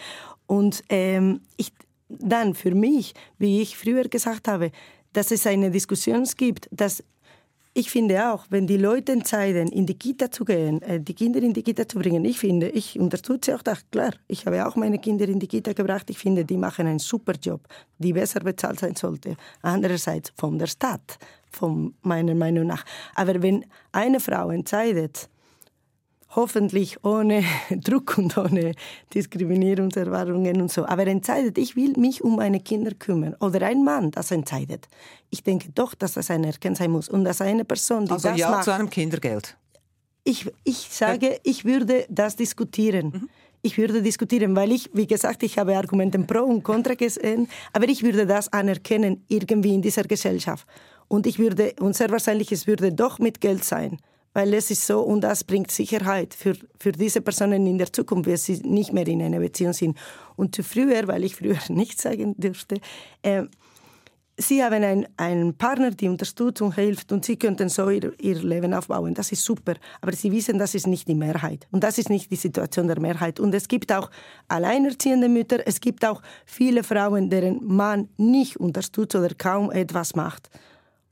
Und 0.46 0.82
ähm, 0.88 1.40
ich, 1.56 1.72
dann 2.08 2.54
für 2.54 2.74
mich, 2.74 3.14
wie 3.38 3.62
ich 3.62 3.76
früher 3.76 4.04
gesagt 4.04 4.48
habe, 4.48 4.70
dass 5.12 5.30
es 5.30 5.46
eine 5.46 5.70
Diskussion 5.70 6.24
gibt, 6.36 6.68
dass 6.70 7.02
ich 7.76 7.90
finde 7.90 8.32
auch, 8.32 8.46
wenn 8.50 8.68
die 8.68 8.76
Leute 8.76 9.10
entscheiden, 9.10 9.66
in 9.68 9.84
die 9.84 9.98
Kita 9.98 10.30
zu 10.30 10.44
gehen, 10.44 10.80
äh, 10.82 11.00
die 11.00 11.12
Kinder 11.12 11.42
in 11.42 11.52
die 11.52 11.62
Kita 11.64 11.88
zu 11.88 11.98
bringen, 11.98 12.24
ich 12.24 12.38
finde, 12.38 12.68
ich 12.68 12.98
unterstütze 12.98 13.56
auch 13.56 13.62
das, 13.62 13.84
klar. 13.90 14.14
Ich 14.28 14.46
habe 14.46 14.64
auch 14.64 14.76
meine 14.76 15.00
Kinder 15.00 15.28
in 15.28 15.40
die 15.40 15.48
Kita 15.48 15.72
gebracht. 15.72 16.08
Ich 16.08 16.18
finde, 16.18 16.44
die 16.44 16.56
machen 16.56 16.86
einen 16.86 17.00
super 17.00 17.32
Job, 17.34 17.66
die 17.98 18.12
besser 18.12 18.40
bezahlt 18.40 18.78
sein 18.78 18.94
sollte. 18.94 19.36
Andererseits 19.60 20.32
von 20.36 20.56
der 20.56 20.68
Stadt, 20.68 21.18
von 21.50 21.94
meiner 22.02 22.36
Meinung 22.36 22.68
nach. 22.68 22.84
Aber 23.16 23.42
wenn 23.42 23.64
eine 23.90 24.20
Frau 24.20 24.50
entscheidet, 24.50 25.28
hoffentlich 26.36 27.02
ohne 27.04 27.44
Druck 27.70 28.18
und 28.18 28.36
ohne 28.36 28.72
Diskriminierungserwartungen 29.12 30.60
und 30.60 30.72
so. 30.72 30.84
Aber 30.86 31.06
entscheidet, 31.06 31.58
ich 31.58 31.76
will 31.76 31.94
mich 31.96 32.22
um 32.22 32.36
meine 32.36 32.60
Kinder 32.60 32.92
kümmern. 32.92 33.34
Oder 33.40 33.66
ein 33.66 33.84
Mann, 33.84 34.10
das 34.10 34.30
entscheidet. 34.30 34.88
Ich 35.30 35.42
denke 35.42 35.68
doch, 35.74 35.94
dass 35.94 36.14
das 36.14 36.30
anerkannt 36.30 36.76
sein 36.76 36.90
muss. 36.90 37.08
Und 37.08 37.24
dass 37.24 37.40
eine 37.40 37.64
Person, 37.64 38.06
die 38.06 38.12
also 38.12 38.28
das 38.28 38.38
ja 38.38 38.50
macht, 38.50 38.64
zu 38.64 38.72
einem 38.72 38.90
Kindergeld. 38.90 39.56
Ich, 40.24 40.50
ich 40.64 40.88
sage, 40.90 41.38
ich 41.42 41.64
würde 41.64 42.06
das 42.08 42.36
diskutieren. 42.36 43.06
Mhm. 43.06 43.28
Ich 43.62 43.78
würde 43.78 44.02
diskutieren, 44.02 44.54
weil 44.56 44.72
ich, 44.72 44.90
wie 44.92 45.06
gesagt, 45.06 45.42
ich 45.42 45.58
habe 45.58 45.76
Argumente 45.76 46.18
pro 46.18 46.44
und 46.44 46.62
contra 46.62 46.94
gesehen, 46.94 47.48
aber 47.72 47.88
ich 47.88 48.02
würde 48.02 48.26
das 48.26 48.52
anerkennen 48.52 49.24
irgendwie 49.28 49.74
in 49.74 49.80
dieser 49.80 50.04
Gesellschaft. 50.04 50.66
Und 51.08 51.26
ich 51.26 51.38
würde, 51.38 51.72
und 51.80 51.96
sehr 51.96 52.10
wahrscheinlich, 52.10 52.52
es 52.52 52.66
würde 52.66 52.92
doch 52.92 53.18
mit 53.18 53.40
Geld 53.40 53.64
sein 53.64 53.98
weil 54.34 54.52
es 54.52 54.70
ist 54.70 54.86
so 54.86 55.00
und 55.00 55.22
das 55.22 55.44
bringt 55.44 55.70
Sicherheit 55.70 56.34
für, 56.34 56.54
für 56.78 56.92
diese 56.92 57.22
Personen 57.22 57.66
in 57.66 57.78
der 57.78 57.92
Zukunft, 57.92 58.28
wenn 58.28 58.36
sie 58.36 58.60
nicht 58.64 58.92
mehr 58.92 59.06
in 59.06 59.22
einer 59.22 59.38
Beziehung 59.38 59.72
sind. 59.72 59.96
Und 60.36 60.54
zu 60.54 60.62
früher, 60.62 61.08
weil 61.08 61.24
ich 61.24 61.36
früher 61.36 61.56
nichts 61.68 62.02
sagen 62.02 62.34
durfte, 62.36 62.76
äh, 63.22 63.44
sie 64.36 64.62
haben 64.62 64.82
ein, 64.82 65.06
einen 65.16 65.54
Partner, 65.54 65.92
die 65.92 66.08
unterstützt 66.08 66.60
und 66.62 66.74
hilft 66.74 67.12
und 67.12 67.24
sie 67.24 67.36
könnten 67.36 67.68
so 67.68 67.88
ihr, 67.88 68.12
ihr 68.20 68.42
Leben 68.42 68.74
aufbauen. 68.74 69.14
Das 69.14 69.30
ist 69.30 69.44
super. 69.44 69.74
Aber 70.00 70.12
sie 70.12 70.32
wissen, 70.32 70.58
das 70.58 70.74
ist 70.74 70.88
nicht 70.88 71.06
die 71.06 71.14
Mehrheit. 71.14 71.66
Und 71.70 71.84
das 71.84 71.98
ist 71.98 72.10
nicht 72.10 72.30
die 72.30 72.36
Situation 72.36 72.88
der 72.88 73.00
Mehrheit. 73.00 73.38
Und 73.38 73.54
es 73.54 73.68
gibt 73.68 73.92
auch 73.92 74.10
alleinerziehende 74.48 75.28
Mütter, 75.28 75.66
es 75.66 75.80
gibt 75.80 76.04
auch 76.04 76.20
viele 76.44 76.82
Frauen, 76.82 77.30
deren 77.30 77.64
Mann 77.64 78.08
nicht 78.16 78.56
unterstützt 78.56 79.14
oder 79.14 79.30
kaum 79.36 79.70
etwas 79.70 80.16
macht. 80.16 80.50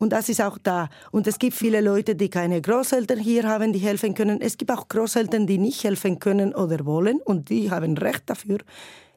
Und 0.03 0.11
das 0.11 0.29
ist 0.29 0.41
auch 0.41 0.59
da. 0.59 0.89
Und 1.13 1.29
es 1.29 1.39
gibt 1.39 1.55
viele 1.55 1.81
Leute, 1.81 2.17
die 2.17 2.29
keine 2.29 2.61
Großeltern 2.61 3.21
hier 3.21 3.45
haben, 3.45 3.73
die 3.73 3.79
helfen 3.79 4.15
können. 4.15 4.41
Es 4.41 4.59
gibt 4.59 4.73
auch 4.73 4.89
Großeltern, 4.89 5.47
die 5.47 5.59
nicht 5.59 5.85
helfen 5.85 6.19
können 6.19 6.53
oder 6.57 6.85
wollen 6.85 7.21
und 7.21 7.51
die 7.51 7.71
haben 7.71 7.97
Recht 7.97 8.25
dafür. 8.27 8.59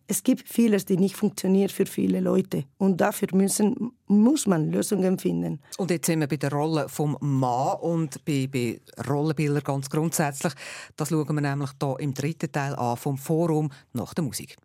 Es 0.05 0.21
gibt 0.21 0.47
vieles, 0.47 0.85
die 0.85 0.97
nicht 0.97 1.15
funktioniert 1.15 1.71
für 1.71 1.87
viele 1.87 2.19
Leute. 2.19 2.65
Und 2.77 3.01
dafür 3.01 3.29
müssen, 3.31 3.93
muss 4.05 4.45
man 4.45 4.71
Lösungen 4.71 5.17
finden. 5.17 5.59
Und 5.79 5.89
jetzt 5.89 6.05
sind 6.05 6.19
wir 6.19 6.27
bei 6.27 6.37
der 6.37 6.51
Rolle 6.51 6.87
vom 6.87 7.17
Mann 7.19 7.79
und 7.79 8.23
bei, 8.23 8.47
bei 8.47 8.79
Rollenbildern 9.09 9.63
ganz 9.63 9.89
grundsätzlich. 9.89 10.53
Das 10.97 11.09
schauen 11.09 11.33
wir 11.33 11.41
nämlich 11.41 11.71
hier 11.81 11.95
im 11.97 12.13
dritten 12.13 12.51
Teil 12.51 12.75
an 12.75 12.95
vom 12.95 13.17
Forum 13.17 13.71
nach 13.93 14.13
der 14.13 14.23
Musik. 14.23 14.55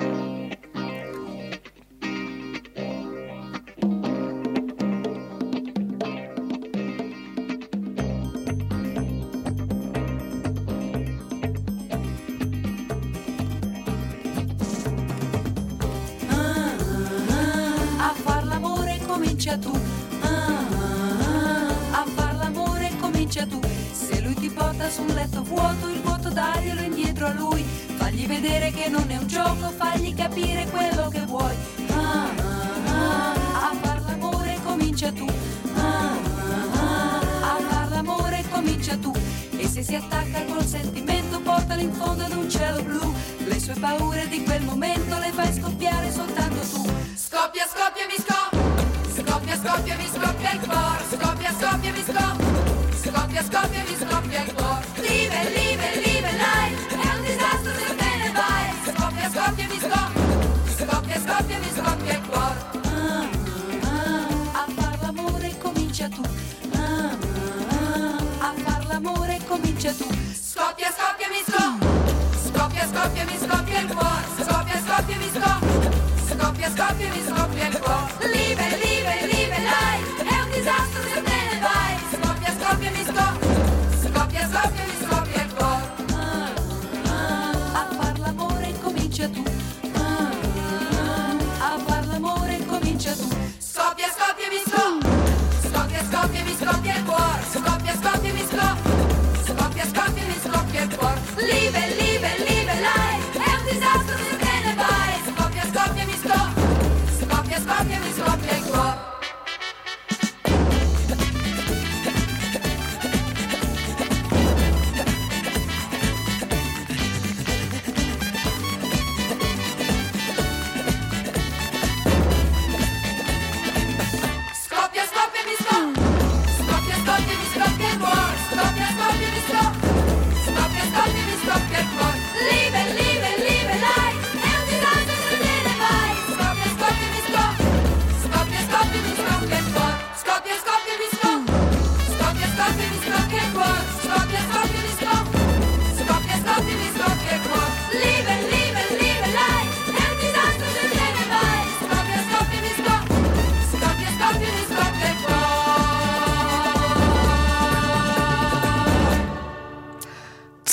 Leave 101.42 101.74
it. 101.74 101.79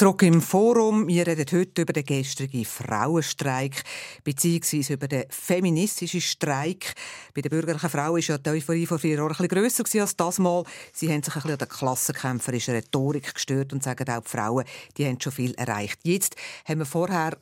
Zurück 0.07 0.23
im 0.23 0.41
Forum. 0.41 1.09
Wir 1.09 1.27
reden 1.27 1.45
heute 1.51 1.81
über 1.81 1.91
den 1.91 2.05
gestrigen 2.05 2.63
Frauenstreik 2.63 3.83
bzw. 4.23 4.93
über 4.93 5.09
den 5.09 5.25
feministischen 5.29 6.21
Streik. 6.21 6.93
Bei 7.35 7.41
den 7.41 7.49
bürgerlichen 7.49 7.89
Frauen 7.89 8.13
war 8.13 8.19
ja 8.19 8.37
die 8.37 8.49
Euphorie 8.51 8.85
vor 8.85 8.99
vier 8.99 9.17
Jahren 9.17 9.35
ein 9.37 9.47
grösser 9.49 9.83
als 10.01 10.15
das 10.15 10.39
Mal. 10.39 10.63
Sie 10.93 11.11
haben 11.11 11.21
sich 11.23 11.35
ein 11.35 11.41
bisschen 11.41 11.51
an 11.51 11.57
der 11.57 11.67
klassenkämpferischen 11.67 12.75
Rhetorik 12.75 13.33
gestört 13.33 13.73
und 13.73 13.83
sagen 13.83 14.07
auch, 14.07 14.21
die 14.21 14.29
Frauen 14.29 14.63
die 14.95 15.05
haben 15.05 15.19
schon 15.19 15.33
viel 15.33 15.53
erreicht. 15.55 15.99
Jetzt 16.03 16.37
haben 16.65 16.79
wir 16.79 16.85
vorher 16.85 17.37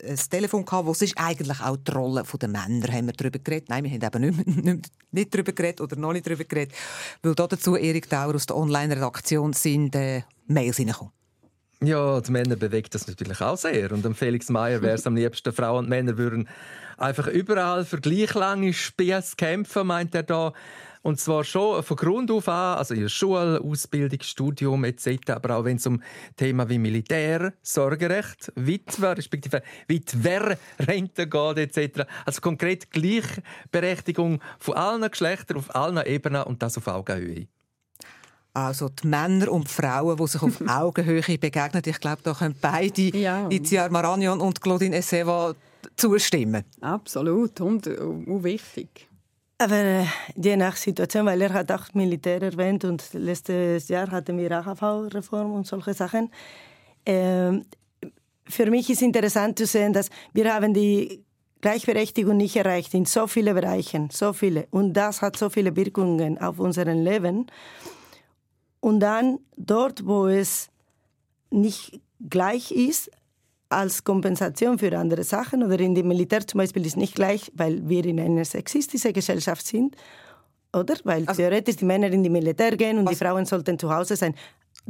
ein 0.00 0.16
Telefon 0.16 0.64
gehabt, 0.64 0.86
wo 0.86 0.92
es 0.92 1.02
ist 1.02 1.18
eigentlich 1.18 1.60
auch 1.62 1.78
die 1.78 1.90
Rolle 1.90 2.22
der 2.22 2.48
Männer, 2.48 2.92
haben 2.92 3.06
wir 3.06 3.14
darüber 3.14 3.40
geredet. 3.40 3.70
Nein, 3.70 3.82
wir 3.82 3.90
haben 3.90 4.22
eben 4.22 4.36
nicht, 4.36 4.56
nicht, 4.64 4.90
nicht 5.10 5.34
darüber 5.34 5.50
geredet 5.50 5.80
oder 5.80 5.96
noch 5.96 6.12
nicht 6.12 6.28
darüber 6.28 6.44
geredet, 6.44 6.76
weil 7.22 7.34
dazu 7.34 7.74
Erik 7.74 8.08
Dauer 8.08 8.36
aus 8.36 8.46
der 8.46 8.56
Online-Redaktion 8.56 9.52
sind 9.52 9.96
äh, 9.96 10.22
Mails 10.46 10.78
reingekommen. 10.78 11.12
Ja, 11.82 12.20
die 12.20 12.32
Männer 12.32 12.56
bewegt 12.56 12.94
das 12.94 13.06
natürlich 13.06 13.40
auch 13.40 13.56
sehr. 13.56 13.92
Und 13.92 14.06
am 14.06 14.14
Felix 14.14 14.48
Meyer 14.48 14.80
wäre 14.80 14.94
es 14.94 15.06
am 15.06 15.16
liebsten, 15.16 15.52
Frauen 15.54 15.84
und 15.84 15.88
Männer 15.88 16.16
würden 16.16 16.48
einfach 16.96 17.26
überall 17.26 17.84
für 17.84 18.00
gleich 18.00 18.34
lange 18.34 18.72
Spiess 18.72 19.36
kämpfen, 19.36 19.86
meint 19.86 20.14
er 20.14 20.22
da. 20.22 20.52
Und 21.02 21.20
zwar 21.20 21.44
schon 21.44 21.82
von 21.82 21.96
Grund 21.98 22.30
auf 22.30 22.48
an, 22.48 22.78
also 22.78 22.94
in 22.94 23.10
Schule, 23.10 23.60
Ausbildung, 23.60 24.20
Studium 24.22 24.84
etc., 24.84 25.32
aber 25.32 25.56
auch 25.56 25.64
wenn 25.64 25.76
es 25.76 25.86
um 25.86 26.02
Themen 26.36 26.66
wie 26.70 26.78
Militär, 26.78 27.52
Sorgerecht, 27.60 28.50
Witwer, 28.54 29.18
respektive 29.18 29.62
Witwerrente 29.86 31.28
geht 31.28 31.76
etc. 31.76 32.06
Also 32.24 32.40
konkret 32.40 32.90
Gleichberechtigung 32.90 34.40
von 34.58 34.76
allen 34.76 35.10
Geschlechtern 35.10 35.58
auf 35.58 35.74
allen 35.74 36.02
Ebenen 36.06 36.44
und 36.44 36.62
das 36.62 36.78
auf 36.78 36.86
Augenhöhe. 36.86 37.48
Also 38.54 38.88
die 38.88 39.08
Männer 39.08 39.50
und 39.50 39.66
die 39.68 39.72
Frauen, 39.72 40.16
die 40.16 40.26
sich 40.26 40.42
auf 40.42 40.60
Augenhöhe 40.66 41.38
begegnen. 41.38 41.82
Ich 41.84 42.00
glaube, 42.00 42.22
da 42.22 42.32
können 42.32 42.54
beide, 42.60 43.16
ja. 43.16 43.48
Itziar 43.50 43.90
Maragnon 43.90 44.40
und 44.40 44.60
Claudine 44.60 44.96
Esseva, 44.96 45.54
zustimmen. 45.96 46.64
Absolut 46.80 47.60
und, 47.60 47.86
und 47.86 48.44
wichtig. 48.44 49.08
Aber 49.58 49.76
äh, 49.76 50.04
je 50.36 50.56
nach 50.56 50.76
Situation, 50.76 51.26
weil 51.26 51.42
er 51.42 51.52
hat 51.52 51.70
auch 51.70 51.92
Militär 51.94 52.42
erwähnt 52.42 52.84
und 52.84 53.02
letztes 53.12 53.88
Jahr 53.88 54.10
hatten 54.10 54.38
wir 54.38 54.50
AHV-Reform 54.50 55.52
und 55.52 55.66
solche 55.66 55.94
Sachen. 55.94 56.30
Ähm, 57.06 57.64
für 58.46 58.70
mich 58.70 58.90
ist 58.90 59.02
interessant 59.02 59.58
zu 59.58 59.66
sehen, 59.66 59.92
dass 59.92 60.10
wir 60.32 60.52
haben 60.52 60.74
die 60.74 61.24
Gleichberechtigung 61.60 62.36
nicht 62.36 62.56
erreicht 62.56 62.92
in 62.94 63.06
so 63.06 63.26
vielen 63.26 63.54
Bereichen, 63.54 64.10
so 64.12 64.32
viele. 64.32 64.66
Und 64.70 64.92
das 64.92 65.22
hat 65.22 65.36
so 65.36 65.48
viele 65.48 65.74
Wirkungen 65.74 66.36
auf 66.38 66.58
unser 66.58 66.84
Leben. 66.84 67.46
Und 68.84 69.00
dann 69.00 69.38
dort, 69.56 70.04
wo 70.04 70.26
es 70.26 70.68
nicht 71.48 72.02
gleich 72.20 72.70
ist, 72.70 73.10
als 73.70 74.04
Kompensation 74.04 74.78
für 74.78 74.94
andere 74.98 75.24
Sachen 75.24 75.62
oder 75.62 75.80
in 75.80 75.94
dem 75.94 76.06
Militär 76.06 76.46
zum 76.46 76.58
Beispiel 76.58 76.84
ist 76.84 76.98
nicht 76.98 77.14
gleich, 77.14 77.50
weil 77.54 77.88
wir 77.88 78.04
in 78.04 78.20
einer 78.20 78.44
sexistischen 78.44 79.14
Gesellschaft 79.14 79.66
sind, 79.66 79.96
oder? 80.74 80.96
Weil 81.04 81.24
also, 81.24 81.40
theoretisch 81.40 81.76
die 81.76 81.86
Männer 81.86 82.08
in 82.08 82.22
die 82.22 82.28
Militär 82.28 82.76
gehen 82.76 82.98
und 82.98 83.08
die 83.08 83.14
Frauen 83.14 83.46
sollten 83.46 83.78
zu 83.78 83.88
Hause 83.88 84.16
sein. 84.16 84.34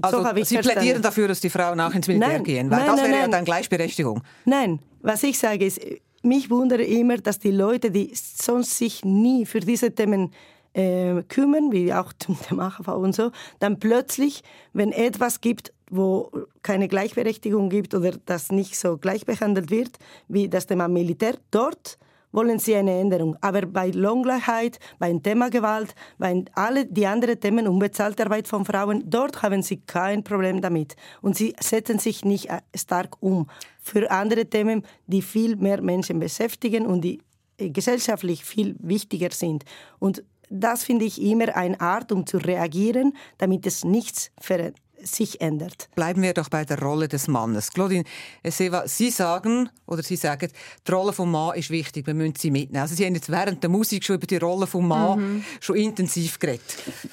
Also 0.03 0.25
so 0.25 0.25
Sie 0.25 0.55
verstanden. 0.55 0.81
plädieren 0.81 1.01
dafür, 1.01 1.29
dass 1.29 1.41
die 1.41 1.51
Frauen 1.51 1.81
auch 1.81 1.95
ins 1.95 2.09
Militär 2.09 2.29
nein, 2.31 2.43
gehen, 2.43 2.71
weil 2.73 2.79
nein, 2.79 2.87
das 2.89 3.01
nein, 3.01 3.11
wäre 3.13 3.21
ja 3.21 3.29
dann 3.29 3.45
Gleichberechtigung. 3.45 4.23
Nein, 4.45 4.81
was 5.03 5.23
ich 5.23 5.39
sage 5.39 5.67
ist, 5.67 5.81
mich 6.25 6.51
wundert 6.51 6.81
immer, 6.81 7.19
dass 7.19 7.39
die 7.39 7.53
Leute, 7.53 7.93
die 7.93 8.11
sonst 8.13 8.77
sich 8.77 9.05
nie 9.05 9.47
für 9.47 9.61
diese 9.61 9.95
Themen 9.95 10.33
äh, 10.75 11.23
kümmern, 11.29 11.73
wie 11.73 11.93
auch 11.93 12.13
zum 12.13 12.39
Thema 12.41 12.67
AHV 12.67 12.89
und 12.89 13.15
so, 13.15 13.31
dann 13.59 13.79
plötzlich, 13.79 14.43
wenn 14.73 14.93
etwas 14.93 15.41
gibt, 15.41 15.73
wo 15.91 16.31
keine 16.63 16.89
Gleichberechtigung 16.89 17.69
gibt 17.69 17.95
oder 17.95 18.13
das 18.27 18.51
nicht 18.51 18.79
so 18.79 18.99
gleich 18.99 19.25
behandelt 19.25 19.71
wird 19.71 19.99
wie 20.29 20.49
das 20.49 20.67
Thema 20.67 20.89
Militär, 20.89 21.37
dort 21.51 21.99
wollen 22.33 22.59
sie 22.59 22.75
eine 22.75 22.99
Änderung. 22.99 23.37
Aber 23.41 23.63
bei 23.63 23.91
Lohngleichheit, 23.91 24.81
beim 24.99 25.23
Thema 25.23 25.51
Gewalt, 25.51 25.95
bei 26.19 26.45
alle 26.55 26.85
die 26.85 27.07
anderen 27.07 27.39
Themen, 27.39 27.69
unbezahlte 27.69 28.25
Arbeit 28.25 28.49
von 28.49 28.65
Frauen, 28.65 29.05
dort 29.07 29.43
haben 29.43 29.63
sie 29.63 29.77
kein 29.77 30.25
Problem 30.25 30.61
damit. 30.61 30.97
Und 31.23 31.37
sie 31.37 31.55
setzen 31.61 32.01
sich 32.01 32.25
nicht 32.25 32.51
äh, 32.51 32.61
stark 32.75 33.17
um 33.21 33.47
für 33.81 34.11
andere 34.11 34.47
Themen, 34.47 34.83
die 35.07 35.23
viel 35.23 35.55
mehr 35.55 35.81
Menschen 35.81 36.19
beschäftigen 36.19 36.87
und 36.87 37.03
die 37.03 37.21
äh, 37.57 37.71
gesellschaftlich 37.71 38.45
viel 38.45 38.75
wichtiger 38.81 39.31
sind. 39.31 39.65
Und 40.01 40.25
das 40.51 40.85
finde 40.85 41.05
ich 41.05 41.21
immer 41.21 41.55
eine 41.57 41.81
Art, 41.81 42.13
um 42.13 42.27
zu 42.27 42.39
reagieren, 42.39 43.15
damit 43.39 43.67
es 43.67 43.85
nichts 43.85 44.31
verändert 44.41 44.77
sich 45.07 45.41
ändert. 45.41 45.89
Bleiben 45.95 46.23
wir 46.23 46.33
doch 46.35 46.49
bei 46.49 46.65
der 46.65 46.81
Rolle 46.81 47.09
des 47.09 47.29
Mannes. 47.29 47.71
Claudine 47.71 48.05
Seva, 48.45 48.87
Sie 48.87 49.11
sagen, 49.11 49.69
oder 49.87 50.03
Sie 50.03 50.17
sagen, 50.17 50.51
die 50.87 50.91
Rolle 50.93 51.11
des 51.11 51.19
Mannes 51.19 51.59
ist 51.59 51.71
wichtig, 51.71 52.07
wir 52.07 52.15
müssen 52.15 52.35
sie 52.37 52.51
mitnehmen. 52.51 52.83
Also 52.83 52.95
Sie 52.95 53.05
haben 53.05 53.15
jetzt 53.15 53.31
während 53.31 53.63
der 53.63 53.71
Musik 53.71 54.05
schon 54.05 54.17
über 54.17 54.27
die 54.27 54.37
Rolle 54.37 54.67
des 54.67 54.75
Mannes 54.75 55.17
mhm. 55.17 55.45
schon 55.61 55.77
intensiv 55.77 56.39
geredet. 56.39 56.63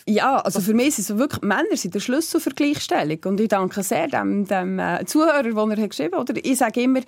Ja, 0.05 0.37
also 0.39 0.61
für 0.61 0.73
mich 0.73 0.89
ist 0.89 0.99
es 0.99 1.17
wirklich, 1.17 1.41
Männer 1.41 1.75
sind 1.75 1.93
der 1.93 1.99
Schlüssel 1.99 2.39
für 2.39 2.51
Gleichstellung. 2.51 3.19
Und 3.25 3.39
ich 3.39 3.49
danke 3.49 3.83
sehr 3.83 4.07
dem, 4.07 4.45
dem 4.45 4.79
äh, 4.79 5.05
Zuhörer, 5.05 5.43
der 5.43 5.77
er 5.77 5.87
geschrieben 5.87 6.17
hat. 6.17 6.29
Ich 6.37 6.57
sage 6.57 6.81
immer, 6.81 7.01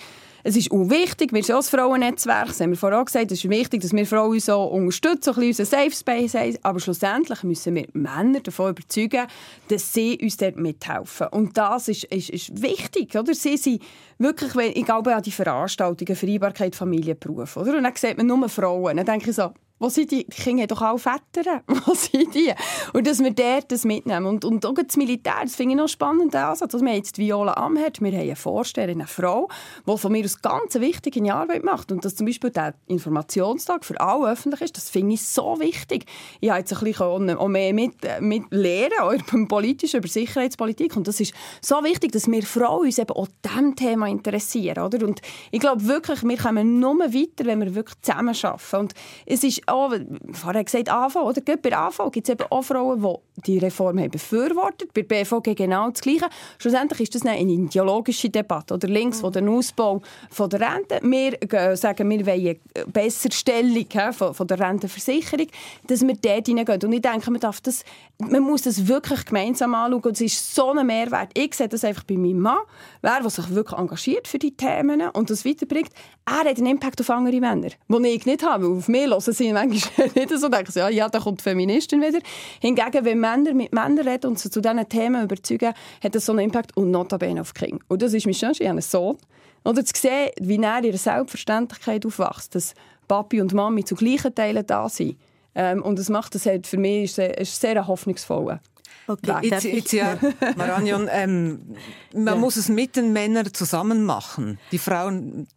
es 0.44 0.58
ist 0.58 0.72
auch 0.72 0.90
wichtig, 0.90 1.32
wir 1.32 1.42
sind 1.42 1.56
auch 1.56 1.60
das 1.60 1.70
Frauennetzwerk, 1.70 2.48
das 2.48 2.60
haben 2.60 2.72
wir 2.72 2.78
vorhin 2.78 3.06
gesagt, 3.06 3.32
es 3.32 3.44
ist 3.44 3.50
wichtig, 3.50 3.82
dass 3.82 3.94
wir 3.94 4.06
Frauen 4.06 4.40
so 4.40 4.62
unterstützen, 4.64 5.34
ein 5.36 5.40
bisschen 5.40 5.66
Safe 5.66 5.92
Space 5.92 6.34
haben, 6.34 6.58
aber 6.64 6.80
schlussendlich 6.82 7.44
müssen 7.44 7.76
wir 7.76 7.88
Männer 7.94 8.42
davon 8.42 8.72
überzeugen, 8.72 9.28
dass 9.70 9.94
sie 9.94 10.20
uns 10.22 10.36
dort 10.36 10.58
mithelfen. 10.58 11.28
Und 11.28 11.58
das 11.58 11.88
ist, 11.88 12.04
ist, 12.06 12.30
ist 12.30 12.62
wichtig, 12.62 13.16
oder? 13.16 13.34
Sie 13.34 13.56
sind 13.56 13.82
wirklich, 14.18 14.54
ich 14.76 14.86
glaube 14.86 15.16
an 15.16 15.24
die 15.24 15.32
Veranstaltungen, 15.32 16.16
Vereinbarkeit, 16.16 16.76
Familie, 16.76 17.16
Beruf, 17.16 17.56
oder? 17.56 17.78
Und 17.78 17.84
dann 17.84 17.96
sieht 17.96 18.18
man 18.18 18.28
nur 18.28 18.50
Frauen. 18.50 18.98
Dann 18.98 19.06
denke 19.06 19.30
ich 19.30 19.36
so, 19.36 19.54
wo 19.84 19.90
sind 19.90 20.12
die? 20.12 20.24
Die 20.26 20.42
Kinder 20.42 20.62
haben 20.62 20.68
doch 20.70 20.82
auch 20.82 20.98
Väter. 20.98 21.62
Wo 21.86 21.94
sind 21.94 22.34
die? 22.34 22.54
Und 22.94 23.06
dass 23.06 23.20
wir 23.22 23.32
dort 23.32 23.70
das 23.70 23.84
mitnehmen. 23.84 24.26
Und, 24.28 24.46
und 24.46 24.66
auch 24.66 24.74
das 24.74 24.96
Militär, 24.96 25.42
das 25.44 25.56
finde 25.56 25.74
ich 25.74 25.78
noch 25.78 25.90
spannend. 25.90 26.34
Also, 26.36 26.66
wir 26.72 26.80
haben 26.80 26.96
jetzt 26.96 27.18
Viola 27.18 27.54
Amherd, 27.56 28.00
wir 28.00 28.12
haben 28.14 28.22
eine 28.22 28.36
Vorsteherin, 28.38 29.02
eine 29.02 29.08
Frau, 29.08 29.50
die 29.86 29.98
von 29.98 30.12
mir 30.14 30.24
aus 30.24 30.42
ganz 30.42 30.76
wichtige 30.76 31.34
Arbeit 31.34 31.66
macht. 31.66 31.92
Und 31.92 32.06
dass 32.06 32.16
zum 32.16 32.28
Beispiel 32.28 32.50
der 32.50 32.76
Informationstag 32.88 33.84
für 33.84 34.00
alle 34.00 34.32
öffentlich 34.32 34.62
ist, 34.62 34.78
das 34.78 34.90
finde 34.90 35.16
ich 35.16 35.24
so 35.26 35.60
wichtig. 35.60 36.06
Ich 36.40 36.50
habe 36.50 36.60
jetzt 36.60 36.72
ein 36.74 36.80
bisschen 36.80 37.38
auch 37.38 37.48
mehr 37.50 37.74
mit, 37.74 37.96
mit 38.22 38.44
Lehren, 38.52 39.20
über 39.20 39.48
Politisch, 39.50 39.96
über 39.96 40.08
Sicherheitspolitik. 40.08 40.96
Und 40.96 41.10
das 41.10 41.20
ist 41.20 41.34
so 41.60 41.84
wichtig, 41.84 42.14
dass 42.14 42.32
wir 42.32 42.44
Frauen 42.44 42.86
uns 42.86 43.00
eben 43.00 43.12
auch 43.12 43.28
diesem 43.44 43.76
Thema 43.76 44.08
interessieren. 44.08 44.86
Oder? 44.86 45.06
Und 45.06 45.22
ich 45.52 45.60
glaube 45.60 45.86
wirklich, 45.86 46.24
wir 46.24 46.38
kommen 46.38 46.80
nur 46.80 47.00
weiter, 47.00 47.46
wenn 47.46 47.60
wir 47.60 47.76
wirklich 47.76 48.00
zusammen 48.02 48.34
arbeiten. 48.42 48.76
Und 48.78 48.94
es 49.26 49.44
ist 49.44 49.73
auch, 49.74 49.94
vorher 50.32 50.64
gesagt 50.64 50.90
AV, 50.90 51.16
oder 51.16 51.42
bei 51.42 51.76
AV 51.76 52.12
gibt 52.12 52.30
es 52.30 52.34
eben 52.34 52.46
auch 52.50 52.62
Frauen, 52.62 53.02
die 53.02 53.44
die 53.48 53.58
Reform 53.58 54.00
haben 54.00 54.12
befürwortet, 54.12 54.94
bei 54.94 55.04
BVG 55.04 55.56
genau 55.56 55.90
das 55.90 56.02
Gleiche. 56.02 56.30
Schlussendlich 56.60 57.02
ist 57.02 57.16
das 57.16 57.26
eine 57.26 57.40
ideologische 57.40 58.30
Debatte, 58.30 58.76
oder 58.76 58.88
links 58.88 59.22
mhm. 59.22 59.32
den 59.32 59.50
Ausbau 59.50 60.02
von 60.30 60.50
der 60.50 60.62
Rente. 60.62 61.00
Wir 61.02 61.76
sagen, 61.76 62.10
wir 62.10 62.26
wollen 62.26 62.58
eine 62.76 62.86
bessere 62.88 63.34
Stellung 63.34 63.86
von, 64.12 64.34
von 64.34 64.48
der 64.48 64.60
Rentenversicherung, 64.60 65.48
dass 65.88 66.02
wir 66.02 66.16
dort 66.16 66.48
hineingehen. 66.48 66.82
Und 66.84 66.94
ich 66.94 67.02
denke, 67.02 67.32
man, 67.32 67.40
darf 67.40 67.62
das, 67.62 67.84
man 68.20 68.44
muss 68.44 68.62
das 68.62 68.88
wirklich 68.88 69.26
gemeinsam 69.26 69.74
anschauen 69.74 70.04
und 70.04 70.14
es 70.14 70.22
ist 70.22 70.56
so 70.56 70.72
ein 70.72 70.86
Mehrwert. 70.86 71.32
Ich 71.34 71.56
sehe 71.56 71.68
das 71.68 71.84
einfach 71.84 72.04
bei 72.04 72.16
meinem 72.16 72.40
Mann, 72.40 72.60
wer, 73.02 73.22
der 73.22 73.30
sich 73.30 73.50
wirklich 73.50 73.80
engagiert 73.80 74.28
für 74.28 74.40
die 74.40 74.56
Themen 74.56 75.02
und 75.10 75.30
das 75.30 75.46
weiterbringt, 75.46 75.90
er 76.26 76.50
hat 76.50 76.58
einen 76.58 76.68
Impact 76.68 77.02
auf 77.02 77.10
andere 77.10 77.40
Männer, 77.40 77.70
den 77.90 78.06
ich 78.06 78.26
nicht 78.26 78.44
habe, 78.44 78.64
weil 78.64 78.78
auf 78.78 78.88
mich 78.88 79.08
hören 79.08 79.22
sie 79.22 79.52
manchmal 79.70 80.08
nicht 80.16 80.30
so, 80.30 80.50
denken 80.50 80.72
sie, 80.72 80.80
ja, 80.80 80.90
ja, 80.90 81.10
da 81.10 81.20
kommt 81.20 81.40
die 81.40 81.44
Feministin 81.44 82.02
wieder. 82.02 82.20
Hingegen, 82.60 83.06
wenn 83.06 83.20
Männer 83.20 83.54
mit 83.54 83.74
Männern 83.74 84.08
reden 84.08 84.28
und 84.28 84.40
sie 84.40 84.50
zu 84.50 84.62
diesen 84.62 84.88
Themen 84.90 85.24
überzeugen, 85.24 85.74
hat 86.04 86.16
das 86.16 86.26
so 86.26 86.32
einen 86.32 86.46
Impact 86.46 86.76
und 86.78 86.92
notabene 86.92 87.42
auf 87.42 87.54
die 87.54 87.66
Kinder. 87.66 87.84
Und 87.88 88.02
das 88.02 88.14
ist 88.14 88.26
mein 88.26 88.34
schönste, 88.34 88.64
ich 88.64 88.70
habe 88.70 88.78
einen 88.78 88.82
Sohn. 88.82 89.18
Oder 89.66 89.86
zu 89.86 89.94
sehen, 89.96 90.30
wie 90.42 90.62
er 90.62 90.84
ihre 90.84 90.98
Selbstverständlichkeit 90.98 92.06
aufwächst, 92.06 92.56
dass 92.56 92.74
Papi 93.08 93.42
und 93.42 93.54
Mami 93.54 93.86
zu 93.86 93.96
gleichen 93.96 94.36
Teilen 94.36 94.66
da 94.66 94.90
sind. 94.90 95.18
Ähm, 95.56 95.82
und 95.82 96.00
das 96.00 96.10
macht 96.10 96.36
das 96.36 96.46
halt 96.46 96.68
für 96.68 96.78
mich 96.78 97.06
ist 97.06 97.16
sehr, 97.16 97.38
ist 97.38 97.60
sehr 97.60 97.88
hoffnungsvoll. 97.88 98.60
Okay, 99.08 99.50
jetzt, 99.50 99.64
jetzt 99.66 99.92
ja, 99.92 100.18
Maranion, 100.56 101.10
ähm, 101.12 101.76
man 102.14 102.26
ja. 102.26 102.36
muss 102.36 102.56
es 102.56 102.70
mit 102.70 102.96
den 102.96 103.12
Männern 103.12 103.54
zusammen 103.54 104.04
machen, 104.04 104.60
die 104.72 104.78
Frauen 104.78 105.48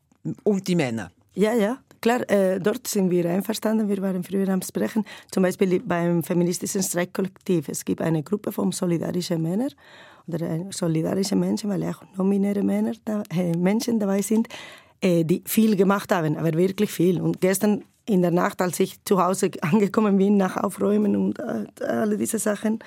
und 0.43 0.67
die 0.67 0.75
Männer. 0.75 1.13
Ja, 1.35 1.53
ja. 1.53 1.79
Klar, 2.01 2.29
äh, 2.31 2.61
dort 2.61 2.87
sind 2.87 3.11
wir 3.11 3.29
einverstanden. 3.29 3.89
Wir 3.89 4.01
waren 4.03 4.23
früher 4.23 4.49
am 4.49 4.63
Sprechen. 4.63 5.05
Zum 5.31 5.43
Beispiel 5.43 5.81
beim 5.81 6.23
feministischen 6.23 6.83
Streikkollektiv. 6.83 7.69
Es 7.69 7.85
gibt 7.85 8.01
eine 8.01 8.23
Gruppe 8.23 8.53
von 8.53 8.73
solidarischen 8.73 9.43
Männern 9.43 9.71
oder 10.27 10.41
äh, 10.43 10.65
solidarische 10.71 11.37
Menschen, 11.37 11.71
weil 11.71 11.83
auch 11.85 12.03
nominäre 12.17 12.63
Männer 12.63 12.93
da, 13.05 13.23
äh, 13.31 13.57
Menschen 13.57 13.99
dabei 13.99 14.23
sind, 14.23 14.49
äh, 15.01 15.25
die 15.25 15.43
viel 15.47 15.77
gemacht 15.77 16.13
haben, 16.13 16.37
aber 16.37 16.53
wirklich 16.55 16.91
viel. 16.91 17.21
Und 17.21 17.41
gestern 17.41 17.85
in 18.09 18.23
der 18.23 18.31
Nacht, 18.31 18.63
als 18.63 18.81
ich 18.81 19.03
zu 19.05 19.23
Hause 19.23 19.51
angekommen 19.61 20.17
bin, 20.17 20.37
nach 20.37 20.57
Aufräumen 20.57 21.17
und 21.17 21.39
äh, 21.39 21.85
alle 21.85 22.17
diese 22.17 22.39
Sachen, 22.39 22.79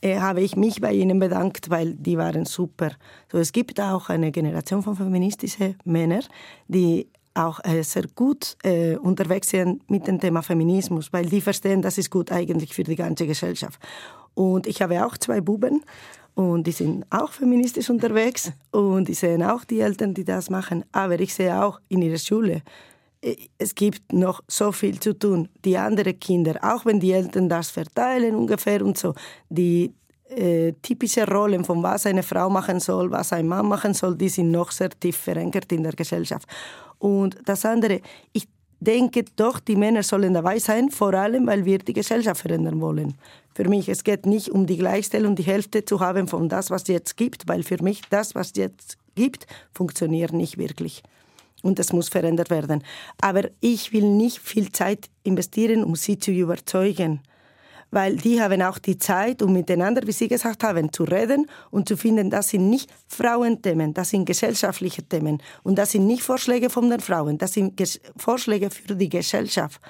äh, 0.00 0.18
habe 0.18 0.40
ich 0.40 0.56
mich 0.56 0.80
bei 0.80 0.92
ihnen 0.92 1.18
bedankt, 1.18 1.70
weil 1.70 1.94
die 1.94 2.18
waren 2.18 2.44
super. 2.44 2.90
So, 3.30 3.38
es 3.38 3.52
gibt 3.52 3.80
auch 3.80 4.08
eine 4.08 4.32
Generation 4.32 4.82
von 4.82 4.96
feministischen 4.96 5.76
Männern, 5.84 6.24
die 6.68 7.08
auch 7.34 7.60
äh, 7.64 7.82
sehr 7.82 8.04
gut 8.14 8.56
äh, 8.62 8.96
unterwegs 8.96 9.50
sind 9.50 9.88
mit 9.90 10.06
dem 10.06 10.20
Thema 10.20 10.42
Feminismus, 10.42 11.12
weil 11.12 11.26
die 11.26 11.40
verstehen, 11.40 11.82
das 11.82 11.98
ist 11.98 12.10
gut 12.10 12.30
eigentlich 12.32 12.74
für 12.74 12.84
die 12.84 12.96
ganze 12.96 13.26
Gesellschaft. 13.26 13.80
Und 14.34 14.66
ich 14.66 14.80
habe 14.82 15.04
auch 15.04 15.16
zwei 15.18 15.40
Buben 15.40 15.84
und 16.34 16.66
die 16.66 16.72
sind 16.72 17.04
auch 17.10 17.32
feministisch 17.32 17.90
unterwegs 17.90 18.52
und 18.70 19.08
die 19.08 19.14
sehen 19.14 19.42
auch 19.42 19.64
die 19.64 19.80
Eltern, 19.80 20.14
die 20.14 20.24
das 20.24 20.48
machen. 20.48 20.84
Aber 20.92 21.20
ich 21.20 21.34
sehe 21.34 21.62
auch 21.62 21.80
in 21.88 22.02
ihrer 22.02 22.18
Schule, 22.18 22.62
äh, 23.20 23.36
es 23.58 23.74
gibt 23.74 24.12
noch 24.12 24.42
so 24.48 24.72
viel 24.72 24.98
zu 24.98 25.18
tun. 25.18 25.48
Die 25.64 25.76
anderen 25.76 26.18
Kinder, 26.18 26.58
auch 26.62 26.84
wenn 26.86 27.00
die 27.00 27.12
Eltern 27.12 27.48
das 27.48 27.70
verteilen 27.70 28.34
ungefähr 28.34 28.84
und 28.84 28.96
so, 28.98 29.14
die 29.48 29.92
äh, 30.30 30.72
typische 30.80 31.26
Rollen 31.26 31.64
von 31.64 31.82
was 31.82 32.06
eine 32.06 32.22
Frau 32.22 32.48
machen 32.48 32.80
soll, 32.80 33.10
was 33.10 33.32
ein 33.32 33.46
Mann 33.46 33.66
machen 33.66 33.92
soll, 33.92 34.16
die 34.16 34.30
sind 34.30 34.50
noch 34.50 34.70
sehr 34.70 34.90
tief 34.90 35.16
verankert 35.16 35.70
in 35.72 35.82
der 35.82 35.92
Gesellschaft. 35.92 36.48
Und 37.02 37.36
das 37.46 37.64
andere, 37.64 38.00
ich 38.32 38.46
denke 38.78 39.24
doch, 39.34 39.58
die 39.58 39.74
Männer 39.74 40.04
sollen 40.04 40.34
dabei 40.34 40.60
sein, 40.60 40.88
vor 40.88 41.14
allem, 41.14 41.48
weil 41.48 41.64
wir 41.64 41.78
die 41.78 41.94
Gesellschaft 41.94 42.42
verändern 42.42 42.80
wollen. 42.80 43.14
Für 43.56 43.68
mich, 43.68 43.88
es 43.88 44.04
geht 44.04 44.24
nicht 44.24 44.50
um 44.50 44.68
die 44.68 44.76
Gleichstellung, 44.76 45.34
die 45.34 45.42
Hälfte 45.42 45.84
zu 45.84 45.98
haben 45.98 46.28
von 46.28 46.48
das, 46.48 46.70
was 46.70 46.82
es 46.82 46.88
jetzt 46.88 47.16
gibt, 47.16 47.48
weil 47.48 47.64
für 47.64 47.82
mich 47.82 48.02
das, 48.08 48.36
was 48.36 48.48
es 48.48 48.56
jetzt 48.56 48.98
gibt, 49.16 49.48
funktioniert 49.74 50.32
nicht 50.32 50.58
wirklich. 50.58 51.02
Und 51.62 51.80
das 51.80 51.92
muss 51.92 52.08
verändert 52.08 52.50
werden. 52.50 52.84
Aber 53.20 53.50
ich 53.60 53.92
will 53.92 54.08
nicht 54.08 54.38
viel 54.38 54.70
Zeit 54.70 55.10
investieren, 55.24 55.82
um 55.82 55.96
sie 55.96 56.20
zu 56.20 56.30
überzeugen 56.30 57.20
weil 57.92 58.16
die 58.16 58.40
haben 58.40 58.62
auch 58.62 58.78
die 58.78 58.98
Zeit, 58.98 59.42
um 59.42 59.52
miteinander, 59.52 60.04
wie 60.06 60.12
Sie 60.12 60.26
gesagt 60.26 60.64
haben, 60.64 60.92
zu 60.92 61.04
reden 61.04 61.46
und 61.70 61.86
zu 61.86 61.96
finden, 61.96 62.30
das 62.30 62.48
sind 62.48 62.68
nicht 62.68 62.90
Frauenthemen, 63.06 63.94
das 63.94 64.10
sind 64.10 64.24
gesellschaftliche 64.24 65.02
Themen 65.04 65.40
und 65.62 65.76
das 65.76 65.92
sind 65.92 66.06
nicht 66.06 66.22
Vorschläge 66.22 66.70
von 66.70 66.90
den 66.90 67.00
Frauen, 67.00 67.38
das 67.38 67.52
sind 67.52 67.80
Vorschläge 68.16 68.70
für 68.70 68.96
die 68.96 69.08
Gesellschaft. 69.08 69.80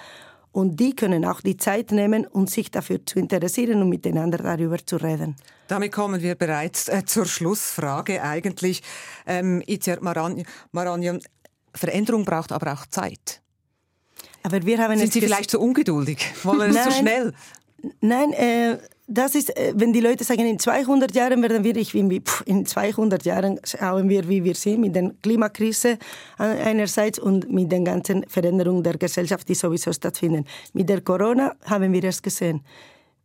Und 0.51 0.79
die 0.79 0.95
können 0.95 1.25
auch 1.25 1.41
die 1.41 1.57
Zeit 1.57 1.93
nehmen, 1.93 2.27
um 2.27 2.47
sich 2.47 2.71
dafür 2.71 3.07
zu 3.07 3.19
interessieren 3.19 3.81
und 3.81 3.89
miteinander 3.89 4.37
darüber 4.37 4.77
zu 4.85 4.97
reden. 4.97 5.35
Damit 5.69 5.93
kommen 5.93 6.21
wir 6.21 6.35
bereits 6.35 6.89
äh, 6.89 7.07
zur 7.07 7.25
Schlussfrage 7.25 8.23
eigentlich. 8.23 8.83
Ähm, 9.27 9.63
Itziar 9.67 9.99
Maranion, 10.03 11.21
Veränderung 11.75 12.27
braucht 12.27 12.53
aber 12.53 12.75
auch 12.75 12.85
Zeit. 12.85 13.41
Aber 14.43 14.63
wir 14.67 14.79
haben 14.79 14.99
Sind 14.99 15.13
Sie 15.13 15.21
vielleicht 15.21 15.51
zu 15.51 15.61
ungeduldig? 15.61 16.19
Wollen 16.43 16.77
es 16.77 16.85
zu 16.85 16.91
schnell? 16.91 17.33
Nein, 18.01 18.33
äh, 18.33 18.79
das 19.09 19.35
ist, 19.35 19.57
äh, 19.57 19.73
wenn 19.75 19.93
die 19.93 20.01
Leute 20.01 20.25
sagen, 20.25 20.47
in 20.47 20.59
200 20.59 21.15
Jahren 21.15 21.43
werden 21.43 21.65
wir, 21.65 21.77
ich 21.77 21.95
wie, 21.95 22.21
pff, 22.21 22.43
in 22.47 22.65
200 22.65 23.25
Jahren 23.25 23.61
schauen 23.65 24.09
wir, 24.09 24.29
wie 24.29 24.45
wir 24.45 24.55
sind, 24.55 24.81
mit 24.81 24.95
der 24.95 25.13
Klimakrise 25.23 25.99
einerseits 26.39 27.19
und 27.19 27.51
mit 27.51 27.71
den 27.73 27.85
ganzen 27.85 28.25
Veränderungen 28.29 28.83
der 28.83 28.99
Gesellschaft, 28.99 29.49
die 29.49 29.55
sowieso 29.55 29.93
stattfinden. 29.93 30.45
Mit 30.73 30.89
der 30.89 31.01
Corona 31.01 31.57
haben 31.65 31.93
wir 31.93 32.05
es 32.05 32.23
gesehen. 32.23 32.63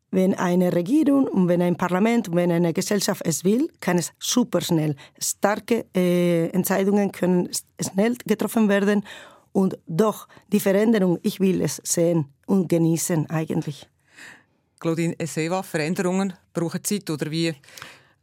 Wenn 0.10 0.34
eine 0.34 0.74
Regierung 0.74 1.28
und 1.28 1.48
wenn 1.50 1.62
ein 1.62 1.76
Parlament 1.76 2.30
und 2.30 2.36
wenn 2.36 2.52
eine 2.52 2.74
Gesellschaft 2.74 3.22
es 3.26 3.44
will, 3.44 3.70
kann 3.82 3.98
es 3.98 4.14
super 4.20 4.62
schnell. 4.62 4.96
Starke 5.20 5.86
äh, 5.96 6.48
Entscheidungen 6.50 7.12
können 7.12 7.50
schnell 7.80 8.16
getroffen 8.26 8.70
werden 8.70 9.04
und 9.52 9.78
doch 9.86 10.28
die 10.52 10.60
Veränderung, 10.60 11.20
ich 11.24 11.40
will 11.40 11.62
es 11.62 11.82
sehen 11.84 12.26
und 12.46 12.70
genießen 12.70 13.30
eigentlich. 13.30 13.88
Claudine 14.80 15.16
Esseva, 15.18 15.64
Veränderungen 15.64 16.34
brauchen 16.54 16.84
Zeit 16.84 17.10
oder 17.10 17.32
wie? 17.32 17.56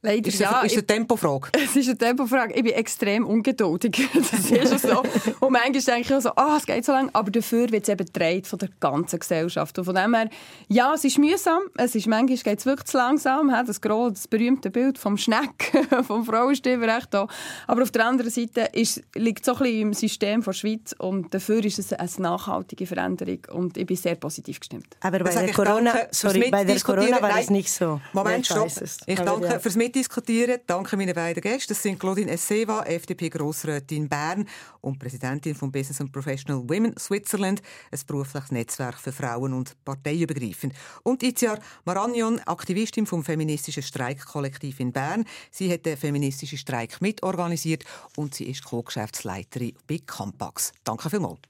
Leider, 0.04 0.28
ist, 0.28 0.38
ja, 0.38 0.58
eine, 0.58 0.66
ist 0.66 0.74
eine 0.74 0.86
Tempofrage? 0.86 1.48
Es 1.64 1.74
ist 1.76 1.88
eine 1.88 1.96
Tempofrage. 1.96 2.52
Ich 2.52 2.62
bin 2.62 2.74
extrem 2.74 3.26
ungeduldig. 3.26 4.06
Das 4.14 4.50
ist 4.50 4.86
so. 4.86 5.02
Und 5.40 5.52
manchmal 5.52 5.80
denke 5.80 6.00
ich 6.00 6.14
auch 6.14 6.20
so, 6.20 6.28
ah, 6.36 6.52
oh, 6.52 6.56
es 6.58 6.66
geht 6.66 6.84
so 6.84 6.92
lange. 6.92 7.08
Aber 7.14 7.30
dafür 7.30 7.70
wird 7.72 7.84
es 7.84 7.88
eben 7.88 8.04
gedreht 8.04 8.46
von 8.46 8.58
der 8.58 8.68
ganzen 8.80 9.18
Gesellschaft. 9.18 9.78
Und 9.78 9.86
von 9.86 9.94
dem 9.94 10.14
her, 10.14 10.28
ja, 10.68 10.92
es 10.92 11.04
ist 11.04 11.18
mühsam. 11.18 11.62
Es 11.76 11.94
ist, 11.94 12.06
manchmal 12.06 12.36
geht 12.36 12.58
es 12.58 12.66
wirklich 12.66 12.86
zu 12.86 12.98
langsam. 12.98 13.48
Das, 13.66 13.80
große, 13.80 14.12
das 14.12 14.28
berühmte 14.28 14.70
Bild 14.70 14.98
vom 14.98 15.16
Schneck, 15.16 15.72
vom 16.06 16.26
Frauenstimmrecht. 16.26 17.08
Da. 17.12 17.26
Aber 17.66 17.82
auf 17.82 17.90
der 17.90 18.04
anderen 18.04 18.30
Seite 18.30 18.68
ist, 18.72 19.00
liegt 19.14 19.40
es 19.40 19.46
so 19.46 19.52
ein 19.52 19.58
bisschen 19.58 19.80
im 19.80 19.94
System 19.94 20.42
der 20.42 20.52
Schweiz. 20.52 20.94
Und 20.98 21.32
dafür 21.32 21.64
ist 21.64 21.78
es 21.78 21.94
eine 21.94 22.10
nachhaltige 22.18 22.86
Veränderung. 22.86 23.38
Und 23.52 23.78
ich 23.78 23.86
bin 23.86 23.96
sehr 23.96 24.16
positiv 24.16 24.60
gestimmt. 24.60 24.98
Aber 25.00 25.20
bei 25.20 25.30
der, 25.30 25.54
Corona, 25.54 25.94
sorry, 26.10 26.50
bei 26.50 26.64
der 26.64 26.78
Corona 26.80 27.22
war 27.22 27.38
es 27.38 27.48
nicht 27.48 27.72
so. 27.72 28.02
Moment, 28.12 28.44
stopp. 28.44 28.68
Ich 29.06 29.18
danke 29.18 29.60
fürs 29.60 29.76
Mit 29.76 29.93
mitdiskutieren. 29.94 30.60
Danke 30.66 30.96
meinen 30.96 31.14
beiden 31.14 31.40
Gästen. 31.40 31.72
Das 31.72 31.82
sind 31.82 32.00
Claudine 32.00 32.32
Esseva, 32.32 32.82
FDP-Grossrätin 32.82 34.08
Bern 34.08 34.46
und 34.80 34.98
Präsidentin 34.98 35.54
von 35.54 35.70
Business 35.70 36.00
and 36.00 36.12
Professional 36.12 36.68
Women 36.68 36.96
Switzerland, 36.98 37.62
ein 37.92 38.00
berufliches 38.06 38.50
Netzwerk 38.50 38.98
für 38.98 39.12
Frauen 39.12 39.52
und 39.52 39.76
parteiübergreifend. 39.84 40.74
Und 41.04 41.22
Itziar 41.22 41.58
Maragnon, 41.84 42.40
Aktivistin 42.40 43.06
vom 43.06 43.22
feministischen 43.22 43.82
Streikkollektiv 43.82 44.80
in 44.80 44.92
Bern. 44.92 45.24
Sie 45.50 45.72
hat 45.72 45.86
den 45.86 45.96
feministischen 45.96 46.58
Streik 46.58 47.00
mitorganisiert 47.00 47.84
und 48.16 48.34
sie 48.34 48.46
ist 48.46 48.64
Co-Geschäftsleiterin 48.64 49.74
bei 49.86 50.00
Campax. 50.04 50.72
Danke 50.82 51.08
vielmals. 51.08 51.40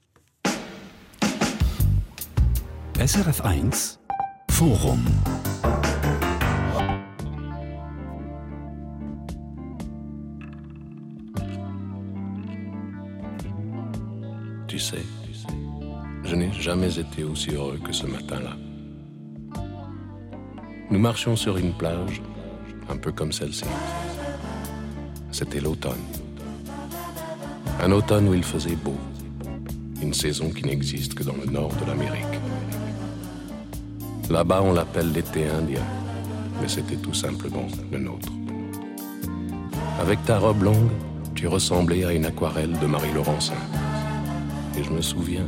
SRF 2.97 3.41
1 3.41 3.99
Forum 4.51 5.05
je 16.35 16.39
n'ai 16.39 16.51
jamais 16.51 16.99
été 16.99 17.23
aussi 17.23 17.51
heureux 17.51 17.79
que 17.81 17.93
ce 17.93 18.05
matin-là. 18.05 18.57
Nous 20.91 20.99
marchions 20.99 21.37
sur 21.37 21.55
une 21.55 21.71
plage, 21.71 22.21
un 22.89 22.97
peu 22.97 23.13
comme 23.13 23.31
celle-ci. 23.31 23.63
C'était 25.31 25.61
l'automne. 25.61 26.03
Un 27.81 27.89
automne 27.93 28.27
où 28.27 28.33
il 28.33 28.43
faisait 28.43 28.75
beau. 28.75 28.97
Une 30.01 30.13
saison 30.13 30.49
qui 30.49 30.65
n'existe 30.65 31.13
que 31.13 31.23
dans 31.23 31.37
le 31.37 31.49
nord 31.49 31.71
de 31.75 31.85
l'Amérique. 31.85 32.39
Là-bas, 34.29 34.61
on 34.61 34.73
l'appelle 34.73 35.13
l'été 35.13 35.47
indien, 35.47 35.85
mais 36.61 36.67
c'était 36.67 36.97
tout 36.97 37.13
simplement 37.13 37.67
le 37.93 37.97
nôtre. 37.97 38.33
Avec 40.01 40.21
ta 40.25 40.39
robe 40.39 40.63
longue, 40.63 40.91
tu 41.33 41.47
ressemblais 41.47 42.03
à 42.03 42.11
une 42.11 42.25
aquarelle 42.25 42.77
de 42.77 42.87
Marie 42.87 43.13
Laurencin. 43.13 43.53
Et 44.77 44.83
je 44.83 44.89
me 44.89 45.01
souviens, 45.01 45.47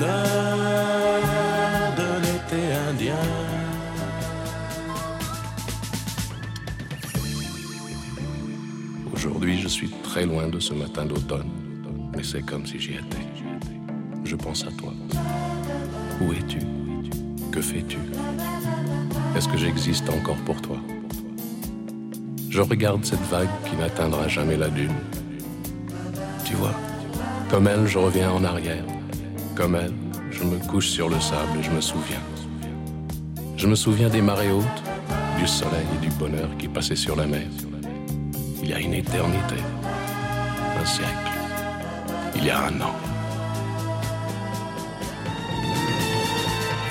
De 0.00 0.06
l'été 2.22 2.72
indien. 2.88 3.14
Aujourd'hui, 9.12 9.58
je 9.60 9.68
suis 9.68 9.90
très 10.02 10.24
loin 10.24 10.48
de 10.48 10.58
ce 10.58 10.72
matin 10.72 11.04
d'automne, 11.04 11.50
mais 12.16 12.22
c'est 12.22 12.42
comme 12.42 12.64
si 12.66 12.78
j'y 12.78 12.94
étais. 12.94 13.26
Je 14.24 14.36
pense 14.36 14.64
à 14.64 14.70
toi. 14.70 14.92
Où 16.22 16.32
es-tu? 16.32 16.60
Que 17.52 17.60
fais-tu? 17.60 17.98
Est-ce 19.36 19.48
que 19.48 19.58
j'existe 19.58 20.08
encore 20.08 20.38
pour 20.46 20.62
toi? 20.62 20.78
Je 22.48 22.62
regarde 22.62 23.04
cette 23.04 23.26
vague 23.30 23.48
qui 23.68 23.76
n'atteindra 23.76 24.28
jamais 24.28 24.56
la 24.56 24.68
dune. 24.68 24.94
Tu 26.44 26.54
vois, 26.54 26.74
comme 27.50 27.68
elle, 27.68 27.86
je 27.86 27.98
reviens 27.98 28.30
en 28.32 28.42
arrière. 28.44 28.84
Comme 29.54 29.74
elle, 29.74 29.92
je 30.30 30.42
me 30.44 30.56
couche 30.68 30.88
sur 30.88 31.08
le 31.08 31.20
sable 31.20 31.58
et 31.58 31.62
je 31.62 31.70
me 31.70 31.80
souviens. 31.80 32.22
Je 33.56 33.66
me 33.66 33.74
souviens 33.74 34.08
des 34.08 34.22
marées 34.22 34.50
hautes, 34.50 34.82
du 35.38 35.46
soleil 35.46 35.86
et 35.94 35.98
du 35.98 36.10
bonheur 36.14 36.48
qui 36.58 36.68
passaient 36.68 36.96
sur 36.96 37.16
la 37.16 37.26
mer. 37.26 37.46
Il 38.62 38.70
y 38.70 38.72
a 38.72 38.78
une 38.78 38.94
éternité, 38.94 39.56
un 40.80 40.84
siècle, 40.84 41.30
il 42.36 42.44
y 42.44 42.50
a 42.50 42.66
un 42.66 42.80
an. 42.80 42.94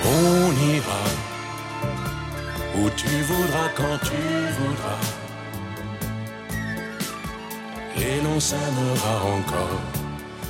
On 0.05 0.51
ira 0.75 1.03
où 2.77 2.89
tu 2.95 3.07
voudras 3.07 3.69
quand 3.75 3.97
tu 4.03 4.21
voudras. 4.59 4.99
Et 7.97 8.21
l'on 8.23 8.39
s'aimera 8.39 9.23
encore 9.25 9.98